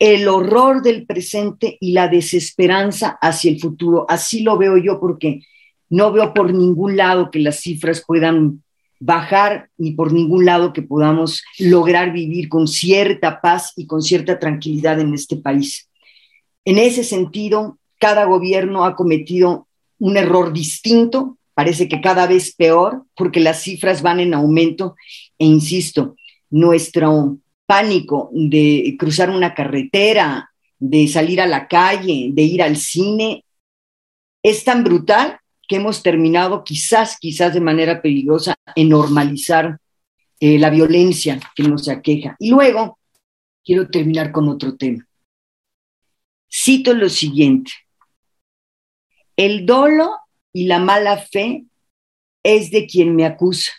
el 0.00 0.26
horror 0.26 0.82
del 0.82 1.06
presente 1.06 1.78
y 1.80 1.92
la 1.92 2.08
desesperanza 2.08 3.16
hacia 3.22 3.52
el 3.52 3.60
futuro. 3.60 4.06
Así 4.08 4.42
lo 4.42 4.58
veo 4.58 4.76
yo 4.76 4.98
porque 4.98 5.42
no 5.88 6.10
veo 6.10 6.34
por 6.34 6.52
ningún 6.52 6.96
lado 6.96 7.30
que 7.30 7.38
las 7.38 7.60
cifras 7.60 8.02
puedan 8.04 8.64
bajar 9.00 9.70
ni 9.78 9.92
por 9.92 10.12
ningún 10.12 10.44
lado 10.44 10.72
que 10.72 10.82
podamos 10.82 11.42
lograr 11.58 12.12
vivir 12.12 12.48
con 12.48 12.68
cierta 12.68 13.40
paz 13.40 13.72
y 13.76 13.86
con 13.86 14.02
cierta 14.02 14.38
tranquilidad 14.38 15.00
en 15.00 15.14
este 15.14 15.36
país. 15.36 15.88
En 16.64 16.78
ese 16.78 17.02
sentido, 17.02 17.78
cada 17.98 18.26
gobierno 18.26 18.84
ha 18.84 18.94
cometido 18.94 19.66
un 19.98 20.16
error 20.16 20.52
distinto, 20.52 21.38
parece 21.54 21.88
que 21.88 22.00
cada 22.00 22.26
vez 22.26 22.54
peor 22.54 23.04
porque 23.16 23.40
las 23.40 23.62
cifras 23.62 24.02
van 24.02 24.20
en 24.20 24.34
aumento 24.34 24.94
e 25.38 25.46
insisto, 25.46 26.16
nuestro 26.50 27.38
pánico 27.66 28.30
de 28.32 28.96
cruzar 28.98 29.30
una 29.30 29.54
carretera, 29.54 30.50
de 30.78 31.08
salir 31.08 31.40
a 31.40 31.46
la 31.46 31.68
calle, 31.68 32.30
de 32.32 32.42
ir 32.42 32.62
al 32.62 32.76
cine, 32.76 33.44
es 34.42 34.64
tan 34.64 34.84
brutal 34.84 35.39
que 35.70 35.76
hemos 35.76 36.02
terminado 36.02 36.64
quizás, 36.64 37.16
quizás 37.20 37.54
de 37.54 37.60
manera 37.60 38.02
peligrosa 38.02 38.56
en 38.74 38.88
normalizar 38.88 39.78
eh, 40.40 40.58
la 40.58 40.68
violencia 40.68 41.38
que 41.54 41.62
nos 41.62 41.88
aqueja. 41.88 42.34
Y 42.40 42.50
luego, 42.50 42.98
quiero 43.64 43.88
terminar 43.88 44.32
con 44.32 44.48
otro 44.48 44.76
tema. 44.76 45.06
Cito 46.52 46.92
lo 46.92 47.08
siguiente. 47.08 47.70
El 49.36 49.64
dolo 49.64 50.10
y 50.52 50.66
la 50.66 50.80
mala 50.80 51.18
fe 51.18 51.66
es 52.42 52.72
de 52.72 52.88
quien 52.88 53.14
me 53.14 53.24
acusa, 53.24 53.70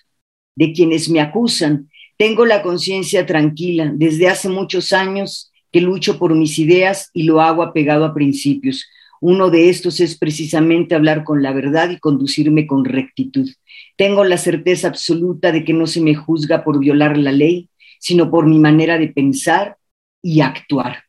de 0.55 0.71
quienes 0.71 1.09
me 1.09 1.19
acusan. 1.19 1.89
Tengo 2.15 2.45
la 2.45 2.63
conciencia 2.63 3.25
tranquila 3.25 3.91
desde 3.93 4.29
hace 4.29 4.47
muchos 4.47 4.93
años 4.93 5.51
que 5.73 5.81
lucho 5.81 6.17
por 6.17 6.35
mis 6.35 6.57
ideas 6.57 7.09
y 7.11 7.23
lo 7.23 7.41
hago 7.41 7.63
apegado 7.63 8.05
a 8.05 8.13
principios. 8.13 8.85
Uno 9.21 9.51
de 9.51 9.69
estos 9.69 9.99
es 9.99 10.17
precisamente 10.17 10.95
hablar 10.95 11.23
con 11.23 11.43
la 11.43 11.53
verdad 11.53 11.91
y 11.91 11.99
conducirme 11.99 12.65
con 12.65 12.83
rectitud. 12.83 13.47
Tengo 13.95 14.23
la 14.23 14.37
certeza 14.37 14.87
absoluta 14.87 15.51
de 15.51 15.63
que 15.63 15.73
no 15.73 15.85
se 15.85 16.01
me 16.01 16.15
juzga 16.15 16.63
por 16.63 16.79
violar 16.79 17.17
la 17.19 17.31
ley, 17.31 17.69
sino 17.99 18.31
por 18.31 18.47
mi 18.47 18.57
manera 18.57 18.97
de 18.97 19.09
pensar 19.09 19.77
y 20.23 20.41
actuar. 20.41 21.03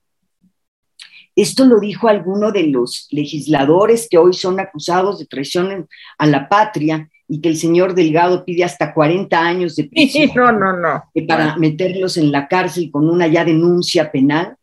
Esto 1.35 1.65
lo 1.65 1.81
dijo 1.81 2.07
alguno 2.07 2.53
de 2.53 2.65
los 2.65 3.09
legisladores 3.11 4.09
que 4.11 4.19
hoy 4.19 4.35
son 4.35 4.61
acusados 4.61 5.19
de 5.19 5.25
traición 5.25 5.89
a 6.19 6.27
la 6.27 6.51
patria 6.51 7.09
y 7.27 7.41
que 7.41 7.49
el 7.49 7.57
señor 7.57 7.95
Delgado 7.95 8.45
pide 8.45 8.65
hasta 8.65 8.93
40 8.93 9.41
años 9.41 9.75
de 9.75 9.85
prisión 9.85 10.31
no, 10.35 10.53
no, 10.53 10.77
no. 10.77 11.05
para 11.27 11.57
meterlos 11.57 12.19
en 12.19 12.31
la 12.31 12.47
cárcel 12.47 12.91
con 12.91 13.09
una 13.09 13.27
ya 13.27 13.47
denuncia 13.47 14.13
penal. 14.13 14.57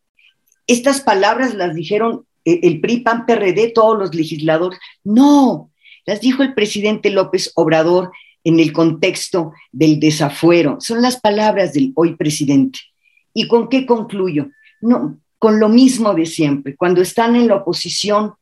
Estas 0.68 1.02
palabras 1.02 1.56
las 1.56 1.74
dijeron 1.74 2.28
el 2.64 2.82
PRI, 2.82 3.02
PAN, 3.02 3.26
PRD, 3.26 3.72
todos 3.74 3.98
los 3.98 4.14
legisladores. 4.16 4.80
No, 5.04 5.72
las 6.06 6.22
dijo 6.22 6.44
el 6.44 6.54
presidente 6.54 7.10
López 7.10 7.52
Obrador 7.56 8.12
en 8.44 8.60
el 8.60 8.74
contexto 8.74 9.54
del 9.72 10.00
desafuero. 10.00 10.78
Son 10.80 11.02
las 11.02 11.20
palabras 11.20 11.74
del 11.74 11.92
hoy 11.96 12.16
presidente. 12.16 12.80
¿Y 13.34 13.48
con 13.48 13.70
qué 13.70 13.86
concluyo? 13.86 14.50
No, 14.82 15.20
con 15.38 15.60
lo 15.60 15.70
mismo 15.70 16.14
de 16.14 16.26
siempre. 16.26 16.76
Cuando 16.76 17.02
están 17.02 17.36
en 17.36 17.48
la 17.48 17.56
oposición, 17.56 18.34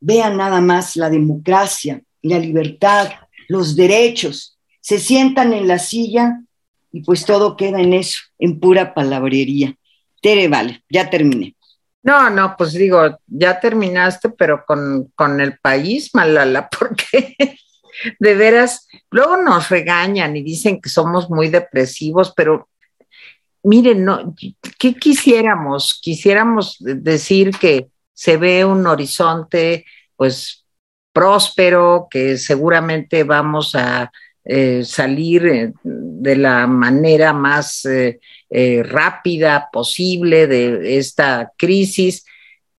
vean 0.00 0.36
nada 0.36 0.60
más 0.60 0.96
la 0.96 1.10
democracia, 1.10 2.02
la 2.22 2.38
libertad, 2.38 3.10
los 3.48 3.76
derechos, 3.76 4.58
se 4.80 4.98
sientan 4.98 5.52
en 5.52 5.68
la 5.68 5.78
silla 5.78 6.40
y 6.92 7.02
pues 7.02 7.24
todo 7.24 7.56
queda 7.56 7.80
en 7.80 7.92
eso, 7.92 8.18
en 8.38 8.58
pura 8.58 8.94
palabrería. 8.94 9.76
Tere, 10.22 10.48
vale, 10.48 10.82
ya 10.88 11.10
terminé. 11.10 11.54
No, 12.02 12.30
no, 12.30 12.54
pues 12.56 12.72
digo, 12.72 13.18
ya 13.26 13.60
terminaste, 13.60 14.30
pero 14.30 14.64
con, 14.66 15.12
con 15.14 15.40
el 15.40 15.58
país, 15.58 16.14
Malala, 16.14 16.68
porque 16.78 17.36
de 18.18 18.34
veras, 18.34 18.88
luego 19.10 19.36
nos 19.36 19.68
regañan 19.68 20.36
y 20.36 20.42
dicen 20.42 20.80
que 20.80 20.88
somos 20.88 21.28
muy 21.28 21.48
depresivos, 21.48 22.32
pero 22.34 22.68
miren, 23.62 24.04
no, 24.04 24.34
¿qué 24.78 24.94
quisiéramos? 24.94 25.98
Quisiéramos 26.00 26.76
decir 26.80 27.50
que 27.50 27.88
se 28.14 28.36
ve 28.36 28.64
un 28.64 28.86
horizonte, 28.86 29.84
pues, 30.16 30.64
próspero, 31.12 32.08
que 32.10 32.38
seguramente 32.38 33.24
vamos 33.24 33.74
a 33.74 34.10
eh, 34.44 34.84
salir 34.84 35.46
eh, 35.46 35.72
de 35.82 36.36
la 36.36 36.66
manera 36.66 37.32
más 37.32 37.84
eh, 37.84 38.20
rápida 38.50 39.68
posible 39.72 40.46
de 40.46 40.98
esta 40.98 41.52
crisis, 41.56 42.24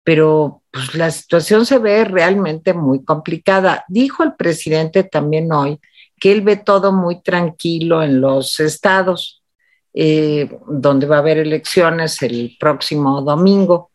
pero 0.02 0.62
pues, 0.70 0.94
la 0.94 1.10
situación 1.10 1.66
se 1.66 1.78
ve 1.78 2.04
realmente 2.04 2.74
muy 2.74 3.04
complicada. 3.04 3.84
Dijo 3.88 4.22
el 4.22 4.34
presidente 4.34 5.04
también 5.04 5.52
hoy 5.52 5.78
que 6.18 6.32
él 6.32 6.42
ve 6.42 6.56
todo 6.56 6.92
muy 6.92 7.22
tranquilo 7.22 8.02
en 8.02 8.20
los 8.20 8.60
estados 8.60 9.40
eh, 9.92 10.48
donde 10.68 11.06
va 11.06 11.16
a 11.16 11.18
haber 11.18 11.38
elecciones 11.38 12.22
el 12.22 12.56
próximo 12.60 13.22
domingo. 13.22 13.90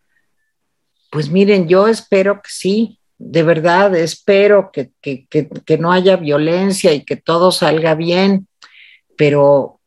Pues 1.10 1.30
miren, 1.30 1.70
yo 1.70 1.88
espero 1.88 2.42
que 2.42 2.50
sí, 2.50 3.00
de 3.18 3.44
verdad 3.44 3.96
espero 3.96 4.72
que, 4.74 4.92
que, 5.02 5.78
no 5.78 5.94
haya 5.94 6.18
violencia 6.18 6.92
y 6.94 7.06
que 7.06 7.16
todo 7.16 7.52
salga 7.52 7.96
bien, 7.96 8.50
pero 9.16 9.80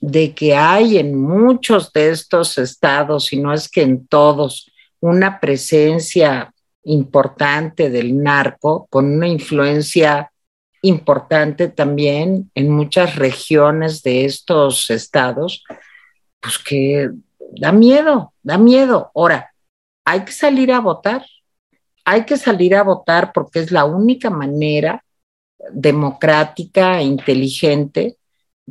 de 0.00 0.34
que 0.34 0.56
hay 0.56 0.98
en 0.98 1.14
muchos 1.14 1.92
de 1.92 2.10
estos 2.10 2.56
estados, 2.58 3.32
y 3.32 3.38
no 3.38 3.52
es 3.52 3.68
que 3.68 3.82
en 3.82 4.06
todos, 4.06 4.70
una 5.00 5.40
presencia 5.40 6.52
importante 6.84 7.90
del 7.90 8.16
narco, 8.22 8.86
con 8.90 9.12
una 9.12 9.28
influencia 9.28 10.32
importante 10.82 11.68
también 11.68 12.50
en 12.54 12.70
muchas 12.70 13.16
regiones 13.16 14.02
de 14.02 14.24
estos 14.24 14.88
estados, 14.88 15.64
pues 16.40 16.58
que 16.58 17.10
da 17.52 17.72
miedo, 17.72 18.32
da 18.42 18.56
miedo. 18.56 19.10
Ahora, 19.14 19.52
hay 20.06 20.24
que 20.24 20.32
salir 20.32 20.72
a 20.72 20.80
votar, 20.80 21.24
hay 22.04 22.24
que 22.24 22.38
salir 22.38 22.74
a 22.74 22.82
votar 22.82 23.32
porque 23.32 23.60
es 23.60 23.70
la 23.70 23.84
única 23.84 24.30
manera 24.30 25.04
democrática 25.72 27.00
e 27.00 27.04
inteligente 27.04 28.16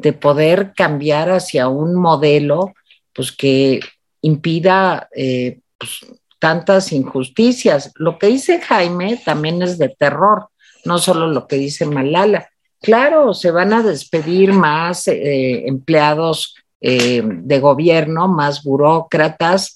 de 0.02 0.14
poder 0.14 0.74
cambiar 0.76 1.30
hacia 1.30 1.68
un 1.68 1.96
modelo 1.96 2.74
pues 3.14 3.32
que 3.32 3.82
impida 4.22 5.10
eh, 5.16 5.60
pues, 5.78 6.06
tantas 6.40 6.94
injusticias. 6.94 7.92
Lo 7.96 8.18
que 8.18 8.28
dice 8.28 8.62
Jaime 8.62 9.22
también 9.24 9.62
es 9.62 9.78
de 9.78 9.90
terror, 9.90 10.48
no 10.86 11.00
solo 11.00 11.28
lo 11.28 11.48
que 11.48 11.58
dice 11.58 11.86
Malala. 11.86 12.50
Claro, 12.82 13.34
se 13.34 13.52
van 13.52 13.74
a 13.74 13.84
despedir 13.84 14.54
más 14.54 15.08
eh, 15.10 15.68
empleados 15.68 16.56
eh, 16.80 17.22
de 17.24 17.60
gobierno, 17.60 18.30
más 18.30 18.64
burócratas, 18.64 19.76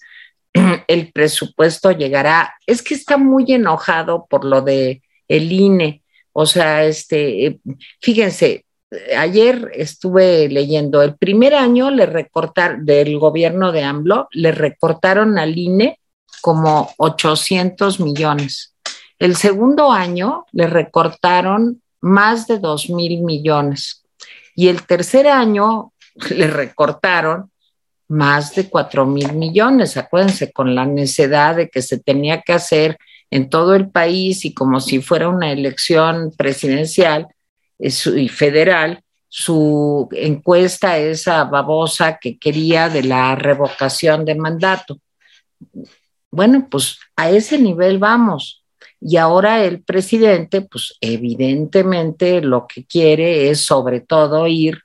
el 0.88 1.12
presupuesto 1.12 1.92
llegará. 1.92 2.54
Es 2.66 2.82
que 2.82 2.94
está 2.94 3.18
muy 3.18 3.52
enojado 3.52 4.26
por 4.30 4.46
lo 4.46 4.62
de 4.62 5.02
el 5.28 5.52
INE. 5.52 6.02
O 6.32 6.46
sea, 6.46 6.86
este, 6.86 7.60
fíjense, 8.00 8.66
ayer 9.18 9.72
estuve 9.74 10.48
leyendo, 10.50 11.02
el 11.02 11.16
primer 11.16 11.56
año 11.56 11.90
le 11.92 12.06
recortaron, 12.06 12.86
del 12.86 13.18
gobierno 13.18 13.72
de 13.72 13.84
AMLO, 13.84 14.28
le 14.32 14.52
recortaron 14.52 15.38
al 15.38 15.58
INE 15.58 16.00
como 16.42 16.92
800 16.98 18.00
millones. 18.00 18.76
El 19.20 19.36
segundo 19.36 19.92
año 19.92 20.46
le 20.52 20.68
recortaron 20.68 21.82
más 22.02 22.48
de 22.48 22.60
2 22.60 22.90
mil 22.90 23.22
millones. 23.22 24.04
Y 24.56 24.68
el 24.68 24.86
tercer 24.86 25.28
año 25.28 25.94
le 26.30 26.48
recortaron 26.48 27.50
más 28.10 28.54
de 28.56 28.70
4 28.70 29.06
mil 29.06 29.34
millones. 29.34 29.98
Acuérdense, 29.98 30.52
con 30.52 30.76
la 30.76 30.86
necesidad 30.86 31.56
de 31.56 31.70
que 31.70 31.82
se 31.82 31.98
tenía 31.98 32.42
que 32.42 32.54
hacer 32.54 32.98
en 33.32 33.50
todo 33.50 33.74
el 33.74 33.90
país 33.90 34.46
y 34.46 34.54
como 34.54 34.80
si 34.80 35.02
fuera 35.02 35.30
una 35.30 35.52
elección 35.52 36.32
presidencial 36.38 37.28
y 37.80 38.30
federal, 38.30 39.04
su 39.28 40.08
encuesta 40.12 40.98
esa 40.98 41.44
babosa 41.46 42.20
que 42.20 42.38
quería 42.38 42.88
de 42.90 43.04
la 43.04 43.36
revocación 43.36 44.26
de 44.26 44.36
mandato. 44.36 45.00
Bueno, 46.30 46.68
pues 46.70 47.00
a 47.16 47.30
ese 47.32 47.58
nivel 47.58 47.98
vamos. 47.98 48.64
Y 49.02 49.18
ahora 49.18 49.64
el 49.66 49.84
presidente, 49.84 50.62
pues 50.62 50.96
evidentemente 51.02 52.42
lo 52.42 52.68
que 52.68 52.86
quiere 52.86 53.50
es 53.50 53.62
sobre 53.62 54.02
todo 54.02 54.48
ir 54.48 54.82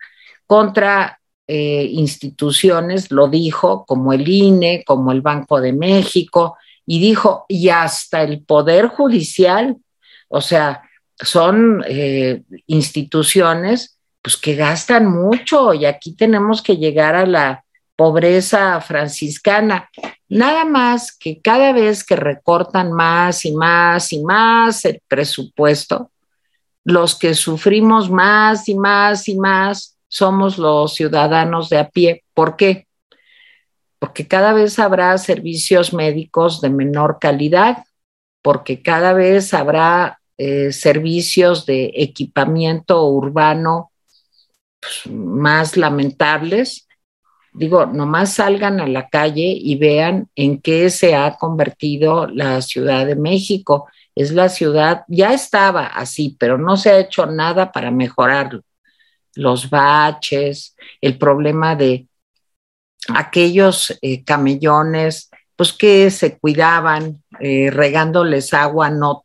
contra 0.46 1.20
eh, 1.46 1.88
instituciones, 1.92 3.10
lo 3.10 3.28
dijo, 3.28 3.84
como 3.86 4.12
el 4.12 4.28
INE, 4.28 4.82
como 4.86 5.12
el 5.12 5.20
Banco 5.20 5.60
de 5.60 5.72
México, 5.72 6.56
y 6.84 7.00
dijo, 7.00 7.44
y 7.48 7.68
hasta 7.68 8.22
el 8.22 8.42
Poder 8.42 8.88
Judicial, 8.88 9.76
o 10.28 10.40
sea, 10.40 10.82
son 11.20 11.84
eh, 11.86 12.42
instituciones 12.66 13.98
pues 14.22 14.36
que 14.36 14.54
gastan 14.54 15.06
mucho 15.06 15.74
y 15.74 15.84
aquí 15.84 16.14
tenemos 16.14 16.62
que 16.62 16.76
llegar 16.76 17.14
a 17.14 17.26
la 17.26 17.64
pobreza 17.96 18.80
franciscana. 18.80 19.88
Nada 20.28 20.64
más 20.64 21.16
que 21.16 21.40
cada 21.40 21.72
vez 21.72 22.04
que 22.04 22.16
recortan 22.16 22.92
más 22.92 23.44
y 23.44 23.52
más 23.52 24.12
y 24.12 24.22
más 24.22 24.84
el 24.84 25.00
presupuesto, 25.08 26.10
los 26.84 27.18
que 27.18 27.34
sufrimos 27.34 28.10
más 28.10 28.68
y 28.68 28.74
más 28.74 29.28
y 29.28 29.36
más 29.36 29.98
somos 30.08 30.58
los 30.58 30.94
ciudadanos 30.94 31.68
de 31.68 31.78
a 31.78 31.88
pie. 31.88 32.24
¿Por 32.34 32.56
qué? 32.56 32.86
Porque 33.98 34.28
cada 34.28 34.52
vez 34.52 34.78
habrá 34.78 35.16
servicios 35.18 35.92
médicos 35.92 36.60
de 36.60 36.70
menor 36.70 37.18
calidad, 37.20 37.84
porque 38.42 38.82
cada 38.82 39.12
vez 39.12 39.52
habrá 39.52 40.20
eh, 40.38 40.72
servicios 40.72 41.66
de 41.66 41.92
equipamiento 41.96 43.04
urbano 43.06 43.90
pues, 44.80 45.12
más 45.12 45.76
lamentables. 45.76 46.86
Digo, 47.52 47.86
nomás 47.86 48.34
salgan 48.34 48.80
a 48.80 48.86
la 48.86 49.08
calle 49.08 49.52
y 49.60 49.76
vean 49.76 50.28
en 50.36 50.60
qué 50.60 50.90
se 50.90 51.16
ha 51.16 51.36
convertido 51.36 52.28
la 52.28 52.62
Ciudad 52.62 53.04
de 53.04 53.16
México. 53.16 53.88
Es 54.14 54.32
la 54.32 54.48
ciudad, 54.48 55.04
ya 55.08 55.32
estaba 55.32 55.86
así, 55.86 56.36
pero 56.38 56.56
no 56.56 56.76
se 56.76 56.90
ha 56.90 56.98
hecho 56.98 57.26
nada 57.26 57.72
para 57.72 57.90
mejorarlo. 57.90 58.62
Los 59.34 59.70
baches, 59.70 60.76
el 61.00 61.18
problema 61.18 61.74
de 61.74 62.06
aquellos 63.08 63.96
eh, 64.02 64.24
camellones, 64.24 65.27
pues 65.58 65.72
que 65.72 66.08
se 66.12 66.38
cuidaban 66.38 67.20
eh, 67.40 67.68
regándoles 67.72 68.54
agua 68.54 68.90
no, 68.90 69.20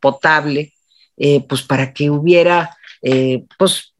potable, 0.00 0.72
eh, 1.18 1.44
pues 1.46 1.60
para 1.62 1.92
que 1.92 2.08
hubiera, 2.10 2.74
pues 3.58 3.94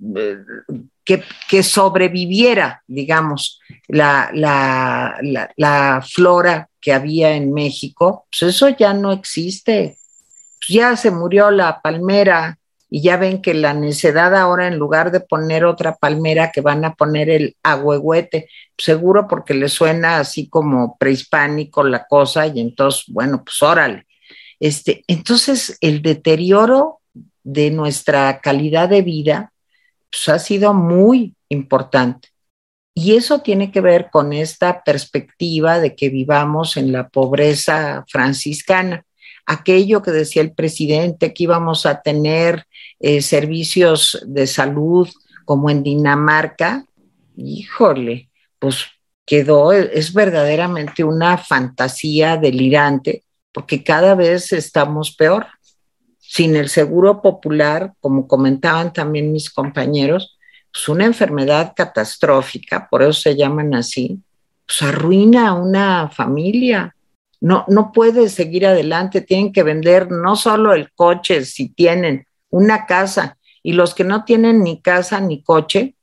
que, 1.05 1.63
sobreviviera, 1.63 2.83
digamos, 2.87 3.61
la, 3.89 5.13
flora 6.11 6.69
que 6.81 6.95
había 6.95 7.33
en 7.33 7.53
México, 7.53 8.27
pues 8.31 8.55
eso 8.55 8.71
ya 8.71 8.95
no 8.95 9.13
existe. 9.13 9.99
Pues 10.59 10.69
ya 10.69 10.97
se 10.97 11.11
murió 11.11 11.51
la 11.51 11.83
palmera, 11.83 12.59
y 12.89 13.03
ya 13.03 13.17
ven 13.17 13.43
que 13.43 13.55
la 13.55 13.75
necedad 13.75 14.35
ahora 14.37 14.69
en 14.69 14.79
lugar 14.79 15.11
de 15.11 15.21
poner 15.21 15.65
otra 15.65 15.97
palmera 15.97 16.53
que 16.53 16.61
van 16.61 16.85
a 16.85 16.95
poner 16.95 17.29
el 17.31 17.57
agüehuete, 17.63 18.49
seguro 18.79 19.27
porque 19.29 19.55
le 19.55 19.69
suena 19.69 20.19
así 20.19 20.49
como 20.49 20.97
prehispánico 20.97 21.83
la 21.83 22.07
cosa 22.07 22.47
y 22.47 22.61
entonces, 22.61 23.05
bueno, 23.09 23.43
pues 23.45 23.63
órale. 23.63 24.07
Este, 24.61 25.05
entonces 25.09 25.77
el 25.81 26.01
deterioro 26.01 27.01
de 27.43 27.71
nuestra 27.71 28.41
calidad 28.41 28.89
de 28.89 29.03
vida 29.03 29.53
pues, 30.11 30.29
ha 30.29 30.39
sido 30.39 30.73
muy 30.73 31.35
importante. 31.49 32.29
Y 32.95 33.17
eso 33.17 33.41
tiene 33.41 33.71
que 33.71 33.83
ver 33.83 34.09
con 34.11 34.33
esta 34.33 34.83
perspectiva 34.83 35.81
de 35.81 35.95
que 35.95 36.09
vivamos 36.09 36.79
en 36.79 36.93
la 36.93 37.09
pobreza 37.09 38.05
franciscana 38.09 39.05
aquello 39.47 40.03
que 40.03 40.11
decía 40.11 40.43
el 40.43 40.53
presidente, 40.53 41.33
que 41.33 41.45
íbamos 41.45 41.87
a 41.87 42.03
tener 42.03 42.67
eh, 42.99 43.23
servicios 43.23 44.23
de 44.27 44.47
salud 44.47 45.09
como 45.45 45.71
en 45.71 45.83
Dinamarca, 45.85 46.85
híjole, 47.37 48.29
pues 48.59 48.87
quedó, 49.25 49.73
es 49.73 50.13
verdaderamente 50.13 51.05
una 51.05 51.39
fantasía 51.39 52.37
delirante, 52.37 53.25
porque 53.53 53.85
cada 53.85 54.15
vez 54.15 54.53
estamos 54.53 55.15
peor. 55.15 55.47
Sin 56.19 56.57
el 56.57 56.69
seguro 56.69 57.23
popular, 57.23 57.93
como 58.01 58.27
comentaban 58.27 58.93
también 58.93 59.33
mis 59.33 59.49
compañeros, 59.49 60.37
pues 60.73 60.89
una 60.89 61.05
enfermedad 61.05 61.73
catastrófica, 61.77 62.89
por 62.91 63.03
eso 63.03 63.13
se 63.13 63.37
llaman 63.37 63.75
así, 63.75 64.21
pues 64.67 64.83
arruina 64.83 65.49
a 65.49 65.55
una 65.55 66.11
familia, 66.11 66.96
no, 67.47 67.65
no 67.69 67.93
puede 67.93 68.29
seguir 68.29 68.67
adelante, 68.67 69.21
tienen 69.21 69.53
que 69.53 69.63
vender 69.63 70.11
no 70.11 70.35
solo 70.35 70.73
el 70.75 70.91
coche, 70.93 71.45
si 71.45 71.69
tienen 71.69 72.27
una 72.51 72.87
casa, 72.87 73.39
y 73.63 73.75
los 73.75 73.95
que 73.95 74.03
no 74.03 74.25
tienen 74.25 74.65
ni 74.65 74.83
casa 74.83 75.21
ni 75.21 75.45
coche, 75.45 75.95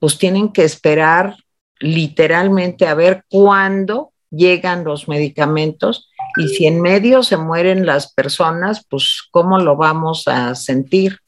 pues 0.00 0.16
tienen 0.16 0.54
que 0.54 0.64
esperar 0.64 1.36
literalmente 1.80 2.86
a 2.86 2.94
ver 2.94 3.26
cuándo 3.28 4.14
llegan 4.30 4.84
los 4.84 5.06
medicamentos 5.06 6.08
y 6.38 6.48
si 6.48 6.64
en 6.64 6.80
medio 6.80 7.22
se 7.22 7.36
mueren 7.36 7.84
las 7.84 8.14
personas, 8.14 8.82
pues 8.88 9.20
cómo 9.30 9.58
lo 9.58 9.76
vamos 9.76 10.26
a 10.26 10.54
sentir. 10.54 11.18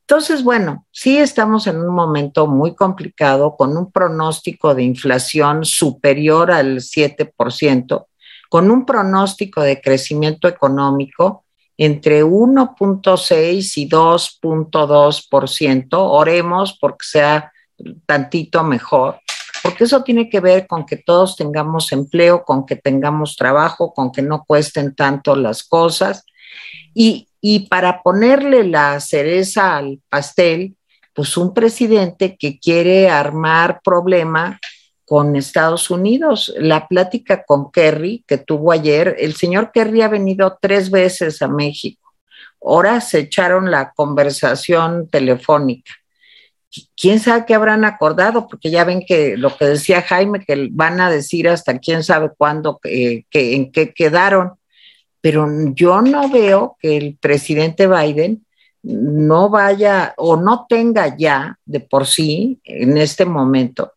Entonces, 0.00 0.42
bueno, 0.42 0.86
sí 0.90 1.18
estamos 1.18 1.68
en 1.68 1.76
un 1.76 1.94
momento 1.94 2.48
muy 2.48 2.74
complicado 2.74 3.54
con 3.56 3.76
un 3.76 3.92
pronóstico 3.92 4.74
de 4.74 4.82
inflación 4.82 5.64
superior 5.64 6.50
al 6.50 6.80
7%, 6.80 8.07
con 8.48 8.70
un 8.70 8.86
pronóstico 8.86 9.60
de 9.62 9.80
crecimiento 9.80 10.46
económico 10.48 11.44
entre 11.76 12.24
1.6 12.24 13.76
y 13.76 13.88
2.2%. 13.88 15.88
Oremos 15.92 16.76
porque 16.80 17.06
sea 17.06 17.52
tantito 18.06 18.64
mejor, 18.64 19.20
porque 19.62 19.84
eso 19.84 20.02
tiene 20.02 20.28
que 20.28 20.40
ver 20.40 20.66
con 20.66 20.84
que 20.84 20.96
todos 20.96 21.36
tengamos 21.36 21.92
empleo, 21.92 22.42
con 22.44 22.66
que 22.66 22.74
tengamos 22.76 23.36
trabajo, 23.36 23.94
con 23.94 24.10
que 24.10 24.22
no 24.22 24.42
cuesten 24.44 24.96
tanto 24.96 25.36
las 25.36 25.62
cosas. 25.62 26.24
Y, 26.94 27.28
y 27.40 27.68
para 27.68 28.02
ponerle 28.02 28.64
la 28.64 28.98
cereza 28.98 29.76
al 29.76 30.00
pastel, 30.08 30.74
pues 31.14 31.36
un 31.36 31.54
presidente 31.54 32.36
que 32.36 32.58
quiere 32.58 33.08
armar 33.08 33.80
problema 33.84 34.58
con 35.08 35.36
Estados 35.36 35.90
Unidos. 35.90 36.52
La 36.58 36.86
plática 36.86 37.42
con 37.44 37.72
Kerry 37.72 38.24
que 38.26 38.36
tuvo 38.36 38.72
ayer, 38.72 39.16
el 39.18 39.34
señor 39.34 39.72
Kerry 39.72 40.02
ha 40.02 40.08
venido 40.08 40.58
tres 40.60 40.90
veces 40.90 41.40
a 41.40 41.48
México. 41.48 42.12
Ahora 42.62 43.00
se 43.00 43.20
echaron 43.20 43.70
la 43.70 43.92
conversación 43.92 45.08
telefónica. 45.08 45.92
¿Quién 46.94 47.20
sabe 47.20 47.46
qué 47.46 47.54
habrán 47.54 47.86
acordado? 47.86 48.46
Porque 48.46 48.70
ya 48.70 48.84
ven 48.84 49.02
que 49.06 49.38
lo 49.38 49.56
que 49.56 49.64
decía 49.64 50.02
Jaime, 50.02 50.44
que 50.44 50.68
van 50.72 51.00
a 51.00 51.10
decir 51.10 51.48
hasta 51.48 51.78
quién 51.78 52.04
sabe 52.04 52.30
cuándo, 52.36 52.78
que, 52.78 53.24
en 53.32 53.72
qué 53.72 53.94
quedaron. 53.94 54.52
Pero 55.22 55.48
yo 55.72 56.02
no 56.02 56.28
veo 56.28 56.76
que 56.80 56.98
el 56.98 57.16
presidente 57.18 57.88
Biden 57.88 58.44
no 58.82 59.48
vaya 59.48 60.12
o 60.18 60.36
no 60.36 60.66
tenga 60.68 61.16
ya 61.16 61.58
de 61.64 61.80
por 61.80 62.06
sí 62.06 62.60
en 62.64 62.98
este 62.98 63.24
momento 63.24 63.94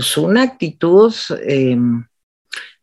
pues 0.00 0.16
una 0.16 0.44
actitud, 0.44 1.14
em, 1.46 2.06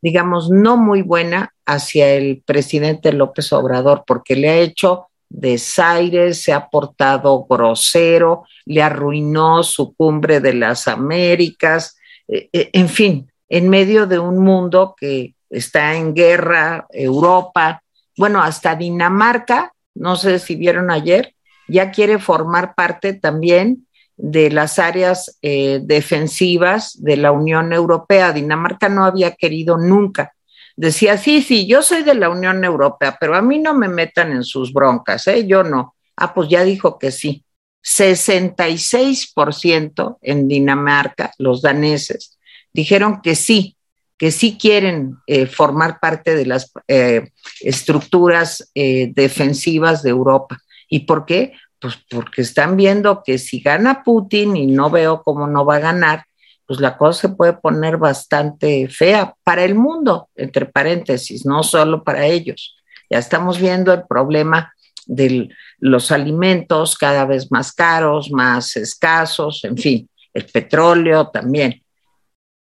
digamos, 0.04 0.52
no 0.52 0.78
muy 0.78 1.02
buena 1.02 1.52
hacia 1.66 2.12
el 2.14 2.44
presidente 2.46 3.12
López 3.12 3.52
Obrador, 3.54 4.04
porque 4.06 4.36
le 4.36 4.50
ha 4.50 4.58
hecho 4.58 5.08
desaires, 5.28 6.44
se 6.44 6.54
ha 6.54 6.70
portado 6.70 7.48
grosero, 7.50 8.44
le 8.66 8.84
arruinó 8.84 9.64
su 9.64 9.96
cumbre 9.96 10.42
de 10.42 10.54
las 10.54 10.88
Américas, 10.88 11.98
e, 12.28 12.50
e, 12.54 12.70
en 12.74 12.88
fin, 12.88 13.32
en 13.50 13.68
medio 13.68 14.06
de 14.06 14.20
un 14.20 14.38
mundo 14.38 14.94
que 14.96 15.34
está 15.50 15.96
en 15.96 16.14
guerra, 16.14 16.86
Europa, 16.92 17.82
bueno, 18.16 18.44
hasta 18.44 18.76
Dinamarca, 18.76 19.74
no 19.96 20.18
sé 20.18 20.38
si 20.38 20.56
vieron 20.56 20.92
ayer, 20.92 21.34
ya 21.68 21.90
quiere 21.90 22.20
formar 22.20 22.76
parte 22.76 23.14
también 23.14 23.87
de 24.18 24.50
las 24.50 24.80
áreas 24.80 25.38
eh, 25.44 25.80
defensivas 25.84 27.00
de 27.02 27.18
la 27.18 27.32
Unión 27.32 27.72
Europea. 27.72 28.34
Dinamarca 28.34 28.90
no 28.90 29.06
había 29.06 29.36
querido 29.36 29.78
nunca. 29.78 30.34
Decía, 30.76 31.18
sí, 31.18 31.44
sí, 31.44 31.68
yo 31.68 31.84
soy 31.84 32.04
de 32.04 32.16
la 32.16 32.30
Unión 32.30 32.64
Europea, 32.64 33.18
pero 33.20 33.36
a 33.36 33.42
mí 33.42 33.60
no 33.60 33.74
me 33.76 33.88
metan 33.88 34.32
en 34.32 34.44
sus 34.44 34.74
broncas, 34.74 35.28
¿eh? 35.28 35.48
Yo 35.48 35.64
no. 35.64 35.96
Ah, 36.16 36.34
pues 36.34 36.50
ya 36.50 36.64
dijo 36.64 36.98
que 37.00 37.12
sí. 37.12 37.44
66% 37.84 40.18
en 40.22 40.48
Dinamarca, 40.48 41.32
los 41.38 41.62
daneses, 41.62 42.40
dijeron 42.74 43.22
que 43.22 43.36
sí, 43.36 43.78
que 44.18 44.32
sí 44.32 44.58
quieren 44.60 45.18
eh, 45.28 45.46
formar 45.46 46.00
parte 46.00 46.36
de 46.36 46.46
las 46.46 46.72
eh, 46.88 47.30
estructuras 47.62 48.72
defensivas 48.74 50.02
de 50.04 50.10
Europa. 50.10 50.58
¿Y 50.90 51.02
por 51.02 51.26
qué? 51.26 51.54
Pues 51.80 51.96
porque 52.10 52.42
están 52.42 52.76
viendo 52.76 53.22
que 53.24 53.38
si 53.38 53.60
gana 53.60 54.04
Putin 54.04 54.56
y 54.56 54.68
no 54.68 54.90
veo 54.90 55.22
cómo 55.24 55.48
no 55.48 55.66
va 55.66 55.76
a 55.76 55.80
ganar, 55.80 56.26
pues 56.66 56.80
la 56.80 56.98
cosa 56.98 57.22
se 57.22 57.30
puede 57.30 57.54
poner 57.54 57.98
bastante 57.98 58.90
fea 58.90 59.34
para 59.44 59.64
el 59.64 59.76
mundo, 59.76 60.30
entre 60.36 60.66
paréntesis, 60.66 61.46
no 61.46 61.64
solo 61.64 62.04
para 62.04 62.26
ellos. 62.26 62.76
Ya 63.10 63.20
estamos 63.20 63.60
viendo 63.60 63.94
el 63.94 64.04
problema 64.06 64.74
de 65.06 65.50
los 65.80 66.12
alimentos 66.12 66.98
cada 66.98 67.26
vez 67.26 67.52
más 67.52 67.72
caros, 67.72 68.30
más 68.32 68.76
escasos, 68.76 69.64
en 69.64 69.78
fin, 69.78 70.10
el 70.34 70.46
petróleo 70.46 71.30
también. 71.30 71.82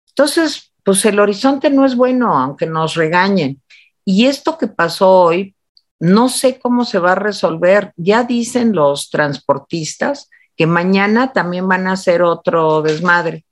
Entonces, 0.08 0.72
pues 0.82 1.04
el 1.04 1.20
horizonte 1.20 1.68
no 1.68 1.84
es 1.84 1.94
bueno, 1.94 2.36
aunque 2.38 2.66
nos 2.66 2.94
regañen. 2.94 3.60
Y 4.04 4.26
esto 4.26 4.56
que 4.56 4.66
pasó 4.66 5.10
hoy, 5.10 5.54
no 6.00 6.30
sé 6.30 6.58
cómo 6.58 6.84
se 6.84 6.98
va 6.98 7.12
a 7.12 7.16
resolver. 7.16 7.92
Ya 7.96 8.24
dicen 8.24 8.72
los 8.72 9.10
transportistas 9.10 10.30
que 10.56 10.66
mañana 10.66 11.32
también 11.32 11.68
van 11.68 11.86
a 11.86 11.92
hacer 11.92 12.22
otro 12.22 12.82
desmadre. 12.82 13.44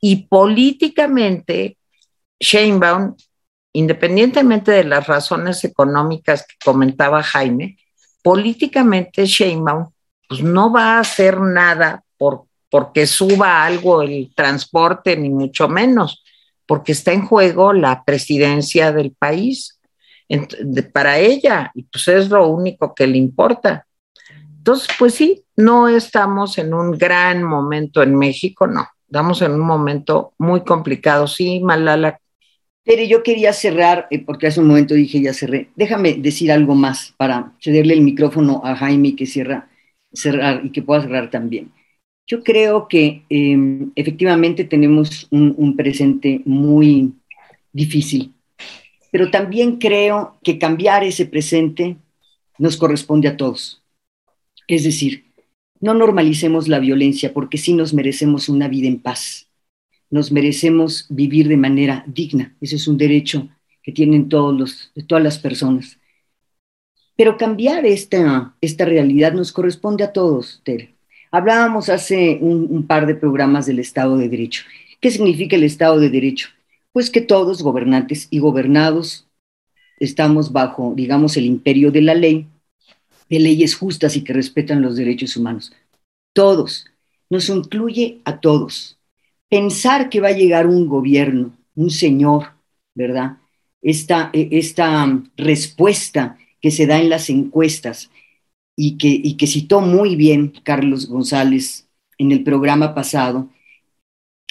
Y 0.00 0.26
políticamente, 0.26 1.78
Sheinbaum, 2.38 3.16
independientemente 3.72 4.70
de 4.70 4.84
las 4.84 5.06
razones 5.06 5.64
económicas 5.64 6.46
que 6.46 6.56
comentaba 6.62 7.22
Jaime, 7.22 7.78
políticamente 8.22 9.26
Sheinbaum 9.26 9.90
pues 10.28 10.42
no 10.42 10.72
va 10.72 10.96
a 10.96 11.00
hacer 11.00 11.40
nada 11.40 12.04
por, 12.16 12.44
porque 12.70 13.06
suba 13.06 13.64
algo 13.64 14.02
el 14.02 14.32
transporte, 14.34 15.16
ni 15.16 15.28
mucho 15.28 15.68
menos, 15.68 16.22
porque 16.66 16.92
está 16.92 17.12
en 17.12 17.26
juego 17.26 17.72
la 17.72 18.04
presidencia 18.04 18.92
del 18.92 19.12
país 19.12 19.78
para 20.92 21.18
ella, 21.18 21.72
pues 21.90 22.08
es 22.08 22.28
lo 22.28 22.48
único 22.48 22.94
que 22.94 23.06
le 23.06 23.18
importa. 23.18 23.86
Entonces, 24.58 24.88
pues 24.98 25.14
sí, 25.14 25.44
no 25.56 25.88
estamos 25.88 26.56
en 26.58 26.72
un 26.72 26.92
gran 26.92 27.42
momento 27.42 28.02
en 28.02 28.16
México, 28.16 28.66
no, 28.66 28.86
estamos 29.06 29.42
en 29.42 29.52
un 29.52 29.66
momento 29.66 30.34
muy 30.38 30.62
complicado, 30.62 31.26
sí, 31.26 31.60
Malala. 31.60 32.20
Pero 32.84 33.04
yo 33.04 33.22
quería 33.22 33.52
cerrar, 33.52 34.06
eh, 34.10 34.24
porque 34.24 34.46
hace 34.46 34.60
un 34.60 34.68
momento 34.68 34.94
dije 34.94 35.20
ya 35.20 35.34
cerré, 35.34 35.70
déjame 35.76 36.14
decir 36.14 36.50
algo 36.50 36.74
más 36.74 37.14
para 37.16 37.52
cederle 37.60 37.94
el 37.94 38.02
micrófono 38.02 38.60
a 38.64 38.74
Jaime 38.76 39.14
que 39.14 39.26
cierra, 39.26 39.68
cerrar 40.12 40.64
y 40.64 40.70
que 40.70 40.82
pueda 40.82 41.02
cerrar 41.02 41.30
también. 41.30 41.72
Yo 42.26 42.42
creo 42.42 42.88
que 42.88 43.24
em, 43.28 43.90
efectivamente 43.96 44.64
tenemos 44.64 45.26
un 45.30 45.76
presente 45.76 46.40
muy 46.44 47.12
difícil 47.72 48.32
pero 49.12 49.30
también 49.30 49.76
creo 49.76 50.38
que 50.42 50.58
cambiar 50.58 51.04
ese 51.04 51.26
presente 51.26 51.96
nos 52.58 52.76
corresponde 52.76 53.28
a 53.28 53.36
todos. 53.36 53.82
Es 54.66 54.84
decir, 54.84 55.26
no 55.80 55.92
normalicemos 55.94 56.66
la 56.66 56.78
violencia 56.78 57.32
porque 57.34 57.58
sí 57.58 57.74
nos 57.74 57.92
merecemos 57.92 58.48
una 58.48 58.68
vida 58.68 58.88
en 58.88 58.98
paz. 58.98 59.46
Nos 60.10 60.32
merecemos 60.32 61.06
vivir 61.10 61.46
de 61.48 61.58
manera 61.58 62.04
digna. 62.06 62.56
Ese 62.60 62.76
es 62.76 62.88
un 62.88 62.96
derecho 62.96 63.48
que 63.82 63.92
tienen 63.92 64.30
todos 64.30 64.58
los, 64.58 64.92
todas 65.06 65.22
las 65.22 65.38
personas. 65.38 65.98
Pero 67.14 67.36
cambiar 67.36 67.84
esta, 67.84 68.56
esta 68.62 68.86
realidad 68.86 69.34
nos 69.34 69.52
corresponde 69.52 70.04
a 70.04 70.12
todos, 70.12 70.62
Tere. 70.64 70.94
Hablábamos 71.30 71.90
hace 71.90 72.38
un 72.40 72.86
par 72.86 73.06
de 73.06 73.14
programas 73.14 73.66
del 73.66 73.78
Estado 73.78 74.16
de 74.16 74.28
Derecho. 74.28 74.64
¿Qué 75.00 75.10
significa 75.10 75.56
el 75.56 75.64
Estado 75.64 75.98
de 75.98 76.10
Derecho? 76.10 76.48
Pues 76.92 77.10
que 77.10 77.22
todos, 77.22 77.62
gobernantes 77.62 78.28
y 78.30 78.38
gobernados, 78.38 79.26
estamos 79.98 80.52
bajo, 80.52 80.92
digamos, 80.94 81.36
el 81.36 81.46
imperio 81.46 81.90
de 81.90 82.02
la 82.02 82.14
ley, 82.14 82.48
de 83.30 83.40
leyes 83.40 83.74
justas 83.74 84.16
y 84.16 84.24
que 84.24 84.32
respetan 84.34 84.82
los 84.82 84.96
derechos 84.96 85.36
humanos. 85.36 85.72
Todos, 86.34 86.86
nos 87.30 87.48
incluye 87.48 88.20
a 88.24 88.40
todos. 88.40 88.98
Pensar 89.48 90.10
que 90.10 90.20
va 90.20 90.28
a 90.28 90.36
llegar 90.36 90.66
un 90.66 90.86
gobierno, 90.86 91.56
un 91.74 91.90
señor, 91.90 92.52
¿verdad? 92.94 93.38
Esta, 93.80 94.30
esta 94.34 95.22
respuesta 95.36 96.36
que 96.60 96.70
se 96.70 96.86
da 96.86 97.00
en 97.00 97.08
las 97.08 97.30
encuestas 97.30 98.10
y 98.76 98.98
que, 98.98 99.08
y 99.08 99.36
que 99.36 99.46
citó 99.46 99.80
muy 99.80 100.14
bien 100.14 100.52
Carlos 100.62 101.06
González 101.06 101.88
en 102.18 102.32
el 102.32 102.44
programa 102.44 102.94
pasado, 102.94 103.48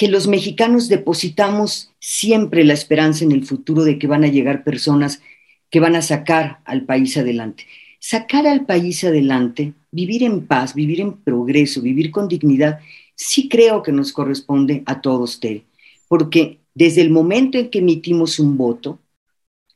que 0.02 0.08
los 0.08 0.28
mexicanos 0.28 0.90
depositamos 0.90 1.92
siempre 2.00 2.64
la 2.64 2.74
esperanza 2.74 3.24
en 3.24 3.32
el 3.32 3.46
futuro 3.46 3.84
de 3.84 4.00
que 4.00 4.08
van 4.08 4.24
a 4.24 4.30
llegar 4.30 4.64
personas 4.64 5.22
que 5.70 5.80
van 5.80 5.96
a 5.96 6.02
sacar 6.02 6.60
al 6.66 6.86
país 6.86 7.18
adelante. 7.18 7.68
Sacar 8.00 8.48
al 8.48 8.66
país 8.66 9.04
adelante, 9.04 9.74
vivir 9.92 10.24
en 10.24 10.48
paz, 10.48 10.74
vivir 10.74 11.02
en 11.02 11.18
progreso, 11.18 11.84
vivir 11.84 12.10
con 12.10 12.28
dignidad, 12.28 12.80
sí 13.14 13.48
creo 13.48 13.84
que 13.84 13.92
nos 13.92 14.12
corresponde 14.12 14.82
a 14.88 15.02
todos, 15.02 15.40
Tere, 15.40 15.66
porque 16.08 16.58
desde 16.74 17.02
el 17.02 17.12
momento 17.12 17.60
en 17.60 17.70
que 17.70 17.78
emitimos 17.78 18.40
un 18.40 18.58
voto, 18.58 18.98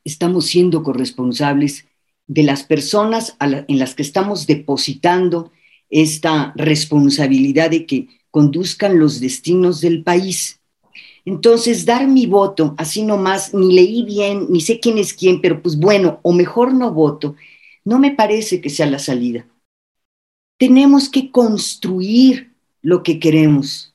estamos 0.02 0.46
siendo 0.46 0.82
corresponsables 0.82 1.86
de 2.26 2.42
las 2.42 2.64
personas 2.64 3.36
en 3.38 3.78
las 3.78 3.94
que 3.94 4.02
estamos 4.02 4.48
depositando 4.48 5.52
esta 5.88 6.52
responsabilidad 6.56 7.70
de 7.70 7.86
que 7.86 8.08
conduzcan 8.36 8.98
los 8.98 9.18
destinos 9.18 9.80
del 9.80 10.02
país. 10.02 10.60
Entonces, 11.24 11.86
dar 11.86 12.06
mi 12.06 12.26
voto, 12.26 12.74
así 12.76 13.02
nomás, 13.02 13.54
ni 13.54 13.74
leí 13.74 14.02
bien, 14.02 14.48
ni 14.50 14.60
sé 14.60 14.78
quién 14.78 14.98
es 14.98 15.14
quién, 15.14 15.40
pero 15.40 15.62
pues 15.62 15.78
bueno, 15.78 16.20
o 16.22 16.34
mejor 16.34 16.74
no 16.74 16.92
voto, 16.92 17.34
no 17.82 17.98
me 17.98 18.10
parece 18.10 18.60
que 18.60 18.68
sea 18.68 18.84
la 18.84 18.98
salida. 18.98 19.46
Tenemos 20.58 21.08
que 21.08 21.30
construir 21.30 22.52
lo 22.82 23.02
que 23.02 23.18
queremos. 23.18 23.94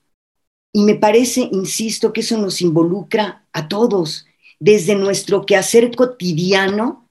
Y 0.74 0.86
me 0.86 0.96
parece, 0.96 1.48
insisto, 1.52 2.12
que 2.12 2.22
eso 2.22 2.40
nos 2.40 2.64
involucra 2.64 3.46
a 3.54 3.68
todos, 3.68 4.26
desde 4.60 4.96
nuestro 4.96 5.46
quehacer 5.46 5.96
cotidiano 5.96 7.08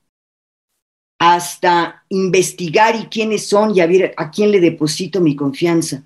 hasta 1.20 2.04
investigar 2.08 2.96
y 2.96 3.04
quiénes 3.04 3.46
son 3.46 3.76
y 3.76 3.78
a 3.78 3.86
ver 3.86 4.14
a 4.16 4.32
quién 4.32 4.50
le 4.50 4.58
deposito 4.58 5.20
mi 5.20 5.36
confianza. 5.36 6.04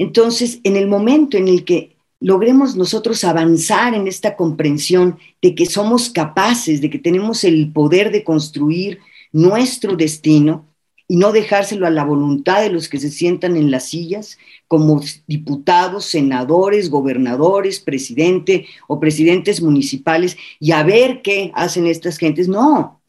Entonces, 0.00 0.60
en 0.64 0.76
el 0.76 0.88
momento 0.88 1.36
en 1.36 1.46
el 1.46 1.62
que 1.62 1.94
logremos 2.20 2.74
nosotros 2.74 3.22
avanzar 3.22 3.92
en 3.92 4.08
esta 4.08 4.34
comprensión 4.34 5.18
de 5.42 5.54
que 5.54 5.66
somos 5.66 6.08
capaces, 6.08 6.80
de 6.80 6.88
que 6.88 6.98
tenemos 6.98 7.44
el 7.44 7.70
poder 7.70 8.10
de 8.10 8.24
construir 8.24 9.00
nuestro 9.30 9.96
destino, 9.96 10.64
y 11.06 11.16
no 11.16 11.32
dejárselo 11.32 11.86
a 11.86 11.90
la 11.90 12.04
voluntad 12.04 12.62
de 12.62 12.70
los 12.70 12.88
que 12.88 12.98
se 12.98 13.10
sientan 13.10 13.56
en 13.56 13.70
las 13.70 13.88
sillas 13.88 14.38
como 14.68 15.02
diputados, 15.26 16.04
senadores, 16.06 16.88
gobernadores, 16.88 17.80
presidente 17.80 18.68
o 18.86 19.00
presidentes 19.00 19.60
municipales 19.60 20.36
y 20.60 20.70
a 20.70 20.84
ver 20.84 21.20
qué 21.20 21.50
hacen 21.56 21.88
estas 21.88 22.16
gentes. 22.16 22.48
No, 22.48 23.02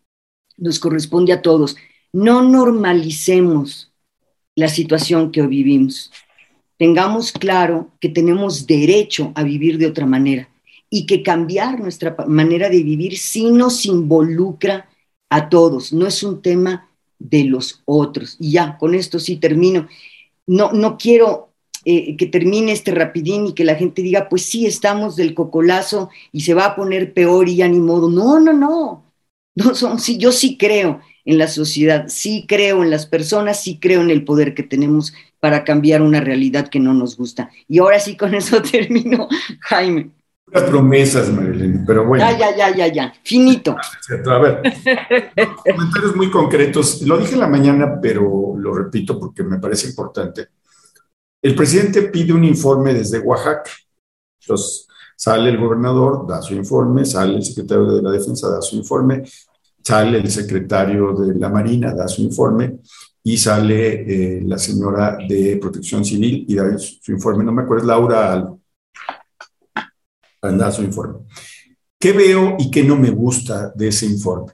nos 0.57 0.79
corresponde 0.79 1.31
a 1.31 1.41
todos. 1.41 1.77
No 2.11 2.41
normalicemos 2.41 3.93
la 4.55 4.67
situación 4.67 5.31
que 5.31 5.41
hoy 5.43 5.47
vivimos. 5.47 6.11
Tengamos 6.82 7.32
claro 7.32 7.91
que 7.99 8.09
tenemos 8.09 8.65
derecho 8.65 9.32
a 9.36 9.43
vivir 9.43 9.77
de 9.77 9.86
otra 9.86 10.07
manera 10.07 10.49
y 10.89 11.05
que 11.05 11.21
cambiar 11.21 11.79
nuestra 11.79 12.15
manera 12.27 12.71
de 12.71 12.82
vivir 12.82 13.19
sí 13.19 13.51
nos 13.51 13.86
involucra 13.86 14.89
a 15.29 15.47
todos, 15.47 15.93
no 15.93 16.07
es 16.07 16.23
un 16.23 16.41
tema 16.41 16.89
de 17.19 17.43
los 17.43 17.84
otros. 17.86 18.36
Y 18.39 18.53
ya, 18.53 18.79
con 18.79 18.95
esto 18.95 19.19
sí 19.19 19.36
termino. 19.36 19.88
No, 20.47 20.71
no 20.71 20.97
quiero 20.97 21.51
eh, 21.86 22.17
que 22.17 22.25
termine 22.25 22.71
este 22.71 22.89
rapidín 22.89 23.45
y 23.45 23.53
que 23.53 23.63
la 23.63 23.75
gente 23.75 24.01
diga, 24.01 24.27
pues 24.27 24.47
sí, 24.47 24.65
estamos 24.65 25.15
del 25.15 25.36
cocolazo 25.36 26.09
y 26.32 26.41
se 26.41 26.55
va 26.55 26.65
a 26.65 26.75
poner 26.75 27.13
peor 27.13 27.47
y 27.47 27.57
ya 27.57 27.67
ni 27.67 27.79
modo. 27.79 28.09
No, 28.09 28.39
no, 28.39 28.53
no. 28.53 29.03
no 29.53 29.75
son, 29.75 29.99
sí, 29.99 30.17
yo 30.17 30.32
sí 30.32 30.57
creo 30.57 30.99
en 31.26 31.38
la 31.38 31.47
sociedad, 31.47 32.05
sí 32.07 32.45
creo 32.47 32.84
en 32.84 32.89
las 32.89 33.05
personas, 33.05 33.61
sí 33.63 33.80
creo 33.80 34.01
en 34.01 34.09
el 34.09 34.24
poder 34.24 34.53
que 34.53 34.63
tenemos 34.63 35.13
para 35.39 35.63
cambiar 35.63 36.01
una 36.01 36.22
realidad 36.22 36.67
que 36.69 36.80
no 36.80 36.93
nos 36.93 37.17
gusta. 37.17 37.49
Y 37.67 37.80
ahora 37.80 37.99
sí, 37.99 38.15
con 38.17 38.34
eso 38.36 38.61
termino, 38.61 39.28
Jaime 39.61 40.11
promesas, 40.51 41.32
Marilyn, 41.32 41.86
pero 41.86 42.05
bueno. 42.05 42.24
Ya, 42.24 42.38
ya, 42.38 42.55
ya, 42.55 42.76
ya, 42.76 42.88
ya. 42.88 43.13
Finito. 43.24 43.76
A 44.26 44.39
ver, 44.39 44.61
comentarios 45.63 46.15
muy 46.15 46.30
concretos. 46.30 47.01
Lo 47.03 47.17
dije 47.17 47.34
en 47.34 47.39
la 47.39 47.47
mañana, 47.47 47.99
pero 48.01 48.53
lo 48.57 48.74
repito 48.74 49.19
porque 49.19 49.43
me 49.43 49.59
parece 49.59 49.88
importante. 49.88 50.49
El 51.41 51.55
presidente 51.55 52.03
pide 52.03 52.34
un 52.34 52.43
informe 52.43 52.93
desde 52.93 53.19
Oaxaca. 53.19 53.72
Entonces, 54.41 54.88
sale 55.15 55.49
el 55.49 55.57
gobernador, 55.57 56.28
da 56.28 56.41
su 56.41 56.53
informe, 56.53 57.05
sale 57.05 57.36
el 57.36 57.43
secretario 57.43 57.86
de 57.86 58.01
la 58.01 58.11
Defensa, 58.11 58.49
da 58.49 58.61
su 58.61 58.76
informe, 58.76 59.24
sale 59.84 60.19
el 60.19 60.29
secretario 60.29 61.13
de 61.13 61.39
la 61.39 61.49
Marina, 61.49 61.93
da 61.93 62.07
su 62.07 62.21
informe, 62.21 62.79
y 63.23 63.38
sale 63.38 64.38
eh, 64.38 64.41
la 64.41 64.57
señora 64.57 65.17
de 65.27 65.57
Protección 65.57 66.03
Civil 66.03 66.45
y 66.47 66.55
da 66.55 66.77
su 66.77 67.11
informe. 67.11 67.43
No 67.43 67.51
me 67.51 67.63
acuerdo, 67.63 67.88
Laura 67.88 68.57
dar 70.41 70.73
su 70.73 70.82
informe. 70.82 71.19
¿Qué 71.99 72.13
veo 72.13 72.55
y 72.57 72.71
qué 72.71 72.84
no 72.84 72.95
me 72.95 73.11
gusta 73.11 73.71
de 73.75 73.89
ese 73.89 74.07
informe? 74.07 74.53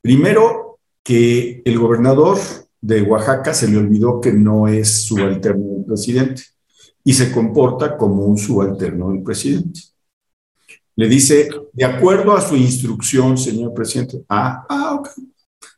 Primero, 0.00 0.78
que 1.02 1.62
el 1.64 1.78
gobernador 1.78 2.38
de 2.80 3.02
Oaxaca 3.02 3.52
se 3.52 3.68
le 3.68 3.78
olvidó 3.78 4.20
que 4.20 4.32
no 4.32 4.68
es 4.68 5.02
subalterno 5.02 5.72
del 5.72 5.84
presidente 5.84 6.42
y 7.02 7.12
se 7.12 7.32
comporta 7.32 7.96
como 7.96 8.24
un 8.24 8.38
subalterno 8.38 9.10
del 9.10 9.22
presidente. 9.22 9.80
Le 11.00 11.08
dice, 11.08 11.48
de 11.72 11.84
acuerdo 11.86 12.36
a 12.36 12.42
su 12.42 12.54
instrucción, 12.54 13.38
señor 13.38 13.72
presidente, 13.72 14.22
ah, 14.28 14.66
ah, 14.68 14.96
ok, 14.96 15.08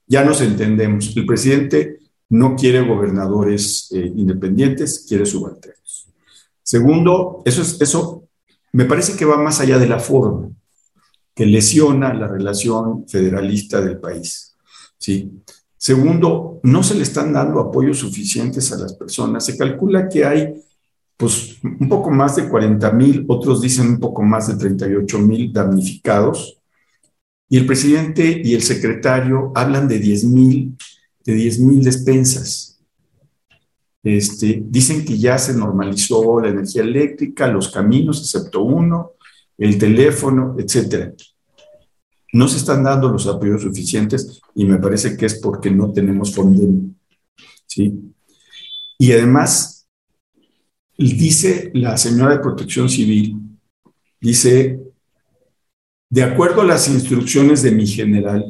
ya 0.04 0.24
nos 0.24 0.40
entendemos. 0.40 1.16
El 1.16 1.24
presidente 1.24 2.00
no 2.30 2.56
quiere 2.56 2.80
gobernadores 2.80 3.86
eh, 3.92 4.12
independientes, 4.16 5.06
quiere 5.08 5.24
subalternos. 5.24 6.08
Segundo, 6.60 7.40
eso, 7.44 7.62
es, 7.62 7.80
eso 7.80 8.24
me 8.72 8.84
parece 8.84 9.16
que 9.16 9.24
va 9.24 9.36
más 9.36 9.60
allá 9.60 9.78
de 9.78 9.86
la 9.86 10.00
forma, 10.00 10.50
que 11.36 11.46
lesiona 11.46 12.12
la 12.12 12.26
relación 12.26 13.06
federalista 13.06 13.80
del 13.80 13.98
país. 13.98 14.56
¿sí? 14.98 15.30
Segundo, 15.76 16.58
no 16.64 16.82
se 16.82 16.96
le 16.96 17.04
están 17.04 17.32
dando 17.32 17.60
apoyos 17.60 17.98
suficientes 17.98 18.72
a 18.72 18.76
las 18.76 18.94
personas. 18.94 19.46
Se 19.46 19.56
calcula 19.56 20.08
que 20.08 20.24
hay 20.24 20.52
pues, 21.16 21.58
un 21.62 21.88
poco 21.88 22.10
más 22.10 22.36
de 22.36 22.48
40 22.48 22.90
mil, 22.92 23.24
otros 23.28 23.60
dicen 23.60 23.88
un 23.88 24.00
poco 24.00 24.22
más 24.22 24.48
de 24.48 24.56
38 24.56 25.18
mil 25.18 25.52
damnificados. 25.52 26.58
Y 27.48 27.58
el 27.58 27.66
presidente 27.66 28.40
y 28.42 28.54
el 28.54 28.62
secretario 28.62 29.52
hablan 29.54 29.86
de 29.86 29.98
10 29.98 30.24
mil 30.24 30.76
de 31.24 31.34
10 31.34 31.60
mil 31.60 31.84
despensas. 31.84 32.80
Este, 34.02 34.62
dicen 34.66 35.04
que 35.04 35.16
ya 35.16 35.38
se 35.38 35.54
normalizó 35.54 36.40
la 36.40 36.48
energía 36.48 36.82
eléctrica, 36.82 37.46
los 37.46 37.70
caminos, 37.70 38.20
excepto 38.20 38.62
uno, 38.62 39.12
el 39.56 39.78
teléfono, 39.78 40.56
etcétera. 40.58 41.12
No 42.32 42.48
se 42.48 42.56
están 42.56 42.82
dando 42.82 43.08
los 43.08 43.26
apoyos 43.26 43.62
suficientes 43.62 44.40
y 44.54 44.64
me 44.64 44.78
parece 44.78 45.16
que 45.16 45.26
es 45.26 45.38
porque 45.38 45.70
no 45.70 45.92
tenemos 45.92 46.34
fondo. 46.34 46.62
¿sí? 47.66 48.12
Y 48.98 49.12
además, 49.12 49.81
dice 50.96 51.70
la 51.74 51.96
señora 51.96 52.36
de 52.36 52.40
Protección 52.42 52.88
Civil, 52.88 53.36
dice, 54.20 54.80
de 56.10 56.22
acuerdo 56.22 56.60
a 56.60 56.66
las 56.66 56.88
instrucciones 56.88 57.62
de 57.62 57.72
mi 57.72 57.86
general, 57.86 58.44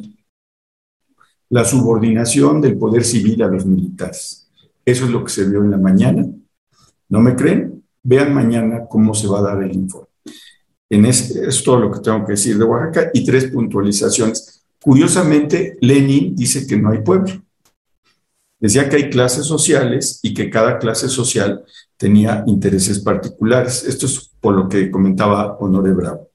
la 1.49 1.63
subordinación 1.63 2.61
del 2.61 2.77
poder 2.77 3.03
civil 3.03 3.41
a 3.43 3.47
los 3.47 3.65
militares. 3.65 4.49
Eso 4.85 5.05
es 5.05 5.11
lo 5.11 5.23
que 5.23 5.31
se 5.31 5.47
vio 5.47 5.63
en 5.63 5.71
la 5.71 5.77
mañana. 5.77 6.25
¿No 7.09 7.21
me 7.21 7.35
creen? 7.35 7.83
Vean 8.01 8.33
mañana 8.33 8.85
cómo 8.89 9.13
se 9.13 9.27
va 9.27 9.39
a 9.39 9.43
dar 9.43 9.63
el 9.63 9.73
informe. 9.73 10.07
En 10.89 11.05
ese, 11.05 11.47
es 11.47 11.63
todo 11.63 11.79
lo 11.79 11.91
que 11.91 11.99
tengo 11.99 12.25
que 12.25 12.33
decir 12.33 12.57
de 12.57 12.63
Oaxaca 12.65 13.11
y 13.13 13.23
tres 13.23 13.45
puntualizaciones. 13.45 14.65
Curiosamente, 14.81 15.77
Lenin 15.79 16.35
dice 16.35 16.67
que 16.67 16.75
no 16.75 16.89
hay 16.89 16.99
pueblo. 16.99 17.41
Decía 18.59 18.89
que 18.89 18.97
hay 18.97 19.09
clases 19.09 19.45
sociales 19.45 20.19
y 20.23 20.33
que 20.33 20.49
cada 20.49 20.79
clase 20.79 21.07
social 21.07 21.63
tenía 21.97 22.43
intereses 22.47 22.99
particulares. 22.99 23.83
Esto 23.83 24.05
es 24.05 24.31
por 24.39 24.55
lo 24.55 24.67
que 24.67 24.91
comentaba 24.91 25.57
Honore 25.57 25.93
Bravo. 25.93 26.29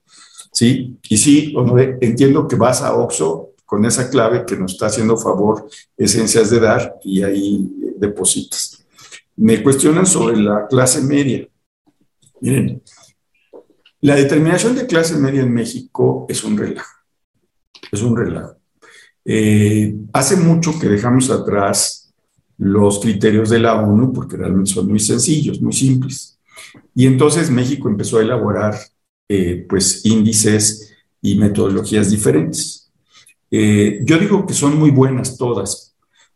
¿Sí? 0.52 0.98
Y 1.08 1.16
sí, 1.16 1.52
Honore, 1.56 1.98
entiendo 2.00 2.48
que 2.48 2.56
vas 2.56 2.82
a 2.82 2.94
Oxo 2.94 3.50
con 3.64 3.84
esa 3.84 4.08
clave 4.08 4.46
que 4.46 4.56
nos 4.56 4.72
está 4.72 4.86
haciendo 4.86 5.16
favor 5.16 5.68
Esencias 5.96 6.48
de 6.50 6.60
Dar 6.60 6.98
y 7.04 7.22
ahí 7.22 7.68
depositas. 7.98 8.84
Me 9.36 9.62
cuestionan 9.62 10.06
sobre 10.06 10.36
la 10.36 10.66
clase 10.66 11.02
media. 11.02 11.46
Miren, 12.40 12.82
la 14.00 14.14
determinación 14.14 14.74
de 14.74 14.86
clase 14.86 15.16
media 15.16 15.42
en 15.42 15.52
México 15.52 16.26
es 16.28 16.44
un 16.44 16.56
relajo. 16.56 16.94
Es 17.92 18.02
un 18.02 18.16
relajo. 18.16 18.56
Eh, 19.24 19.94
hace 20.12 20.36
mucho 20.36 20.78
que 20.80 20.88
dejamos 20.88 21.30
atrás 21.30 21.97
los 22.58 23.00
criterios 23.00 23.50
de 23.50 23.60
la 23.60 23.80
ONU 23.80 24.12
porque 24.12 24.36
realmente 24.36 24.70
son 24.70 24.88
muy 24.88 24.98
sencillos, 24.98 25.60
muy 25.60 25.72
simples. 25.72 26.38
Y 26.94 27.06
entonces 27.06 27.50
México 27.50 27.88
empezó 27.88 28.18
a 28.18 28.22
elaborar 28.22 28.76
eh, 29.28 29.64
pues 29.68 30.04
índices 30.04 30.92
y 31.22 31.36
metodologías 31.36 32.10
diferentes. 32.10 32.90
Eh, 33.50 34.00
yo 34.04 34.18
digo 34.18 34.46
que 34.46 34.54
son 34.54 34.78
muy 34.78 34.90
buenas 34.90 35.36
todas, 35.36 35.94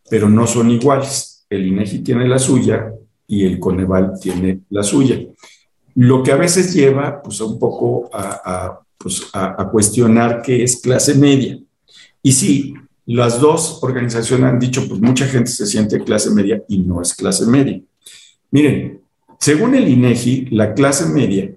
pero 0.08 0.28
no 0.28 0.46
son 0.46 0.70
iguales 0.70 1.32
el 1.52 1.66
INEGI 1.66 1.98
tiene 2.00 2.26
la 2.26 2.38
suya 2.38 2.92
y 3.26 3.44
el 3.44 3.58
Coneval 3.58 4.18
tiene 4.20 4.60
la 4.70 4.82
suya. 4.82 5.20
Lo 5.94 6.22
que 6.22 6.32
a 6.32 6.36
veces 6.36 6.72
lleva 6.74 7.22
pues, 7.22 7.40
un 7.40 7.58
poco 7.58 8.10
pues, 8.96 9.28
a, 9.34 9.68
cuestionar 9.70 10.42
qué 10.42 10.62
es 10.62 10.80
clase 10.80 11.14
media. 11.14 11.58
Y 12.22 12.32
sí, 12.32 12.74
las 13.06 13.40
dos 13.40 13.78
organizaciones 13.82 14.46
han 14.46 14.58
dicho, 14.58 14.86
pues 14.88 15.00
mucha 15.00 15.26
gente 15.26 15.50
se 15.50 15.66
siente 15.66 16.02
clase 16.02 16.30
media 16.30 16.62
y 16.68 16.78
no 16.78 17.02
es 17.02 17.14
clase 17.14 17.46
media. 17.46 17.80
Miren, 18.50 19.00
según 19.40 19.74
el 19.74 19.88
INEGI, 19.88 20.46
la 20.50 20.74
clase 20.74 21.06
media 21.06 21.52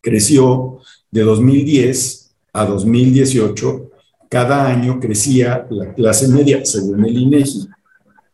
creció 0.00 0.78
de 1.10 1.22
2010 1.22 2.30
a 2.52 2.64
2018, 2.64 3.90
cada 4.28 4.68
año 4.68 5.00
crecía 5.00 5.66
la 5.70 5.92
clase 5.92 6.28
media, 6.28 6.64
según 6.64 7.04
el 7.04 7.16
INEGI. 7.16 7.68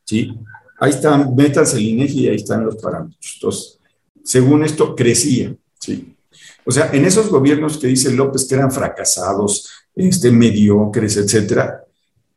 ¿sí? 0.05 0.35
Ahí 0.79 0.91
están, 0.91 1.35
metas 1.35 1.75
el 1.75 1.83
INEGI 1.83 2.21
y 2.21 2.29
ahí 2.29 2.37
están 2.37 2.65
los 2.65 2.77
parámetros. 2.77 3.33
Entonces, 3.37 3.79
según 4.23 4.65
esto, 4.65 4.95
crecía, 4.95 5.55
¿sí? 5.79 6.15
O 6.65 6.71
sea, 6.71 6.91
en 6.93 7.05
esos 7.05 7.29
gobiernos 7.29 7.77
que 7.77 7.89
dice 7.89 8.11
López 8.13 8.47
que 8.47 8.55
eran 8.55 8.73
fracasados, 8.73 9.71
este, 9.95 10.31
mediocres, 10.31 11.17
etcétera, 11.17 11.84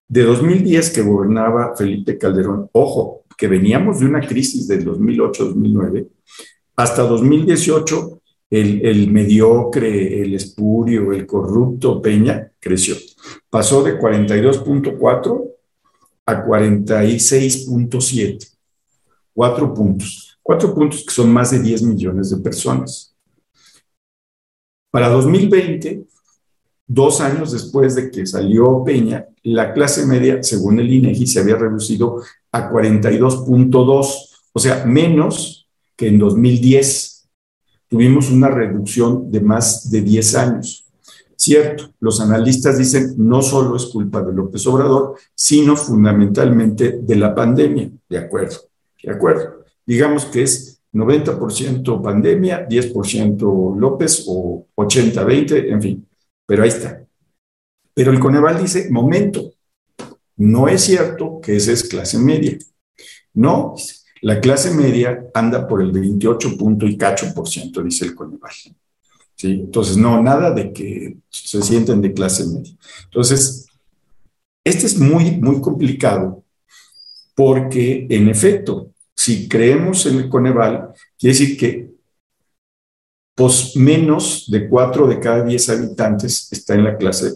de 0.07 0.23
2010 0.23 0.91
que 0.91 1.01
gobernaba 1.01 1.75
Felipe 1.75 2.17
Calderón, 2.17 2.69
ojo, 2.71 3.25
que 3.37 3.47
veníamos 3.47 3.99
de 3.99 4.05
una 4.05 4.21
crisis 4.21 4.67
del 4.67 4.85
2008-2009, 4.85 6.07
hasta 6.75 7.03
2018 7.03 8.21
el, 8.49 8.85
el, 8.85 9.11
mediocre, 9.11 10.21
el 10.21 10.33
espurio, 10.33 11.11
el 11.11 11.25
corrupto 11.25 12.01
Peña 12.01 12.51
creció. 12.59 12.95
Pasó 13.49 13.83
de 13.83 13.99
42.4 13.99 15.51
a 16.25 16.45
46.7. 16.45 18.53
Cuatro 19.33 19.73
puntos. 19.73 20.39
Cuatro 20.41 20.73
puntos 20.73 21.03
que 21.03 21.11
son 21.11 21.31
más 21.31 21.51
de 21.51 21.59
10 21.59 21.83
millones 21.83 22.29
de 22.29 22.37
personas. 22.37 23.13
Para 24.89 25.09
2020 25.09 26.05
dos 26.87 27.19
años 27.19 27.51
después 27.51 27.95
de 27.95 28.09
que 28.09 28.25
salió 28.25 28.83
Peña, 28.83 29.25
la 29.43 29.73
clase 29.73 30.05
media, 30.05 30.41
según 30.41 30.79
el 30.79 30.91
INEGI, 30.91 31.27
se 31.27 31.39
había 31.41 31.57
reducido 31.57 32.21
a 32.51 32.71
42.2, 32.71 34.07
o 34.53 34.59
sea, 34.59 34.85
menos 34.85 35.67
que 35.95 36.07
en 36.07 36.17
2010. 36.17 37.13
Tuvimos 37.89 38.29
una 38.29 38.49
reducción 38.49 39.31
de 39.31 39.39
más 39.41 39.89
de 39.89 40.01
10 40.01 40.35
años. 40.35 40.85
Cierto, 41.37 41.91
los 41.99 42.19
analistas 42.19 42.77
dicen 42.77 43.13
no 43.17 43.41
solo 43.41 43.75
es 43.75 43.85
culpa 43.85 44.21
de 44.21 44.33
López 44.33 44.65
Obrador, 44.67 45.15
sino 45.35 45.77
fundamentalmente 45.77 46.99
de 47.01 47.15
la 47.15 47.33
pandemia. 47.33 47.89
De 48.09 48.17
acuerdo, 48.17 48.57
de 49.01 49.11
acuerdo. 49.11 49.63
Digamos 49.85 50.25
que 50.25 50.43
es 50.43 50.81
90% 50.93 52.01
pandemia, 52.01 52.67
10% 52.67 53.77
López 53.77 54.25
o 54.27 54.65
80-20, 54.75 55.71
en 55.71 55.81
fin, 55.81 56.06
pero 56.47 56.63
ahí 56.63 56.69
está. 56.69 57.05
Pero 57.93 58.11
el 58.11 58.19
Coneval 58.19 58.59
dice, 58.59 58.89
momento, 58.89 59.53
no 60.37 60.67
es 60.67 60.81
cierto 60.81 61.39
que 61.41 61.55
esa 61.55 61.71
es 61.71 61.83
clase 61.83 62.17
media. 62.17 62.57
No, 63.33 63.75
la 64.21 64.39
clase 64.39 64.71
media 64.71 65.25
anda 65.33 65.67
por 65.67 65.81
el 65.81 65.91
28 65.91 66.57
punto 66.57 66.87
y 66.87 66.97
cacho 66.97 67.33
por 67.35 67.47
ciento, 67.47 67.83
dice 67.83 68.05
el 68.05 68.15
Coneval. 68.15 68.51
¿Sí? 69.35 69.51
Entonces, 69.51 69.97
no, 69.97 70.21
nada 70.21 70.51
de 70.51 70.73
que 70.73 71.17
se 71.29 71.61
sienten 71.61 72.01
de 72.01 72.13
clase 72.13 72.45
media. 72.47 72.73
Entonces, 73.03 73.67
este 74.63 74.85
es 74.87 74.97
muy, 74.97 75.39
muy 75.39 75.61
complicado 75.61 76.43
porque, 77.35 78.07
en 78.09 78.29
efecto, 78.29 78.91
si 79.15 79.47
creemos 79.47 80.05
en 80.05 80.17
el 80.17 80.29
Coneval, 80.29 80.93
quiere 81.17 81.37
decir 81.37 81.57
que 81.57 81.86
pues, 83.37 83.75
menos 83.75 84.45
de 84.49 84.67
4 84.67 85.07
de 85.07 85.19
cada 85.19 85.43
10 85.43 85.69
habitantes 85.69 86.49
está 86.51 86.73
en 86.73 86.83
la 86.83 86.97
clase 86.97 87.33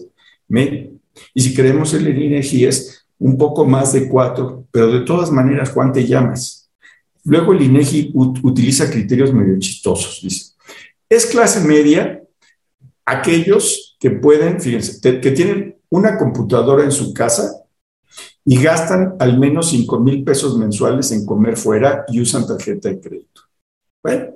media. 0.48 0.90
Y 1.32 1.40
si 1.40 1.54
creemos 1.54 1.94
en 1.94 2.06
el 2.06 2.22
INEGI 2.22 2.66
es 2.66 3.06
un 3.18 3.38
poco 3.38 3.64
más 3.64 3.92
de 3.92 4.08
4, 4.08 4.66
pero 4.70 4.90
de 4.90 5.00
todas 5.00 5.30
maneras, 5.30 5.70
Juan, 5.70 5.92
te 5.92 6.06
llamas. 6.06 6.70
Luego 7.24 7.52
el 7.52 7.62
INEGI 7.62 8.12
utiliza 8.14 8.90
criterios 8.90 9.32
medio 9.32 9.58
chistosos, 9.58 10.20
dice 10.22 10.52
es 11.12 11.26
clase 11.26 11.60
media 11.60 12.22
aquellos 13.04 13.98
que 14.00 14.10
pueden, 14.10 14.62
fíjense, 14.62 14.98
que 15.20 15.30
tienen 15.32 15.76
una 15.90 16.16
computadora 16.16 16.84
en 16.84 16.90
su 16.90 17.12
casa 17.12 17.52
y 18.46 18.60
gastan 18.62 19.16
al 19.18 19.38
menos 19.38 19.68
5 19.68 20.00
mil 20.00 20.24
pesos 20.24 20.56
mensuales 20.56 21.12
en 21.12 21.26
comer 21.26 21.58
fuera 21.58 22.06
y 22.08 22.18
usan 22.18 22.46
tarjeta 22.46 22.88
de 22.88 22.98
crédito. 22.98 23.42
Bueno, 24.02 24.30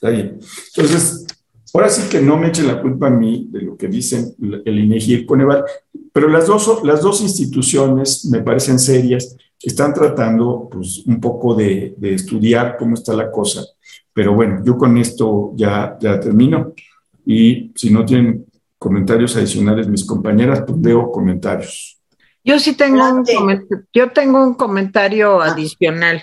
está 0.00 0.10
bien. 0.10 0.38
Entonces, 0.76 1.26
ahora 1.74 1.88
sí 1.88 2.08
que 2.08 2.20
no 2.20 2.36
me 2.36 2.48
echen 2.48 2.66
la 2.66 2.80
culpa 2.80 3.08
a 3.08 3.10
mí 3.10 3.48
de 3.50 3.62
lo 3.62 3.76
que 3.76 3.88
dicen 3.88 4.34
el 4.64 4.78
INEGI 4.78 5.12
y 5.12 5.14
el 5.14 5.26
Coneval, 5.26 5.64
pero 6.12 6.28
las 6.28 6.46
dos, 6.46 6.82
las 6.84 7.02
dos 7.02 7.20
instituciones 7.20 8.24
me 8.26 8.40
parecen 8.40 8.78
serias, 8.78 9.36
están 9.62 9.92
tratando 9.92 10.68
pues, 10.70 11.02
un 11.06 11.20
poco 11.20 11.54
de, 11.54 11.94
de 11.98 12.14
estudiar 12.14 12.76
cómo 12.78 12.94
está 12.94 13.12
la 13.12 13.30
cosa 13.30 13.62
pero 14.12 14.34
bueno, 14.34 14.62
yo 14.64 14.76
con 14.76 14.98
esto 14.98 15.52
ya, 15.54 15.96
ya 16.00 16.18
termino 16.20 16.74
y 17.24 17.72
si 17.74 17.90
no 17.90 18.04
tienen 18.04 18.44
comentarios 18.78 19.36
adicionales 19.36 19.88
mis 19.88 20.04
compañeras, 20.04 20.62
pues 20.66 20.80
veo 20.80 21.10
comentarios. 21.10 21.98
Yo 22.42 22.58
sí 22.58 22.74
tengo 22.74 23.02
un, 23.08 23.24
yo 23.92 24.10
tengo 24.10 24.42
un 24.42 24.54
comentario 24.54 25.40
ah. 25.40 25.52
adicional. 25.52 26.22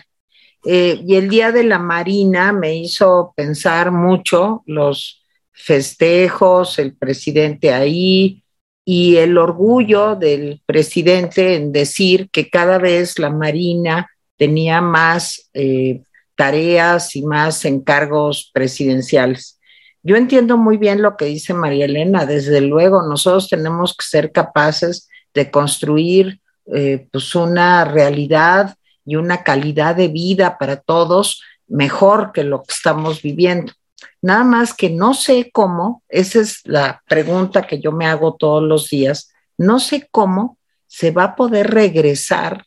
Eh, 0.65 1.01
y 1.05 1.15
el 1.15 1.29
Día 1.29 1.51
de 1.51 1.63
la 1.63 1.79
Marina 1.79 2.51
me 2.51 2.75
hizo 2.75 3.33
pensar 3.35 3.91
mucho 3.91 4.63
los 4.65 5.23
festejos, 5.51 6.79
el 6.79 6.95
presidente 6.95 7.73
ahí 7.73 8.43
y 8.85 9.17
el 9.17 9.37
orgullo 9.37 10.15
del 10.15 10.61
presidente 10.65 11.55
en 11.55 11.71
decir 11.71 12.29
que 12.31 12.49
cada 12.49 12.77
vez 12.77 13.19
la 13.19 13.29
Marina 13.29 14.09
tenía 14.37 14.81
más 14.81 15.49
eh, 15.53 16.03
tareas 16.35 17.15
y 17.15 17.23
más 17.23 17.65
encargos 17.65 18.49
presidenciales. 18.53 19.59
Yo 20.03 20.15
entiendo 20.15 20.55
muy 20.57 20.77
bien 20.77 21.01
lo 21.01 21.17
que 21.17 21.25
dice 21.25 21.53
María 21.53 21.85
Elena, 21.85 22.25
desde 22.25 22.61
luego 22.61 23.01
nosotros 23.01 23.49
tenemos 23.49 23.93
que 23.93 24.05
ser 24.05 24.31
capaces 24.31 25.09
de 25.33 25.51
construir 25.51 26.39
eh, 26.73 27.07
pues 27.11 27.35
una 27.35 27.83
realidad 27.83 28.75
y 29.07 29.15
una 29.15 29.43
calidad 29.43 29.95
de 29.95 30.09
vida 30.09 30.57
para 30.59 30.75
todos 30.75 31.41
mejor 31.67 32.31
que 32.33 32.43
lo 32.43 32.61
que 32.61 32.73
estamos 32.73 33.21
viviendo. 33.21 33.73
Nada 34.21 34.43
más 34.43 34.73
que 34.73 34.89
no 34.89 35.13
sé 35.13 35.49
cómo, 35.51 36.03
esa 36.09 36.41
es 36.41 36.61
la 36.65 37.01
pregunta 37.07 37.65
que 37.65 37.79
yo 37.79 37.91
me 37.91 38.05
hago 38.05 38.35
todos 38.35 38.61
los 38.61 38.89
días, 38.89 39.31
no 39.57 39.79
sé 39.79 40.07
cómo 40.11 40.57
se 40.87 41.11
va 41.11 41.23
a 41.23 41.35
poder 41.35 41.71
regresar 41.71 42.65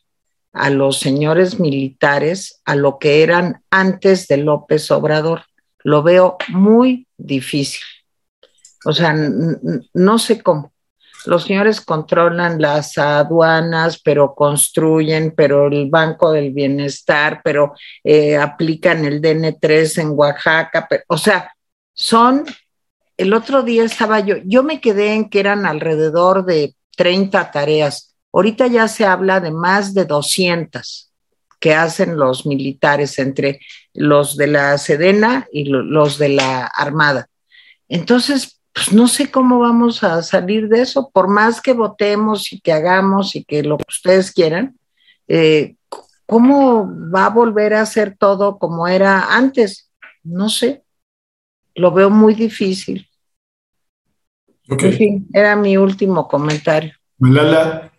a 0.51 0.69
los 0.69 0.99
señores 0.99 1.59
militares 1.59 2.61
a 2.65 2.75
lo 2.75 2.99
que 2.99 3.23
eran 3.23 3.63
antes 3.69 4.27
de 4.27 4.37
López 4.37 4.91
Obrador. 4.91 5.43
Lo 5.83 6.03
veo 6.03 6.37
muy 6.49 7.07
difícil. 7.17 7.81
O 8.85 8.93
sea, 8.93 9.15
no 9.93 10.19
sé 10.19 10.41
cómo. 10.41 10.70
Los 11.25 11.43
señores 11.43 11.81
controlan 11.81 12.61
las 12.61 12.97
aduanas, 12.97 14.01
pero 14.03 14.33
construyen, 14.33 15.33
pero 15.35 15.67
el 15.67 15.89
Banco 15.89 16.31
del 16.31 16.51
Bienestar, 16.51 17.41
pero 17.43 17.73
eh, 18.03 18.37
aplican 18.37 19.05
el 19.05 19.21
DN3 19.21 20.01
en 20.01 20.09
Oaxaca. 20.11 20.87
o 21.07 21.17
sea, 21.17 21.53
son, 21.93 22.45
el 23.17 23.33
otro 23.33 23.61
día 23.63 23.83
estaba 23.83 24.19
yo, 24.19 24.37
yo 24.45 24.63
me 24.63 24.81
quedé 24.81 25.13
en 25.13 25.29
que 25.29 25.39
eran 25.39 25.65
alrededor 25.65 26.45
de 26.45 26.75
30 26.95 27.51
tareas 27.51 28.11
Ahorita 28.33 28.67
ya 28.67 28.87
se 28.87 29.05
habla 29.05 29.39
de 29.39 29.51
más 29.51 29.93
de 29.93 30.05
200 30.05 31.11
que 31.59 31.75
hacen 31.75 32.17
los 32.17 32.45
militares 32.45 33.19
entre 33.19 33.59
los 33.93 34.35
de 34.37 34.47
la 34.47 34.77
Sedena 34.77 35.47
y 35.51 35.65
los 35.65 36.17
de 36.17 36.29
la 36.29 36.65
Armada. 36.65 37.27
Entonces, 37.87 38.60
pues 38.73 38.93
no 38.93 39.07
sé 39.07 39.29
cómo 39.29 39.59
vamos 39.59 40.03
a 40.03 40.21
salir 40.23 40.69
de 40.69 40.81
eso, 40.81 41.09
por 41.11 41.27
más 41.27 41.61
que 41.61 41.73
votemos 41.73 42.53
y 42.53 42.61
que 42.61 42.71
hagamos 42.71 43.35
y 43.35 43.43
que 43.43 43.63
lo 43.63 43.77
que 43.77 43.85
ustedes 43.89 44.31
quieran, 44.31 44.77
eh, 45.27 45.75
¿cómo 46.25 46.89
va 47.13 47.25
a 47.25 47.29
volver 47.29 47.73
a 47.73 47.85
ser 47.85 48.15
todo 48.17 48.57
como 48.57 48.87
era 48.87 49.35
antes? 49.35 49.91
No 50.23 50.49
sé, 50.49 50.83
lo 51.75 51.91
veo 51.91 52.09
muy 52.09 52.33
difícil. 52.33 53.07
En 54.67 54.93
fin, 54.93 55.27
era 55.33 55.55
mi 55.57 55.75
último 55.75 56.27
comentario. 56.29 56.93
Malala, 57.17 57.91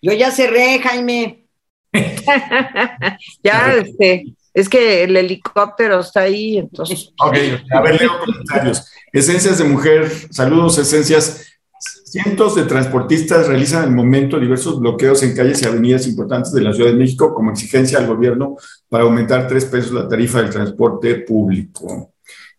yo 0.00 0.12
ya 0.12 0.30
cerré, 0.30 0.78
Jaime. 0.80 1.44
ya, 3.42 3.74
este, 3.74 4.35
es 4.56 4.70
que 4.70 5.04
el 5.04 5.14
helicóptero 5.14 6.00
está 6.00 6.22
ahí, 6.22 6.56
entonces. 6.56 7.12
Ok, 7.22 7.36
a 7.70 7.80
ver, 7.82 8.00
leo 8.00 8.18
comentarios. 8.18 8.90
Esencias 9.12 9.58
de 9.58 9.64
mujer, 9.64 10.10
saludos, 10.30 10.78
esencias. 10.78 11.46
Cientos 11.78 12.54
de 12.54 12.62
transportistas 12.62 13.48
realizan 13.48 13.82
al 13.82 13.90
momento 13.90 14.40
diversos 14.40 14.80
bloqueos 14.80 15.22
en 15.22 15.36
calles 15.36 15.60
y 15.60 15.66
avenidas 15.66 16.06
importantes 16.06 16.52
de 16.52 16.62
la 16.62 16.72
Ciudad 16.72 16.90
de 16.90 16.96
México 16.96 17.34
como 17.34 17.50
exigencia 17.50 17.98
al 17.98 18.06
gobierno 18.06 18.56
para 18.88 19.04
aumentar 19.04 19.46
tres 19.46 19.66
pesos 19.66 19.92
la 19.92 20.08
tarifa 20.08 20.40
del 20.40 20.48
transporte 20.48 21.16
público. 21.16 22.14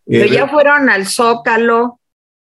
Pero 0.06 0.24
eh, 0.24 0.30
ya 0.30 0.46
fueron 0.46 0.88
al 0.88 1.04
Zócalo, 1.08 1.98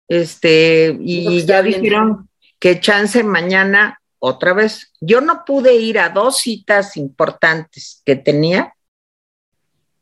este, 0.09 0.97
y 0.99 1.45
ya 1.45 1.61
dijeron 1.61 2.27
que 2.59 2.81
chance 2.81 3.23
mañana 3.23 4.01
otra 4.17 4.51
vez, 4.51 4.91
yo 4.99 5.21
no 5.21 5.45
pude 5.45 5.75
ir 5.75 5.97
a 5.97 6.09
dos 6.09 6.39
citas 6.39 6.97
importantes 6.97 8.01
que 8.05 8.17
tenía, 8.17 8.73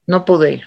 no 0.08 0.26
pude. 0.26 0.64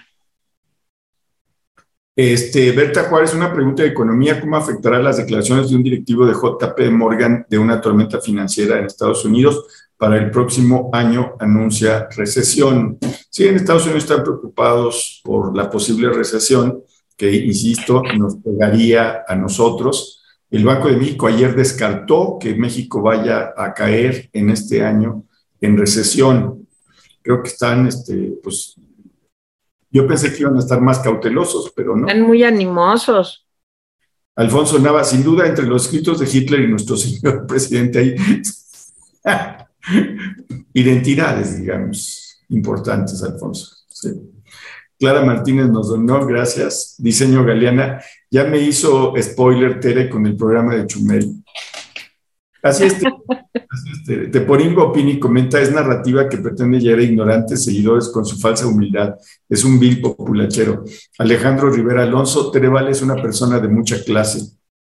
Este, 2.15 2.73
Berta 2.73 3.05
Juárez, 3.05 3.35
una 3.35 3.53
pregunta 3.53 3.83
de 3.83 3.89
economía, 3.89 4.41
¿cómo 4.41 4.57
afectará 4.57 4.99
las 4.99 5.17
declaraciones 5.17 5.71
de 5.71 5.77
un 5.77 5.83
directivo 5.83 6.27
de 6.27 6.35
JP 6.35 6.93
Morgan 6.93 7.47
de 7.49 7.59
una 7.59 7.81
tormenta 7.81 8.21
financiera 8.21 8.79
en 8.79 8.85
Estados 8.85 9.25
Unidos? 9.25 9.65
Para 9.97 10.17
el 10.17 10.31
próximo 10.31 10.91
año 10.93 11.35
anuncia 11.39 12.09
recesión. 12.15 12.99
Sí, 13.29 13.47
en 13.47 13.57
Estados 13.57 13.85
Unidos 13.85 14.05
están 14.05 14.23
preocupados 14.23 15.21
por 15.25 15.57
la 15.57 15.69
posible 15.69 16.11
recesión 16.11 16.83
que, 17.17 17.35
insisto, 17.35 18.03
nos 18.17 18.37
pegaría 18.37 19.25
a 19.27 19.35
nosotros 19.35 20.21
el 20.51 20.65
Banco 20.65 20.89
de 20.89 20.97
México 20.97 21.29
ayer 21.29 21.55
descartó 21.55 22.37
que 22.41 22.57
México 22.57 23.01
vaya 23.01 23.55
a 23.57 23.73
caer 23.73 24.29
en 24.33 24.51
este 24.51 24.85
año 24.85 25.23
en 25.61 25.79
recesión. 25.79 26.67
Creo 27.23 27.41
que 27.41 27.51
están, 27.51 27.87
este, 27.87 28.33
pues, 28.43 28.75
yo 29.91 30.07
pensé 30.07 30.33
que 30.33 30.43
iban 30.43 30.57
a 30.57 30.61
estar 30.61 30.81
más 30.81 31.01
cautelosos, 31.01 31.73
pero 31.75 31.97
no. 31.97 32.07
Están 32.07 32.23
muy 32.23 32.43
animosos. 32.45 33.47
Alfonso 34.37 34.79
Nava, 34.79 35.05
sin 35.05 35.23
duda, 35.23 35.47
entre 35.47 35.67
los 35.67 35.85
escritos 35.85 36.19
de 36.19 36.29
Hitler 36.31 36.61
y 36.61 36.69
nuestro 36.69 36.97
señor 36.97 37.47
presidente 37.47 37.99
hay 37.99 38.15
identidades, 40.73 41.59
digamos, 41.59 42.43
importantes, 42.49 43.23
Alfonso. 43.23 43.77
Clara 44.99 45.25
Martínez 45.25 45.69
nos 45.69 45.89
donó, 45.89 46.27
gracias. 46.27 46.95
Diseño 46.99 47.45
Galeana, 47.45 48.03
ya 48.31 48.45
me 48.45 48.59
hizo 48.59 49.15
spoiler 49.21 49.81
Tere 49.81 50.11
con 50.11 50.27
el 50.27 50.37
programa 50.37 50.75
de 50.75 50.87
Chumel. 50.87 51.40
Así 52.63 52.85
es, 52.85 52.97
Tere. 54.07 54.29
Teporingo 54.29 54.93
Pini 54.93 55.19
comenta, 55.19 55.61
es 55.61 55.73
narrativa 55.73 56.29
que 56.29 56.39
pretende 56.39 56.79
llegar 56.79 56.99
a 56.99 57.03
ignorantes 57.03 57.65
seguidores 57.65 58.09
con 58.09 58.25
su 58.25 58.39
falsa 58.39 58.67
humildad. 58.67 59.15
Es 59.49 59.65
un 59.65 59.79
vil 59.79 60.01
populachero. 60.01 60.85
Alejandro 61.19 61.71
Rivera 61.71 62.03
Alonso, 62.03 62.51
Tere 62.51 62.69
Vale 62.69 62.91
es 62.91 63.03
una 63.03 63.17
persona 63.17 63.59
de 63.59 63.69
mucha 63.69 64.03
clase. 64.05 64.41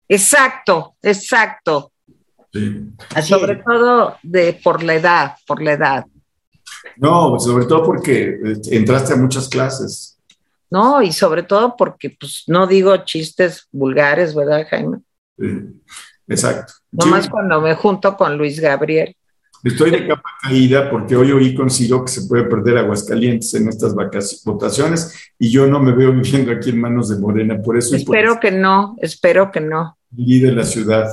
Exacto, 0.07 0.95
exacto. 1.01 1.91
Sí. 2.51 2.89
Sobre 3.23 3.55
todo 3.57 4.17
de, 4.21 4.59
por 4.61 4.83
la 4.83 4.95
edad, 4.95 5.35
por 5.47 5.61
la 5.61 5.73
edad. 5.73 6.05
No, 6.97 7.39
sobre 7.39 7.65
todo 7.65 7.83
porque 7.83 8.39
eh, 8.43 8.57
entraste 8.71 9.13
a 9.13 9.17
muchas 9.17 9.47
clases. 9.47 10.19
No, 10.69 11.01
y 11.01 11.11
sobre 11.11 11.43
todo 11.43 11.75
porque, 11.77 12.15
pues, 12.17 12.43
no 12.47 12.65
digo 12.67 12.95
chistes 13.05 13.67
vulgares, 13.71 14.33
¿verdad, 14.33 14.65
Jaime? 14.69 14.99
Sí, 15.37 15.81
exacto. 16.27 16.73
Nomás 16.91 17.25
Sí, 17.25 17.29
cuando 17.29 17.61
me 17.61 17.75
junto 17.75 18.15
con 18.15 18.37
Luis 18.37 18.59
Gabriel. 18.59 19.15
Estoy 19.63 19.91
de 19.91 20.07
capa 20.07 20.29
caída 20.41 20.89
porque 20.89 21.15
hoy 21.15 21.31
oí 21.31 21.53
con 21.53 21.69
Ciro 21.69 22.03
que 22.03 22.11
se 22.11 22.27
puede 22.27 22.45
perder 22.45 22.79
Aguascalientes 22.79 23.53
en 23.53 23.67
estas 23.67 23.93
votaciones 24.43 25.31
y 25.37 25.51
yo 25.51 25.67
no 25.67 25.79
me 25.79 25.91
veo 25.91 26.11
viviendo 26.19 26.51
aquí 26.51 26.71
en 26.71 26.81
manos 26.81 27.09
de 27.09 27.17
Morena. 27.17 27.61
Por 27.61 27.77
eso 27.77 27.91
por 27.91 27.99
Espero 27.99 28.39
que 28.39 28.51
no, 28.51 28.95
espero 29.01 29.51
que 29.51 29.61
no. 29.61 29.97
de 30.09 30.51
la 30.51 30.63
ciudad. 30.63 31.09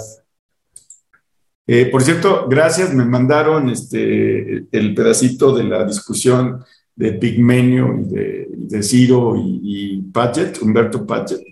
Eh, 1.66 1.86
por 1.86 2.02
cierto, 2.02 2.46
gracias, 2.48 2.94
me 2.94 3.04
mandaron 3.04 3.68
este, 3.68 4.66
el 4.72 4.94
pedacito 4.94 5.54
de 5.54 5.64
la 5.64 5.84
discusión 5.84 6.64
de 6.96 7.12
Pigmenio 7.12 8.00
y 8.00 8.04
de, 8.08 8.48
de 8.50 8.82
Ciro 8.82 9.36
y, 9.36 9.60
y 9.62 10.02
Paget, 10.10 10.62
Humberto 10.62 11.06
Paget. 11.06 11.42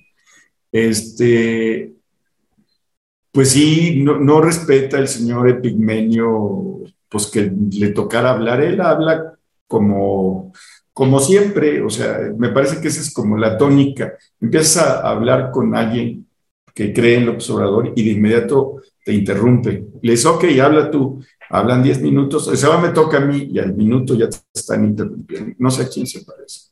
Este, 0.73 1.96
pues 3.37 3.51
sí, 3.51 4.03
no, 4.03 4.41
respeta 4.41 4.99
el 4.99 5.09
señor 5.09 5.47
Epigmenio, 5.47 6.81
pues 7.07 7.27
que 7.27 7.53
le 7.71 7.91
tocara 7.91 8.31
hablar, 8.31 8.63
él 8.63 8.81
habla 8.81 9.35
como, 9.67 10.55
como 10.95 11.21
siempre, 11.21 11.83
o 11.83 11.91
sea, 11.91 12.33
me 12.35 12.49
parece 12.49 12.81
que 12.81 12.89
esa 12.89 13.03
es 13.03 13.13
como 13.13 13.37
la 13.37 13.59
tónica. 13.59 14.15
Empiezas 14.41 14.79
a 14.79 15.11
hablar 15.11 15.51
con 15.51 15.75
alguien 15.75 16.27
que 16.73 16.95
cree 16.95 17.17
en 17.17 17.25
el 17.25 17.29
observador 17.29 17.93
y 17.95 18.05
de 18.07 18.13
inmediato 18.13 18.81
te 19.05 19.13
interrumpe. 19.13 19.85
Le 20.01 20.13
dice, 20.13 20.29
ok, 20.29 20.45
habla 20.63 20.91
tú. 20.91 21.23
Hablan 21.51 21.83
10 21.83 22.01
minutos, 22.01 22.49
ese 22.51 22.67
va 22.67 22.81
me 22.81 22.89
toca 22.89 23.19
a 23.19 23.21
mí 23.21 23.51
y 23.53 23.59
al 23.59 23.75
minuto 23.75 24.15
ya 24.15 24.31
te 24.31 24.39
están 24.55 24.83
interrumpiendo. 24.83 25.55
No 25.59 25.71
sé 25.71 25.83
a 25.83 25.89
quién 25.91 26.07
se 26.07 26.25
parece. 26.25 26.71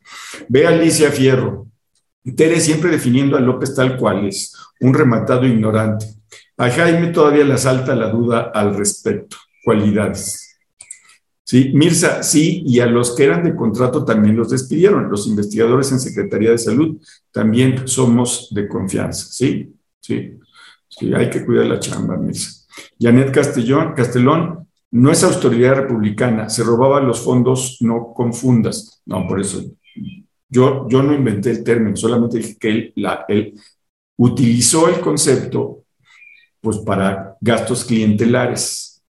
Ve 0.49 0.67
a 0.67 0.71
Alicia 0.71 1.11
Fierro. 1.11 1.67
Tere 2.35 2.59
siempre 2.59 2.91
definiendo 2.91 3.37
a 3.37 3.41
López 3.41 3.75
tal 3.75 3.99
cual 3.99 4.27
es, 4.27 4.57
un 4.81 4.95
rematado 4.95 5.47
ignorante. 5.47 6.24
A 6.57 6.71
Jaime 6.71 7.09
todavía 7.09 7.45
le 7.45 7.55
asalta 7.55 7.95
la 7.95 8.11
duda 8.11 8.53
al 8.55 8.75
respecto. 8.77 9.37
Cualidades. 9.65 10.59
Sí, 11.43 11.73
Mirza, 11.75 12.23
sí, 12.23 12.63
y 12.67 12.81
a 12.81 12.87
los 12.87 13.15
que 13.15 13.25
eran 13.25 13.45
de 13.45 13.55
contrato 13.55 14.05
también 14.05 14.37
los 14.37 14.51
despidieron. 14.51 15.11
Los 15.11 15.27
investigadores 15.27 15.93
en 15.93 16.01
Secretaría 16.01 16.51
de 16.51 16.59
Salud 16.59 16.97
también 17.31 17.87
somos 17.87 18.49
de 18.53 18.67
confianza. 18.67 19.27
Sí, 19.31 19.75
sí, 20.01 20.39
sí, 20.89 21.13
hay 21.13 21.29
que 21.29 21.45
cuidar 21.45 21.67
la 21.67 21.79
chamba, 21.79 22.17
Mirza. 22.17 22.65
Janet 22.99 23.31
Castellón, 23.31 23.93
Castelón 23.95 24.69
no 24.91 25.11
es 25.11 25.23
autoridad 25.25 25.75
republicana, 25.75 26.49
se 26.49 26.63
robaba 26.63 27.01
los 27.01 27.21
fondos, 27.21 27.79
no 27.81 28.13
confundas. 28.15 29.03
No, 29.05 29.27
por 29.29 29.41
eso 29.41 29.63
yo, 30.49 30.89
yo 30.89 31.03
no 31.03 31.13
inventé 31.13 31.51
el 31.51 31.65
término, 31.65 31.97
solamente 31.97 32.39
dije 32.39 32.57
que 32.59 32.69
él, 32.69 32.93
la, 32.97 33.25
él 33.29 33.61
utilizó 34.17 34.89
el 34.89 35.01
concepto 35.01 35.84
pues 36.65 36.79
para 36.79 37.37
gastos 37.43 37.85
clientelares. 37.85 39.03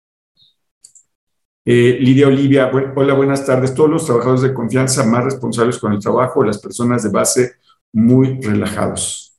Eh, 1.65 1.97
Lidia 2.01 2.27
Olivia, 2.27 2.71
hola, 2.97 3.15
buenas 3.15 3.47
tardes. 3.47 3.73
Todos 3.73 3.89
los 3.89 4.05
trabajadores 4.05 4.43
de 4.43 4.53
confianza 4.53 5.07
más 5.07 5.25
responsables 5.25 5.79
con 5.79 5.93
el 5.93 6.01
trabajo, 6.01 6.43
las 6.43 6.59
personas 6.59 7.05
de 7.05 7.11
base 7.11 7.53
muy 7.93 8.41
relajados. 8.41 9.39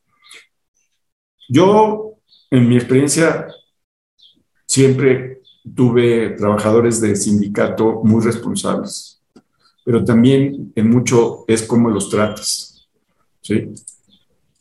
Yo, 1.50 2.14
en 2.50 2.70
mi 2.70 2.78
experiencia, 2.78 3.48
siempre 4.66 5.42
tuve 5.76 6.32
trabajadores 6.32 7.02
de 7.02 7.18
sindicato 7.18 8.02
muy 8.04 8.24
responsables, 8.24 9.22
pero 9.84 10.04
también 10.06 10.72
en 10.74 10.90
mucho 10.90 11.44
es 11.50 11.64
cómo 11.64 11.90
los 11.90 12.10
tratas. 12.10 12.88
¿sí? 13.42 13.74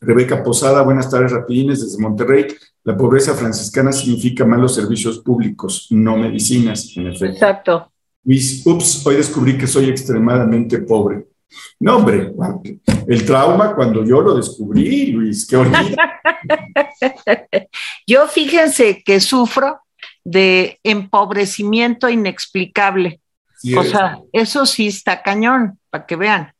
Rebeca 0.05 0.43
Posada, 0.43 0.83
buenas 0.83 1.11
tardes, 1.11 1.33
rapidines 1.33 1.81
desde 1.81 2.03
Monterrey. 2.03 2.47
La 2.85 2.97
pobreza 2.97 3.35
franciscana 3.35 3.93
significa 3.93 4.45
malos 4.45 4.75
servicios 4.75 5.19
públicos, 5.21 5.87
no 5.91 6.17
medicinas, 6.17 6.93
en 6.97 7.07
efecto. 7.07 7.27
Exacto. 7.27 7.93
Luis, 8.25 8.67
ups, 8.67 9.07
hoy 9.07 9.17
descubrí 9.17 9.57
que 9.57 9.67
soy 9.67 9.89
extremadamente 9.89 10.79
pobre. 10.79 11.27
No, 11.81 11.97
hombre, 11.97 12.33
el 13.07 13.25
trauma 13.25 13.75
cuando 13.75 14.05
yo 14.05 14.21
lo 14.21 14.35
descubrí, 14.35 15.13
Luis, 15.13 15.47
qué 15.47 15.57
horrible. 15.57 15.97
yo 18.07 18.27
fíjense 18.27 19.03
que 19.05 19.21
sufro 19.21 19.81
de 20.25 20.79
empobrecimiento 20.83 22.09
inexplicable. 22.09 23.21
Sí 23.57 23.75
o 23.75 23.83
sea, 23.83 24.19
eso 24.33 24.67
sí 24.67 24.89
está 24.89 25.23
cañón, 25.23 25.79
para 25.95 26.07
que 26.07 26.16
vean. 26.16 26.53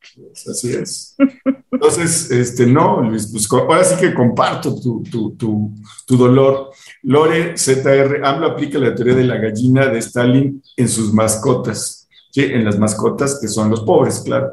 Así 0.49 0.72
es. 0.72 1.16
Entonces, 1.72 2.30
este, 2.30 2.66
no, 2.66 3.03
Luis, 3.03 3.26
pues 3.32 3.51
ahora 3.51 3.82
sí 3.82 3.97
que 4.01 4.14
comparto 4.14 4.80
tu, 4.80 5.03
tu, 5.03 5.35
tu, 5.35 5.74
tu 6.07 6.16
dolor. 6.16 6.70
Lore 7.03 7.57
ZR, 7.57 8.24
AMLO 8.24 8.47
aplica 8.47 8.78
la 8.78 8.95
teoría 8.95 9.16
de 9.16 9.24
la 9.24 9.39
gallina 9.39 9.89
de 9.89 9.99
Stalin 9.99 10.62
en 10.76 10.89
sus 10.89 11.12
mascotas, 11.12 12.09
¿sí? 12.30 12.45
en 12.45 12.64
las 12.64 12.78
mascotas 12.78 13.41
que 13.41 13.49
son 13.49 13.70
los 13.70 13.80
pobres, 13.80 14.20
claro. 14.24 14.53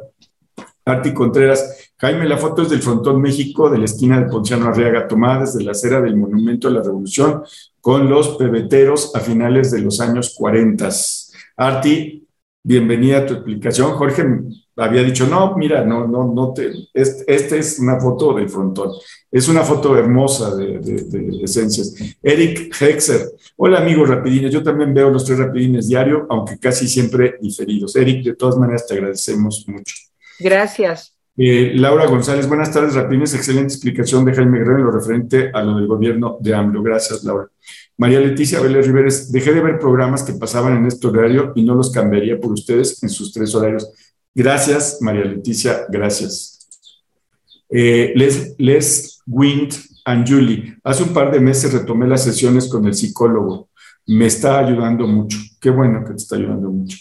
Arti 0.84 1.14
Contreras, 1.14 1.92
Jaime, 1.98 2.28
la 2.28 2.38
foto 2.38 2.64
es 2.64 2.72
del 2.72 2.82
Frontón 2.82 3.22
México, 3.22 3.70
de 3.70 3.78
la 3.78 3.86
esquina 3.86 4.20
de 4.20 4.32
Ponciano 4.32 4.66
Arriaga, 4.66 5.08
tomada 5.08 5.42
desde 5.42 5.64
la 5.64 5.74
acera 5.74 6.02
del 6.02 6.18
Monumento 6.18 6.70
a 6.70 6.72
la 6.72 6.82
Revolución, 6.82 7.44
con 7.80 8.10
los 8.10 8.30
pebeteros 8.30 9.16
a 9.16 9.20
finales 9.20 9.70
de 9.70 9.82
los 9.82 10.02
años 10.02 10.34
40. 10.36 10.90
Arti, 11.58 12.28
bienvenida 12.64 13.20
a 13.20 13.26
tu 13.28 13.36
explicación. 13.36 13.92
Jorge 13.92 14.26
había 14.78 15.04
dicho, 15.04 15.28
no, 15.28 15.56
mira, 15.58 15.84
no, 15.84 16.08
no, 16.08 16.34
no 16.34 16.54
te, 16.54 16.72
esta 16.94 17.24
este 17.28 17.58
es 17.60 17.80
una 17.80 18.00
foto 18.00 18.34
del 18.34 18.50
frontón. 18.50 18.92
Es 19.32 19.48
una 19.48 19.64
foto 19.64 19.98
hermosa 19.98 20.56
de, 20.56 20.80
de, 20.80 21.04
de, 21.04 21.44
esencias. 21.44 21.96
Eric 22.22 22.76
Hexer, 22.80 23.32
hola 23.58 23.80
amigos 23.80 24.10
rapidines, 24.10 24.52
yo 24.52 24.64
también 24.64 24.94
veo 24.94 25.10
los 25.10 25.26
tres 25.26 25.40
rapidines 25.40 25.88
diario, 25.88 26.26
aunque 26.30 26.58
casi 26.58 26.88
siempre 26.88 27.36
diferidos. 27.42 27.96
Eric, 27.96 28.24
de 28.24 28.36
todas 28.36 28.58
maneras 28.58 28.88
te 28.88 28.96
agradecemos 28.96 29.66
mucho. 29.68 29.96
Gracias. 30.40 31.16
Eh, 31.38 31.72
Laura 31.76 32.08
González, 32.08 32.48
buenas 32.48 32.74
tardes, 32.74 32.94
rapidines, 32.94 33.34
excelente 33.34 33.74
explicación 33.74 34.26
de 34.26 34.34
Jaime 34.34 34.60
Guerrero 34.60 34.80
en 34.80 34.86
lo 34.86 34.92
referente 34.92 35.50
a 35.54 35.64
lo 35.64 35.78
del 35.78 35.88
gobierno 35.88 36.38
de 36.42 36.54
AMLO. 36.54 36.84
Gracias, 36.84 37.24
Laura. 37.24 37.48
María 37.98 38.20
Leticia 38.20 38.60
Vélez 38.60 38.86
Riveres, 38.88 39.32
dejé 39.32 39.54
de 39.54 39.62
ver 39.62 39.80
programas 39.80 40.24
que 40.24 40.34
pasaban 40.34 40.76
en 40.76 40.86
este 40.88 41.08
horario 41.08 41.54
y 41.56 41.64
no 41.64 41.76
los 41.76 41.92
cambiaría 41.92 42.40
por 42.40 42.52
ustedes 42.52 43.02
en 43.04 43.10
sus 43.10 43.32
tres 43.32 43.54
horarios. 43.56 43.92
Gracias, 44.34 44.98
María 45.02 45.26
Leticia, 45.26 45.86
gracias. 45.90 46.70
Eh, 47.70 48.14
Les, 48.16 48.56
Les 48.58 49.22
Wind 49.28 49.74
and 50.06 50.28
Julie, 50.28 50.78
hace 50.84 51.04
un 51.04 51.14
par 51.14 51.32
de 51.32 51.40
meses 51.40 51.74
retomé 51.74 52.08
las 52.08 52.24
sesiones 52.24 52.68
con 52.68 52.86
el 52.86 52.94
psicólogo. 52.94 53.70
Me 54.08 54.26
está 54.26 54.60
ayudando 54.60 55.08
mucho. 55.08 55.38
Qué 55.60 55.70
bueno 55.70 56.04
que 56.04 56.12
te 56.12 56.18
está 56.18 56.36
ayudando 56.36 56.70
mucho. 56.70 56.98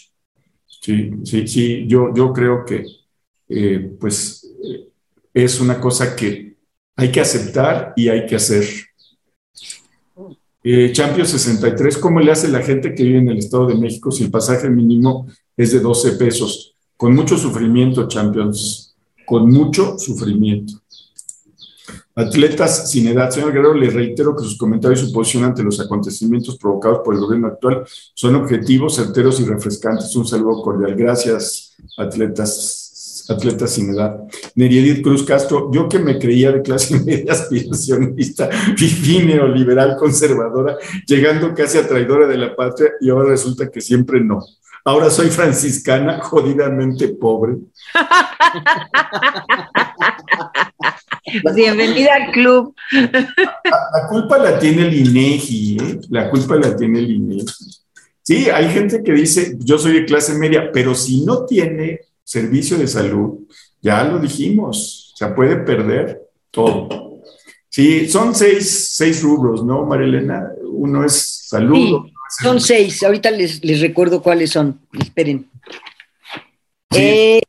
Sí, 0.81 1.11
sí, 1.23 1.47
sí, 1.47 1.85
yo, 1.87 2.13
yo 2.13 2.33
creo 2.33 2.65
que 2.65 2.85
eh, 3.47 3.95
pues 3.99 4.49
eh, 4.63 4.87
es 5.33 5.59
una 5.59 5.79
cosa 5.79 6.15
que 6.15 6.55
hay 6.95 7.11
que 7.11 7.21
aceptar 7.21 7.93
y 7.95 8.09
hay 8.09 8.25
que 8.25 8.35
hacer. 8.35 8.65
Eh, 10.63 10.91
Champion 10.93 11.25
63, 11.25 11.97
¿cómo 11.97 12.19
le 12.19 12.31
hace 12.31 12.47
la 12.47 12.61
gente 12.61 12.93
que 12.93 13.03
vive 13.03 13.19
en 13.19 13.29
el 13.29 13.39
Estado 13.39 13.67
de 13.67 13.75
México 13.75 14.11
si 14.11 14.23
el 14.23 14.31
pasaje 14.31 14.69
mínimo 14.69 15.27
es 15.57 15.71
de 15.71 15.79
12 15.79 16.13
pesos? 16.13 16.70
Con 17.01 17.15
mucho 17.15 17.35
sufrimiento, 17.35 18.07
Champions, 18.07 18.95
con 19.25 19.49
mucho 19.49 19.97
sufrimiento. 19.97 20.73
Atletas 22.13 22.91
sin 22.91 23.07
edad. 23.07 23.31
Señor 23.31 23.53
Guerrero, 23.53 23.73
le 23.73 23.89
reitero 23.89 24.35
que 24.35 24.43
sus 24.43 24.55
comentarios 24.55 25.01
y 25.01 25.07
su 25.07 25.11
posición 25.11 25.45
ante 25.45 25.63
los 25.63 25.79
acontecimientos 25.79 26.59
provocados 26.59 26.99
por 27.03 27.15
el 27.15 27.21
gobierno 27.21 27.47
actual 27.47 27.83
son 28.13 28.35
objetivos, 28.35 28.97
certeros 28.97 29.39
y 29.39 29.45
refrescantes. 29.45 30.15
Un 30.15 30.27
saludo 30.27 30.61
cordial. 30.61 30.93
Gracias, 30.93 31.75
atletas, 31.97 33.25
atletas 33.29 33.71
sin 33.71 33.95
edad. 33.95 34.17
Neriedit 34.53 35.01
Cruz 35.01 35.23
Castro, 35.23 35.71
yo 35.73 35.89
que 35.89 35.97
me 35.97 36.19
creía 36.19 36.51
de 36.51 36.61
clase 36.61 36.99
media 37.03 37.33
aspiracionista, 37.33 38.47
fifí 38.77 39.25
neoliberal 39.25 39.97
conservadora, 39.97 40.77
llegando 41.07 41.51
casi 41.55 41.79
a 41.79 41.87
traidora 41.87 42.27
de 42.27 42.37
la 42.37 42.55
patria 42.55 42.91
y 43.01 43.09
ahora 43.09 43.29
resulta 43.29 43.71
que 43.71 43.81
siempre 43.81 44.21
no. 44.21 44.45
Ahora 44.83 45.11
soy 45.11 45.29
franciscana, 45.29 46.19
jodidamente 46.21 47.09
pobre. 47.09 47.57
Bienvenida 51.55 52.15
al 52.15 52.31
club. 52.31 52.75
La, 52.91 54.07
culpa 54.09 54.39
la 54.39 54.57
tiene 54.57 54.87
el 54.87 54.93
INEGI, 54.93 55.77
¿eh? 55.77 55.99
La 56.09 56.29
culpa 56.31 56.55
la 56.55 56.75
tiene 56.75 56.99
el 56.99 57.11
INEGI. 57.11 57.45
Sí, 58.23 58.49
hay 58.49 58.69
gente 58.69 59.03
que 59.03 59.13
dice, 59.13 59.55
yo 59.59 59.77
soy 59.77 59.93
de 59.93 60.05
clase 60.05 60.33
media, 60.33 60.71
pero 60.71 60.95
si 60.95 61.23
no 61.25 61.45
tiene 61.45 61.99
servicio 62.23 62.77
de 62.77 62.87
salud, 62.87 63.39
ya 63.81 64.03
lo 64.03 64.17
dijimos, 64.19 65.13
se 65.15 65.27
puede 65.27 65.57
perder 65.57 66.21
todo. 66.49 67.21
Sí, 67.69 68.09
son 68.09 68.33
seis, 68.33 68.93
seis 68.93 69.21
rubros, 69.21 69.63
¿no, 69.63 69.85
Marilena? 69.85 70.51
Uno 70.63 71.05
es 71.05 71.45
salud. 71.47 72.07
Son 72.39 72.61
seis, 72.61 73.03
ahorita 73.03 73.31
les, 73.31 73.61
recuerdo 73.81 74.21
cuáles 74.21 74.51
son, 74.51 74.79
esperen. 74.99 75.49
Eh, 76.95 77.41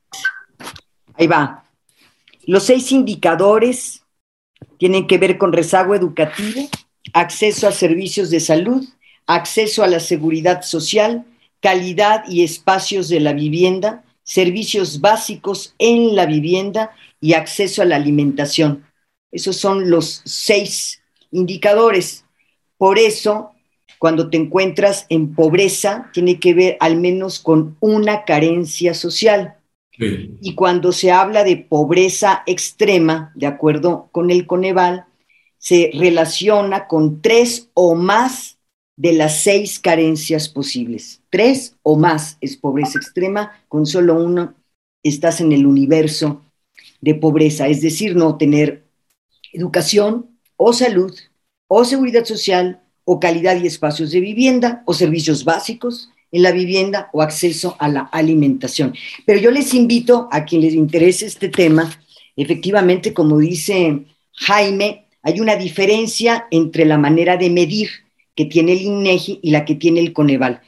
ahí 1.15 1.27
va. 1.27 1.65
Los 2.47 2.65
seis 2.65 2.91
indicadores 2.91 4.03
tienen 4.79 5.07
que 5.07 5.19
ver 5.19 5.39
con 5.39 5.53
rezago 5.53 5.95
educativo, 5.95 6.69
acceso 7.13 7.69
a 7.69 7.73
servicios 7.73 8.31
de 8.31 8.41
salud, 8.41 8.85
acceso 9.27 9.85
a 9.85 9.87
la 9.87 10.01
seguridad 10.01 10.63
social, 10.63 11.25
calidad 11.61 12.25
y 12.29 12.43
espacios 12.43 13.09
de 13.09 13.21
la 13.21 13.33
vivienda, 13.33 14.05
servicios 14.25 15.01
básicos 15.01 15.75
en 15.79 16.17
la 16.17 16.27
vivienda 16.27 16.91
y 17.21 17.35
acceso 17.35 17.83
a 17.83 17.85
la 17.85 17.97
alimentación. 17.97 18.85
Esos 19.31 19.57
son 19.57 19.89
los 19.89 20.23
seis 20.25 21.01
indicadores. 21.31 22.25
Por 22.77 22.99
eso, 22.99 23.52
cuando 24.03 24.31
te 24.31 24.37
encuentras 24.37 25.07
en 25.11 25.33
pobreza, 25.33 26.11
tiene 26.13 26.41
que 26.41 26.55
ver 26.55 26.77
al 26.81 26.97
menos 26.97 27.39
con 27.39 27.77
una 27.79 28.25
carencia 28.25 28.95
social. 28.95 29.59
Y 30.41 30.57
cuando 30.57 30.91
se 30.91 31.13
habla 31.13 31.45
de 31.45 31.57
pobreza 31.57 32.43
extrema, 32.47 33.31
de 33.37 33.47
acuerdo 33.47 34.09
con 34.11 34.33
el 34.33 34.45
Coneval, 34.49 35.05
se 35.57 35.93
relaciona 35.95 36.89
con 36.89 37.23
tres 37.23 37.69
o 37.75 37.95
más 37.95 38.59
de 38.97 39.13
las 39.13 39.45
seis 39.45 39.79
carencias 39.79 40.49
posibles. 40.49 41.23
Tres 41.31 41.77
o 41.85 41.97
más 41.97 42.39
es 42.41 42.57
pobreza 42.57 42.99
extrema, 42.99 43.53
con 43.69 43.87
solo 43.87 44.21
uno 44.21 44.55
estás 45.05 45.41
en 45.41 45.53
el 45.53 45.65
universo 45.65 46.43
de 47.01 47.15
pobreza, 47.15 47.69
es 47.69 47.81
decir, 47.81 48.17
no 48.17 48.37
tener 48.37 48.83
educación 49.53 50.27
o 50.57 50.73
salud 50.73 51.17
o 51.69 51.85
seguridad 51.85 52.25
social 52.25 52.82
o 53.05 53.21
calidad 53.21 53.61
y 53.61 53.67
espacios 53.67 54.11
de 54.11 54.21
vivienda 54.21 54.83
o 54.87 54.95
servicios 54.95 55.45
básicos 55.45 56.11
en 56.31 56.43
la 56.43 56.53
vivienda 56.53 57.11
o 57.13 57.23
acceso 57.23 57.77
a 57.79 57.89
la 57.89 58.01
alimentación. 58.13 58.95
Pero 59.27 59.39
yo 59.41 59.51
les 59.51 59.75
invito 59.75 60.29
a 60.31 60.45
quien 60.45 60.63
les 60.63 60.75
interese 60.75 61.27
este 61.27 61.49
tema, 61.49 61.91
efectivamente, 62.37 63.13
como 63.13 63.39
dice 63.39 64.05
Jaime, 64.33 65.07
hay 65.23 65.41
una 65.41 65.57
diferencia 65.57 66.47
entre 66.51 66.85
la 66.85 66.99
manera 66.99 67.37
de 67.37 67.51
medir 67.51 67.91
que 68.35 68.47
tiene 68.47 68.73
el 68.73 68.81
INEGI 68.81 69.41
y 69.43 69.51
la 69.51 69.65
que 69.65 69.75
tiene 69.75 70.01
el 70.01 70.13
Coneval. 70.13 70.63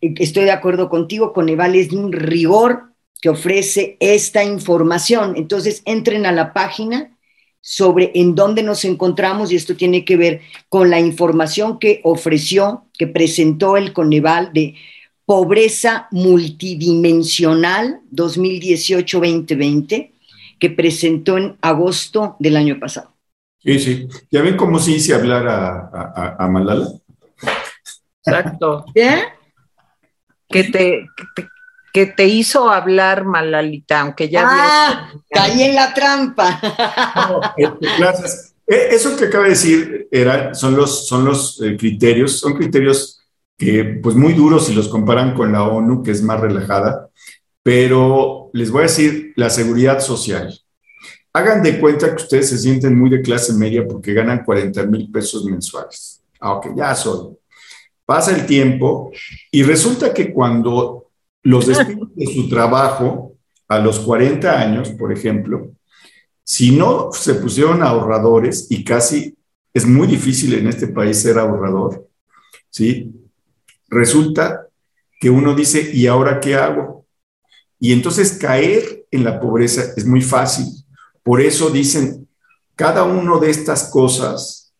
Estoy 0.00 0.44
de 0.44 0.52
acuerdo 0.52 0.88
contigo, 0.88 1.32
Coneval 1.32 1.74
es 1.74 1.90
de 1.90 1.96
un 1.96 2.12
rigor 2.12 2.90
que 3.20 3.28
ofrece 3.28 3.96
esta 4.00 4.44
información. 4.44 5.34
Entonces, 5.36 5.82
entren 5.84 6.24
a 6.24 6.32
la 6.32 6.52
página 6.54 7.18
sobre 7.60 8.12
en 8.14 8.34
dónde 8.34 8.62
nos 8.62 8.84
encontramos 8.84 9.52
y 9.52 9.56
esto 9.56 9.76
tiene 9.76 10.04
que 10.04 10.16
ver 10.16 10.40
con 10.68 10.90
la 10.90 10.98
información 10.98 11.78
que 11.78 12.00
ofreció, 12.04 12.86
que 12.98 13.06
presentó 13.06 13.76
el 13.76 13.92
Coneval 13.92 14.52
de 14.52 14.74
Pobreza 15.26 16.08
Multidimensional 16.10 18.00
2018-2020, 18.12 20.10
que 20.58 20.70
presentó 20.70 21.38
en 21.38 21.56
agosto 21.60 22.34
del 22.38 22.56
año 22.56 22.80
pasado. 22.80 23.14
Sí, 23.62 23.78
sí. 23.78 24.08
¿Ya 24.30 24.42
ven 24.42 24.56
cómo 24.56 24.78
se 24.78 24.92
hice 24.92 25.14
hablar 25.14 25.46
a, 25.46 26.48
Malala? 26.48 26.88
Exacto. 28.24 28.86
¿Eh? 28.94 29.22
Que 30.48 30.64
te, 30.64 31.06
que 31.16 31.24
te, 31.36 31.48
hizo 32.18 32.70
hablar 32.70 33.24
Malalita, 33.24 34.00
aunque 34.00 34.28
ya... 34.28 34.44
Ah, 34.46 35.12
caí 35.30 35.62
en 35.62 35.74
la 35.74 35.92
trampa. 35.94 36.60
gracias. 37.98 38.54
Eh, 38.66 38.88
eso 38.92 39.16
que 39.16 39.24
acaba 39.24 39.44
de 39.44 39.50
decir 39.50 40.08
era, 40.12 40.54
son 40.54 40.76
los, 40.76 41.08
son 41.08 41.24
los 41.24 41.60
eh, 41.60 41.76
criterios, 41.76 42.38
son 42.38 42.54
criterios 42.54 43.20
que 43.58 43.98
pues 44.02 44.14
muy 44.14 44.32
duros 44.32 44.66
si 44.66 44.74
los 44.74 44.88
comparan 44.88 45.34
con 45.34 45.52
la 45.52 45.64
ONU, 45.64 46.02
que 46.02 46.12
es 46.12 46.22
más 46.22 46.40
relajada, 46.40 47.10
pero 47.62 48.48
les 48.52 48.70
voy 48.70 48.80
a 48.80 48.82
decir 48.82 49.32
la 49.36 49.50
seguridad 49.50 50.00
social. 50.00 50.56
Hagan 51.32 51.62
de 51.62 51.78
cuenta 51.78 52.08
que 52.14 52.22
ustedes 52.22 52.48
se 52.48 52.58
sienten 52.58 52.98
muy 52.98 53.10
de 53.10 53.22
clase 53.22 53.52
media 53.52 53.86
porque 53.86 54.14
ganan 54.14 54.44
40 54.44 54.84
mil 54.86 55.10
pesos 55.10 55.44
mensuales. 55.44 56.22
Aunque 56.40 56.70
ah, 56.70 56.74
ya 56.76 56.94
son. 56.94 57.36
Pasa 58.06 58.34
el 58.34 58.46
tiempo 58.46 59.12
y 59.50 59.62
resulta 59.62 60.14
que 60.14 60.32
cuando 60.32 61.09
los 61.42 61.66
despiden 61.66 62.12
de 62.14 62.26
su 62.26 62.48
trabajo 62.48 63.36
a 63.68 63.78
los 63.78 64.00
40 64.00 64.60
años, 64.60 64.90
por 64.90 65.12
ejemplo, 65.12 65.72
si 66.42 66.72
no 66.72 67.12
se 67.12 67.34
pusieron 67.34 67.82
ahorradores 67.82 68.66
y 68.70 68.82
casi 68.84 69.36
es 69.72 69.86
muy 69.86 70.06
difícil 70.06 70.54
en 70.54 70.66
este 70.66 70.88
país 70.88 71.20
ser 71.20 71.38
ahorrador, 71.38 72.08
¿sí? 72.68 73.12
resulta 73.90 74.68
que 75.20 75.28
uno 75.28 75.54
dice, 75.54 75.90
¿y 75.92 76.06
ahora 76.06 76.40
qué 76.40 76.54
hago? 76.54 77.06
Y 77.78 77.92
entonces 77.92 78.32
caer 78.32 79.06
en 79.10 79.24
la 79.24 79.38
pobreza 79.40 79.92
es 79.96 80.06
muy 80.06 80.22
fácil. 80.22 80.66
Por 81.22 81.40
eso 81.40 81.70
dicen, 81.70 82.28
cada 82.74 83.02
una 83.02 83.38
de 83.38 83.50
estas 83.50 83.90
cosas 83.90 84.72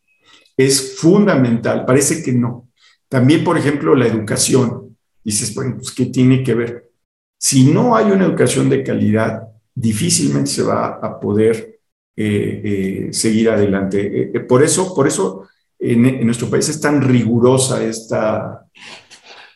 es 0.57 0.97
fundamental. 0.97 1.85
Parece 1.85 2.23
que 2.23 2.31
no. 2.31 2.69
También, 3.07 3.43
por 3.43 3.57
ejemplo, 3.57 3.95
la 3.95 4.07
educación. 4.07 4.90
Dices, 5.23 5.53
bueno, 5.53 5.75
pues, 5.77 5.91
¿qué 5.91 6.05
tiene 6.07 6.43
que 6.43 6.53
ver? 6.53 6.91
Si 7.37 7.65
no 7.65 7.95
hay 7.95 8.11
una 8.11 8.25
educación 8.25 8.69
de 8.69 8.83
calidad, 8.83 9.43
difícilmente 9.73 10.49
se 10.49 10.63
va 10.63 10.99
a 11.01 11.19
poder 11.19 11.79
eh, 12.15 12.61
eh, 12.63 13.13
seguir 13.13 13.49
adelante. 13.49 14.31
Eh, 14.33 14.39
por 14.41 14.63
eso, 14.63 14.93
por 14.93 15.07
eso 15.07 15.47
en, 15.79 16.25
nuestro 16.25 16.49
país 16.49 16.69
es 16.69 16.79
tan 16.79 17.01
rigurosa 17.01 17.83
esta, 17.83 18.65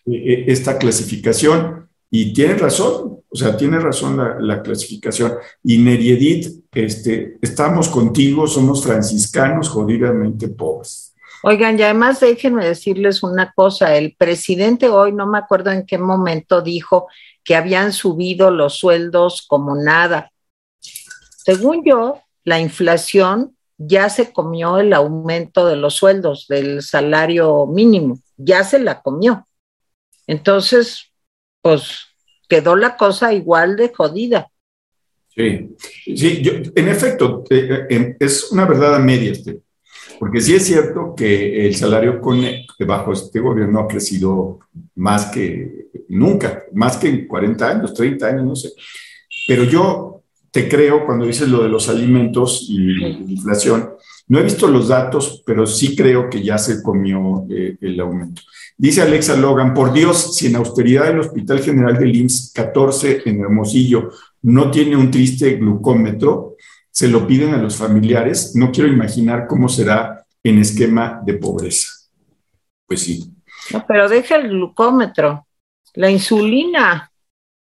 e, 0.06 0.16
e, 0.16 0.52
esta 0.52 0.78
clasificación 0.78 1.88
y 2.10 2.34
tiene 2.34 2.56
razón, 2.56 3.20
o 3.28 3.36
sea, 3.36 3.58
tiene 3.58 3.78
razón 3.78 4.18
la, 4.40 4.62
clasificación. 4.62 5.34
Y 5.64 5.80
Neriedit, 5.80 6.64
este, 6.74 7.38
estamos 7.42 7.90
contigo, 7.90 8.48
somos 8.48 8.82
franciscanos 8.82 9.68
jodidamente 9.68 10.48
pobres. 10.48 11.05
Oigan, 11.48 11.78
y 11.78 11.84
además 11.84 12.22
déjenme 12.22 12.66
decirles 12.66 13.22
una 13.22 13.54
cosa, 13.54 13.96
el 13.96 14.16
presidente 14.18 14.90
hoy, 14.90 15.12
no 15.12 15.28
me 15.28 15.38
acuerdo 15.38 15.70
en 15.70 15.86
qué 15.86 16.00
momento, 16.00 16.64
dijo 16.64 17.08
que 17.44 17.56
habían 17.56 17.94
subido 17.94 18.50
los 18.50 18.80
sueldos 18.80 19.46
como 19.48 19.76
nada. 19.76 20.32
Según 20.80 21.84
yo, 21.86 22.20
la 22.46 22.60
inflación 22.60 23.56
ya 23.78 24.10
se 24.10 24.34
comió 24.34 24.80
el 24.80 24.92
aumento 24.92 25.68
de 25.68 25.76
los 25.76 25.94
sueldos, 25.94 26.48
del 26.48 26.82
salario 26.82 27.68
mínimo, 27.68 28.18
ya 28.38 28.64
se 28.64 28.80
la 28.80 29.04
comió. 29.04 29.48
Entonces, 30.26 31.12
pues 31.62 32.08
quedó 32.50 32.76
la 32.76 32.98
cosa 32.98 33.34
igual 33.34 33.76
de 33.76 33.94
jodida. 33.94 34.48
Sí, 35.30 35.76
sí, 36.16 36.42
en 36.76 36.88
efecto, 36.88 37.44
eh, 37.52 37.86
eh, 37.88 38.16
es 38.20 38.52
una 38.52 38.66
verdad 38.66 38.96
a 38.96 39.00
medias, 39.00 39.44
porque 40.20 40.42
sí 40.42 40.56
es 40.56 40.66
cierto 40.66 41.14
que 41.16 41.68
el 41.68 41.76
salario 41.76 42.22
con, 42.22 42.42
bajo 42.88 43.14
este 43.14 43.40
gobierno 43.40 43.80
ha 43.80 43.88
crecido 43.88 44.60
más 44.96 45.26
que 45.28 45.88
nunca, 46.10 46.64
más 46.74 46.98
que 46.98 47.08
en 47.08 47.28
40 47.28 47.70
años, 47.70 47.94
30 47.94 48.28
años, 48.28 48.46
no 48.46 48.56
sé. 48.56 48.74
Pero 49.48 49.64
yo 49.64 50.22
te 50.52 50.70
creo 50.70 51.06
cuando 51.06 51.26
dices 51.26 51.50
lo 51.50 51.64
de 51.64 51.70
los 51.70 51.90
alimentos 51.90 52.68
y 52.70 52.78
la 52.78 53.10
inflación. 53.10 53.90
No 54.28 54.40
he 54.40 54.44
visto 54.44 54.68
los 54.68 54.88
datos, 54.88 55.44
pero 55.46 55.68
sí 55.68 55.96
creo 55.96 56.30
que 56.30 56.42
ya 56.42 56.58
se 56.58 56.82
comió 56.82 57.46
eh, 57.50 57.78
el 57.82 58.00
aumento. 58.00 58.42
Dice 58.78 59.02
Alexa 59.02 59.36
Logan, 59.36 59.74
por 59.74 59.94
Dios, 59.94 60.36
si 60.36 60.48
en 60.48 60.56
austeridad 60.56 61.08
del 61.08 61.20
Hospital 61.20 61.60
General 61.60 61.98
del 61.98 62.16
IMSS 62.16 62.52
14 62.54 63.22
en 63.26 63.42
Hermosillo 63.42 64.10
no 64.42 64.72
tiene 64.72 64.96
un 64.96 65.12
triste 65.12 65.56
glucómetro, 65.56 66.56
se 66.96 67.10
lo 67.10 67.28
piden 67.28 67.54
a 67.54 67.58
los 67.58 67.76
familiares, 67.76 68.56
no 68.56 68.72
quiero 68.72 68.90
imaginar 68.90 69.48
cómo 69.48 69.68
será 69.68 70.26
en 70.42 70.60
esquema 70.60 71.22
de 71.26 71.34
pobreza. 71.34 71.90
Pues 72.88 73.02
sí. 73.02 73.34
No, 73.74 73.84
pero 73.86 74.08
deja 74.08 74.38
el 74.38 74.48
glucómetro, 74.48 75.46
la 75.96 76.10
insulina. 76.10 77.12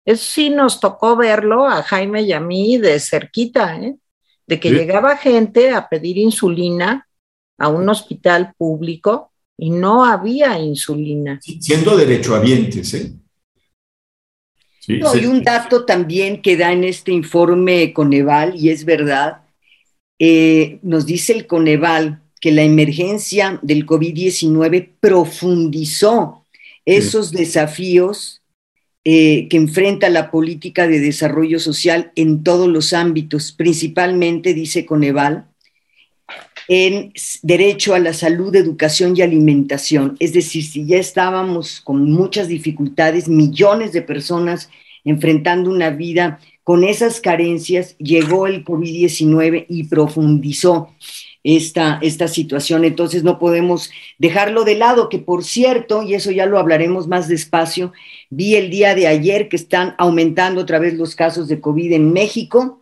Eso 0.06 0.24
sí 0.24 0.48
nos 0.48 0.80
tocó 0.80 1.16
verlo 1.16 1.66
a 1.66 1.82
Jaime 1.82 2.22
y 2.22 2.32
a 2.32 2.40
mí 2.40 2.78
de 2.78 2.98
cerquita, 2.98 3.76
¿eh? 3.76 3.96
de 4.46 4.58
que 4.58 4.70
llegaba 4.70 5.18
gente 5.18 5.70
a 5.70 5.86
pedir 5.86 6.16
insulina 6.16 7.06
a 7.58 7.68
un 7.68 7.90
hospital 7.90 8.54
público 8.56 9.32
y 9.58 9.68
no 9.68 10.02
había 10.06 10.58
insulina. 10.58 11.38
Siendo 11.42 11.94
derechohabientes, 11.94 12.94
¿eh? 12.94 13.12
No, 14.88 15.16
y 15.16 15.26
un 15.26 15.42
dato 15.42 15.84
también 15.84 16.42
que 16.42 16.56
da 16.56 16.72
en 16.72 16.84
este 16.84 17.12
informe 17.12 17.92
Coneval, 17.92 18.54
y 18.56 18.70
es 18.70 18.84
verdad, 18.84 19.42
eh, 20.18 20.78
nos 20.82 21.06
dice 21.06 21.32
el 21.32 21.46
Coneval 21.46 22.22
que 22.40 22.52
la 22.52 22.62
emergencia 22.62 23.58
del 23.62 23.86
COVID-19 23.86 24.88
profundizó 25.00 26.46
esos 26.86 27.30
desafíos 27.30 28.42
eh, 29.04 29.48
que 29.48 29.56
enfrenta 29.56 30.08
la 30.08 30.30
política 30.30 30.86
de 30.86 31.00
desarrollo 31.00 31.58
social 31.58 32.12
en 32.16 32.42
todos 32.42 32.68
los 32.68 32.92
ámbitos, 32.92 33.52
principalmente, 33.52 34.54
dice 34.54 34.86
Coneval, 34.86 35.49
en 36.72 37.12
derecho 37.42 37.94
a 37.94 37.98
la 37.98 38.12
salud, 38.12 38.54
educación 38.54 39.16
y 39.16 39.22
alimentación. 39.22 40.16
Es 40.20 40.32
decir, 40.32 40.64
si 40.64 40.86
ya 40.86 40.98
estábamos 40.98 41.80
con 41.80 42.12
muchas 42.12 42.46
dificultades, 42.46 43.28
millones 43.28 43.92
de 43.92 44.02
personas 44.02 44.70
enfrentando 45.04 45.68
una 45.68 45.90
vida 45.90 46.38
con 46.62 46.84
esas 46.84 47.20
carencias, 47.20 47.96
llegó 47.98 48.46
el 48.46 48.64
COVID-19 48.64 49.66
y 49.68 49.88
profundizó 49.88 50.94
esta, 51.42 51.98
esta 52.02 52.28
situación. 52.28 52.84
Entonces 52.84 53.24
no 53.24 53.40
podemos 53.40 53.90
dejarlo 54.18 54.62
de 54.62 54.76
lado, 54.76 55.08
que 55.08 55.18
por 55.18 55.42
cierto, 55.42 56.04
y 56.04 56.14
eso 56.14 56.30
ya 56.30 56.46
lo 56.46 56.56
hablaremos 56.56 57.08
más 57.08 57.26
despacio, 57.26 57.92
vi 58.28 58.54
el 58.54 58.70
día 58.70 58.94
de 58.94 59.08
ayer 59.08 59.48
que 59.48 59.56
están 59.56 59.96
aumentando 59.98 60.60
otra 60.60 60.78
vez 60.78 60.94
los 60.94 61.16
casos 61.16 61.48
de 61.48 61.60
COVID 61.60 61.94
en 61.94 62.12
México 62.12 62.79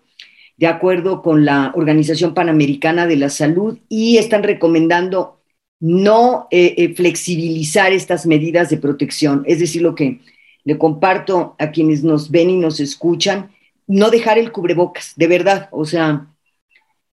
de 0.59 0.67
acuerdo 0.67 1.23
con 1.23 1.45
la 1.45 1.73
Organización 1.75 2.35
Panamericana 2.35 3.07
de 3.07 3.17
la 3.17 3.31
Salud 3.31 3.79
y 3.89 4.19
están 4.19 4.43
recomendando 4.43 5.41
no 5.81 6.49
eh, 6.51 6.75
eh, 6.77 6.95
flexibilizar 6.95 7.93
estas 7.93 8.27
medidas 8.27 8.69
de 8.69 8.79
protección. 8.79 9.45
Es 9.47 9.61
decir, 9.61 9.83
lo 9.83 9.95
que 9.95 10.21
le 10.65 10.77
comparto 10.77 11.55
a 11.61 11.71
quienes 11.71 12.03
nos 12.03 12.31
ven 12.33 12.51
y 12.51 12.57
nos 12.57 12.81
escuchan, 12.81 13.53
no 13.87 14.11
dejar 14.11 14.37
el 14.37 14.51
cubrebocas, 14.51 15.13
de 15.15 15.29
verdad. 15.29 15.69
O 15.71 15.85
sea, 15.85 16.27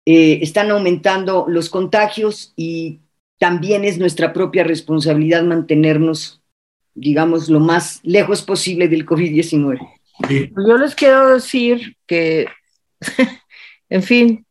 eh, 0.05 0.39
están 0.41 0.71
aumentando 0.71 1.45
los 1.47 1.69
contagios 1.69 2.51
y 2.55 3.01
también 3.37 3.85
es 3.85 3.99
nuestra 3.99 4.33
propia 4.33 4.63
responsabilidad 4.63 5.43
mantenernos, 5.43 6.41
digamos, 6.95 7.47
lo 7.47 7.59
más 7.59 7.99
lejos 8.01 8.41
posible 8.41 8.87
del 8.87 9.05
COVID-19. 9.05 9.79
Yo 10.29 10.77
les 10.77 10.95
quiero 10.95 11.35
decir 11.35 11.95
que 12.07 12.47
en 13.89 14.03
fin, 14.03 14.45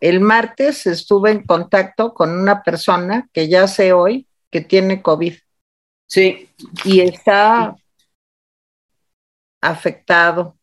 el 0.00 0.20
martes 0.20 0.86
estuve 0.86 1.30
en 1.30 1.44
contacto 1.44 2.12
con 2.12 2.30
una 2.30 2.62
persona 2.62 3.28
que 3.32 3.48
ya 3.48 3.68
sé 3.68 3.92
hoy 3.92 4.26
que 4.50 4.60
tiene 4.60 5.00
COVID. 5.00 5.34
Sí. 6.06 6.48
Y 6.84 7.00
está 7.00 7.76
afectado. 9.60 10.56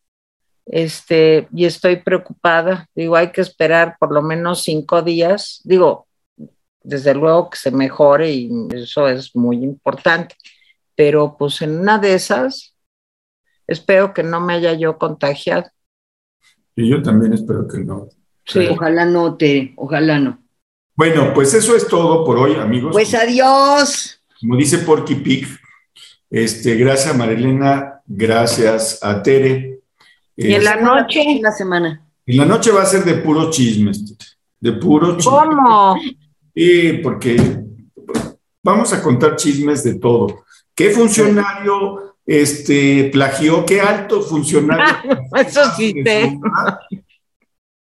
Este, 0.65 1.47
y 1.51 1.65
estoy 1.65 1.95
preocupada. 1.95 2.87
Digo, 2.93 3.15
hay 3.15 3.31
que 3.31 3.41
esperar 3.41 3.95
por 3.99 4.11
lo 4.11 4.21
menos 4.21 4.61
cinco 4.61 5.01
días. 5.01 5.61
Digo, 5.63 6.07
desde 6.83 7.15
luego 7.15 7.49
que 7.49 7.57
se 7.57 7.71
mejore 7.71 8.31
y 8.31 8.51
eso 8.71 9.07
es 9.07 9.35
muy 9.35 9.57
importante. 9.63 10.35
Pero 10.95 11.37
pues 11.37 11.61
en 11.61 11.79
una 11.79 11.97
de 11.97 12.13
esas, 12.13 12.75
espero 13.65 14.13
que 14.13 14.21
no 14.21 14.41
me 14.41 14.53
haya 14.53 14.73
yo 14.73 14.97
contagiado. 14.97 15.71
Y 16.79 16.87
yo 16.87 17.03
también 17.03 17.33
espero 17.33 17.67
que 17.67 17.79
no. 17.79 18.07
Sí. 18.45 18.65
Ojalá 18.71 19.05
no, 19.05 19.35
te, 19.35 19.73
ojalá 19.75 20.17
no. 20.17 20.39
Bueno, 20.95 21.33
pues 21.33 21.53
eso 21.53 21.75
es 21.75 21.85
todo 21.85 22.23
por 22.23 22.37
hoy, 22.37 22.55
amigos. 22.55 22.93
Pues 22.93 23.13
adiós. 23.13 24.21
Como 24.39 24.55
dice 24.55 24.77
Porky 24.77 25.15
Pig, 25.15 25.45
este, 26.29 26.75
gracias 26.75 27.13
a 27.13 27.17
Marilena, 27.17 28.01
gracias 28.07 29.03
a 29.03 29.21
Tere. 29.21 29.81
Y 30.37 30.53
en 30.53 30.63
la 30.63 30.71
este, 30.71 30.83
noche. 30.85 31.21
En 31.23 31.41
la 31.41 31.51
semana. 31.51 32.01
En 32.25 32.37
la 32.37 32.45
noche 32.45 32.71
va 32.71 32.83
a 32.83 32.85
ser 32.85 33.03
de 33.03 33.15
puro 33.15 33.49
chismes, 33.49 34.15
de 34.61 34.71
puro 34.71 35.17
chisme. 35.17 35.31
¿Cómo? 35.31 35.99
Sí, 36.55 36.93
porque 37.03 37.61
vamos 38.63 38.93
a 38.93 39.03
contar 39.03 39.35
chismes 39.35 39.83
de 39.83 39.95
todo. 39.95 40.45
¿Qué 40.73 40.91
funcionario 40.91 42.08
este, 42.29 43.09
plagió, 43.11 43.65
qué 43.65 43.81
alto 43.81 44.21
funcionario. 44.21 44.85
Eso 45.35 45.61
sí 45.75 45.95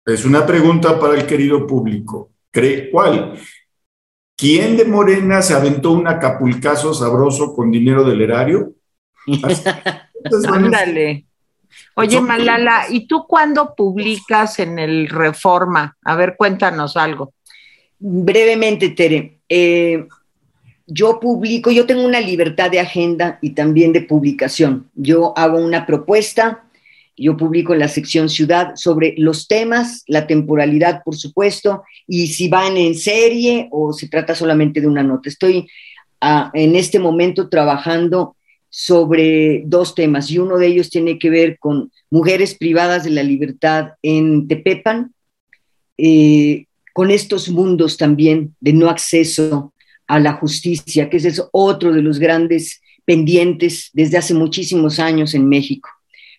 Es 0.05 0.23
una 0.23 0.45
pregunta 0.45 0.99
para 0.99 1.15
el 1.15 1.25
querido 1.25 1.65
público. 1.65 2.29
¿Cree 2.51 2.91
cuál? 2.91 3.39
¿Quién 4.37 4.77
de 4.77 4.85
Morena 4.85 5.41
se 5.41 5.55
aventó 5.55 5.93
un 5.93 6.07
acapulcazo 6.07 6.93
sabroso 6.93 7.55
con 7.55 7.71
dinero 7.71 8.03
del 8.03 8.21
erario? 8.21 8.73
Ándale. 10.53 11.25
Oye, 11.95 12.21
Malala, 12.21 12.85
¿y 12.89 13.07
tú 13.07 13.25
cuándo 13.27 13.73
publicas 13.73 14.59
en 14.59 14.77
el 14.77 15.09
Reforma? 15.09 15.97
A 16.03 16.15
ver, 16.15 16.35
cuéntanos 16.37 16.95
algo. 16.97 17.33
Brevemente, 17.97 18.89
Tere. 18.89 19.39
Eh, 19.49 20.07
yo 20.87 21.19
publico, 21.19 21.71
yo 21.71 21.85
tengo 21.85 22.03
una 22.03 22.21
libertad 22.21 22.69
de 22.69 22.79
agenda 22.79 23.39
y 23.41 23.51
también 23.51 23.91
de 23.91 24.01
publicación. 24.01 24.89
Yo 24.93 25.37
hago 25.37 25.57
una 25.57 25.85
propuesta, 25.85 26.63
yo 27.17 27.37
publico 27.37 27.73
en 27.73 27.79
la 27.79 27.87
sección 27.87 28.29
ciudad 28.29 28.75
sobre 28.75 29.15
los 29.17 29.47
temas, 29.47 30.03
la 30.07 30.27
temporalidad, 30.27 31.01
por 31.03 31.15
supuesto, 31.15 31.83
y 32.07 32.27
si 32.27 32.49
van 32.49 32.77
en 32.77 32.95
serie 32.95 33.67
o 33.71 33.93
se 33.93 34.09
trata 34.09 34.35
solamente 34.35 34.81
de 34.81 34.87
una 34.87 35.01
nota. 35.01 35.29
Estoy 35.29 35.67
ah, 36.21 36.51
en 36.53 36.75
este 36.75 36.99
momento 36.99 37.49
trabajando 37.49 38.35
sobre 38.69 39.63
dos 39.65 39.95
temas 39.95 40.29
y 40.29 40.37
uno 40.37 40.57
de 40.57 40.67
ellos 40.67 40.89
tiene 40.89 41.17
que 41.17 41.29
ver 41.29 41.57
con 41.57 41.91
mujeres 42.11 42.55
privadas 42.55 43.05
de 43.05 43.11
la 43.11 43.23
libertad 43.23 43.93
en 44.01 44.47
Tepepan, 44.47 45.13
eh, 45.97 46.65
con 46.93 47.09
estos 47.09 47.49
mundos 47.49 47.95
también 47.97 48.53
de 48.59 48.73
no 48.73 48.89
acceso 48.89 49.73
a 50.07 50.19
la 50.19 50.33
justicia, 50.33 51.09
que 51.09 51.17
ese 51.17 51.29
es 51.29 51.43
otro 51.51 51.91
de 51.93 52.01
los 52.01 52.19
grandes 52.19 52.81
pendientes 53.05 53.89
desde 53.93 54.17
hace 54.17 54.33
muchísimos 54.33 54.99
años 54.99 55.33
en 55.33 55.47
México. 55.47 55.89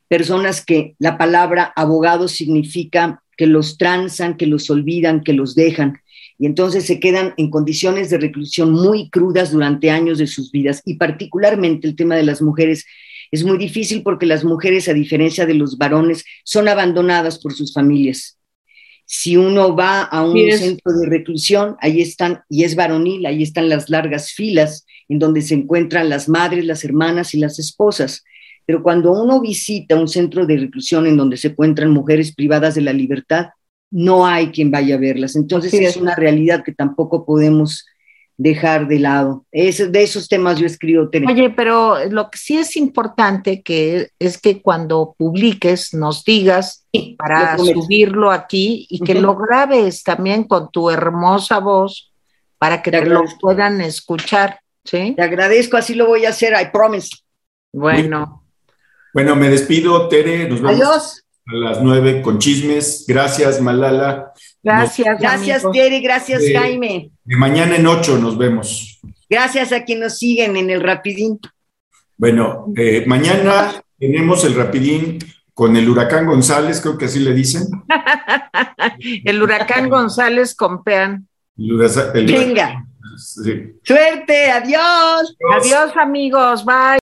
Personas 0.08 0.64
que 0.64 0.94
la 0.98 1.18
palabra 1.18 1.72
abogado 1.74 2.28
significa 2.28 3.22
que 3.36 3.46
los 3.46 3.76
transan, 3.76 4.36
que 4.36 4.46
los 4.46 4.70
olvidan, 4.70 5.22
que 5.22 5.32
los 5.32 5.54
dejan, 5.54 6.00
y 6.38 6.46
entonces 6.46 6.84
se 6.84 7.00
quedan 7.00 7.34
en 7.36 7.50
condiciones 7.50 8.10
de 8.10 8.18
reclusión 8.18 8.72
muy 8.72 9.08
crudas 9.10 9.52
durante 9.52 9.90
años 9.90 10.18
de 10.18 10.26
sus 10.26 10.50
vidas. 10.50 10.82
Y 10.84 10.94
particularmente 10.94 11.88
el 11.88 11.96
tema 11.96 12.14
de 12.14 12.24
las 12.24 12.42
mujeres 12.42 12.84
es 13.30 13.42
muy 13.42 13.58
difícil 13.58 14.02
porque 14.02 14.26
las 14.26 14.44
mujeres, 14.44 14.88
a 14.88 14.92
diferencia 14.92 15.46
de 15.46 15.54
los 15.54 15.78
varones, 15.78 16.24
son 16.44 16.68
abandonadas 16.68 17.38
por 17.38 17.54
sus 17.54 17.72
familias. 17.72 18.35
Si 19.06 19.36
uno 19.36 19.74
va 19.74 20.02
a 20.02 20.22
un 20.22 20.50
centro 20.52 20.92
de 20.92 21.08
reclusión, 21.08 21.76
ahí 21.80 22.00
están, 22.00 22.40
y 22.48 22.64
es 22.64 22.74
varonil, 22.74 23.24
ahí 23.24 23.42
están 23.42 23.68
las 23.68 23.88
largas 23.88 24.32
filas 24.32 24.84
en 25.08 25.20
donde 25.20 25.42
se 25.42 25.54
encuentran 25.54 26.08
las 26.08 26.28
madres, 26.28 26.64
las 26.64 26.84
hermanas 26.84 27.32
y 27.32 27.38
las 27.38 27.58
esposas. 27.58 28.24
Pero 28.66 28.82
cuando 28.82 29.12
uno 29.12 29.40
visita 29.40 29.94
un 29.94 30.08
centro 30.08 30.44
de 30.44 30.58
reclusión 30.58 31.06
en 31.06 31.16
donde 31.16 31.36
se 31.36 31.48
encuentran 31.48 31.90
mujeres 31.90 32.34
privadas 32.34 32.74
de 32.74 32.80
la 32.80 32.92
libertad, 32.92 33.46
no 33.92 34.26
hay 34.26 34.50
quien 34.50 34.72
vaya 34.72 34.96
a 34.96 34.98
verlas. 34.98 35.36
Entonces 35.36 35.72
es 35.72 35.96
una 35.96 36.16
realidad 36.16 36.64
que 36.64 36.72
tampoco 36.72 37.24
podemos 37.24 37.86
dejar 38.36 38.86
de 38.86 38.98
lado. 38.98 39.44
Es, 39.50 39.90
de 39.90 40.02
esos 40.02 40.28
temas 40.28 40.58
yo 40.58 40.66
escribo. 40.66 41.08
Oye, 41.28 41.50
pero 41.50 42.04
lo 42.10 42.30
que 42.30 42.38
sí 42.38 42.58
es 42.58 42.76
importante 42.76 43.62
que 43.62 44.10
es 44.18 44.38
que 44.38 44.60
cuando 44.60 45.14
publiques 45.16 45.94
nos 45.94 46.24
digas 46.24 46.86
para 47.16 47.56
subirlo 47.58 48.30
aquí 48.30 48.86
y 48.90 49.00
que 49.00 49.14
lo 49.14 49.36
grabes 49.36 50.02
también 50.02 50.44
con 50.44 50.70
tu 50.70 50.90
hermosa 50.90 51.60
voz 51.60 52.12
para 52.58 52.82
que 52.82 52.90
te, 52.90 53.04
lo 53.04 53.24
puedan 53.40 53.80
escuchar. 53.80 54.60
¿sí? 54.84 55.14
Te 55.16 55.22
agradezco, 55.22 55.76
así 55.76 55.94
lo 55.94 56.06
voy 56.06 56.26
a 56.26 56.30
hacer, 56.30 56.54
I 56.60 56.70
promise. 56.72 57.10
Bueno. 57.72 58.42
Bueno, 59.12 59.34
me 59.34 59.48
despido, 59.48 60.08
Tere. 60.08 60.48
Nos 60.48 60.60
vemos 60.60 60.76
Adiós. 60.76 61.22
a 61.46 61.54
las 61.54 61.82
nueve 61.82 62.20
con 62.20 62.38
chismes. 62.38 63.04
Gracias, 63.08 63.60
Malala. 63.62 64.32
Gracias. 64.66 65.20
gracias, 65.20 65.62
Tere. 65.72 66.00
Gracias, 66.00 66.42
Jaime. 66.52 67.10
De 67.24 67.36
mañana 67.36 67.76
en 67.76 67.86
ocho 67.86 68.18
nos 68.18 68.36
vemos. 68.36 68.98
Gracias 69.30 69.72
a 69.72 69.84
quienes 69.84 70.04
nos 70.04 70.18
siguen 70.18 70.56
en 70.56 70.70
el 70.70 70.80
Rapidín. 70.80 71.38
Bueno, 72.16 72.66
eh, 72.76 73.04
mañana 73.06 73.80
tenemos 73.98 74.44
el 74.44 74.54
Rapidín 74.54 75.18
con 75.54 75.76
el 75.76 75.88
huracán 75.88 76.26
González, 76.26 76.80
creo 76.80 76.98
que 76.98 77.04
así 77.04 77.20
le 77.20 77.32
dicen. 77.32 77.62
el 79.24 79.40
huracán 79.40 79.88
González 79.88 80.54
con 80.54 80.82
Pean. 80.82 81.28
Venga. 81.56 82.84
Suerte, 83.16 84.50
adiós. 84.50 85.36
Adiós 85.58 85.92
amigos, 85.96 86.64
bye. 86.64 86.98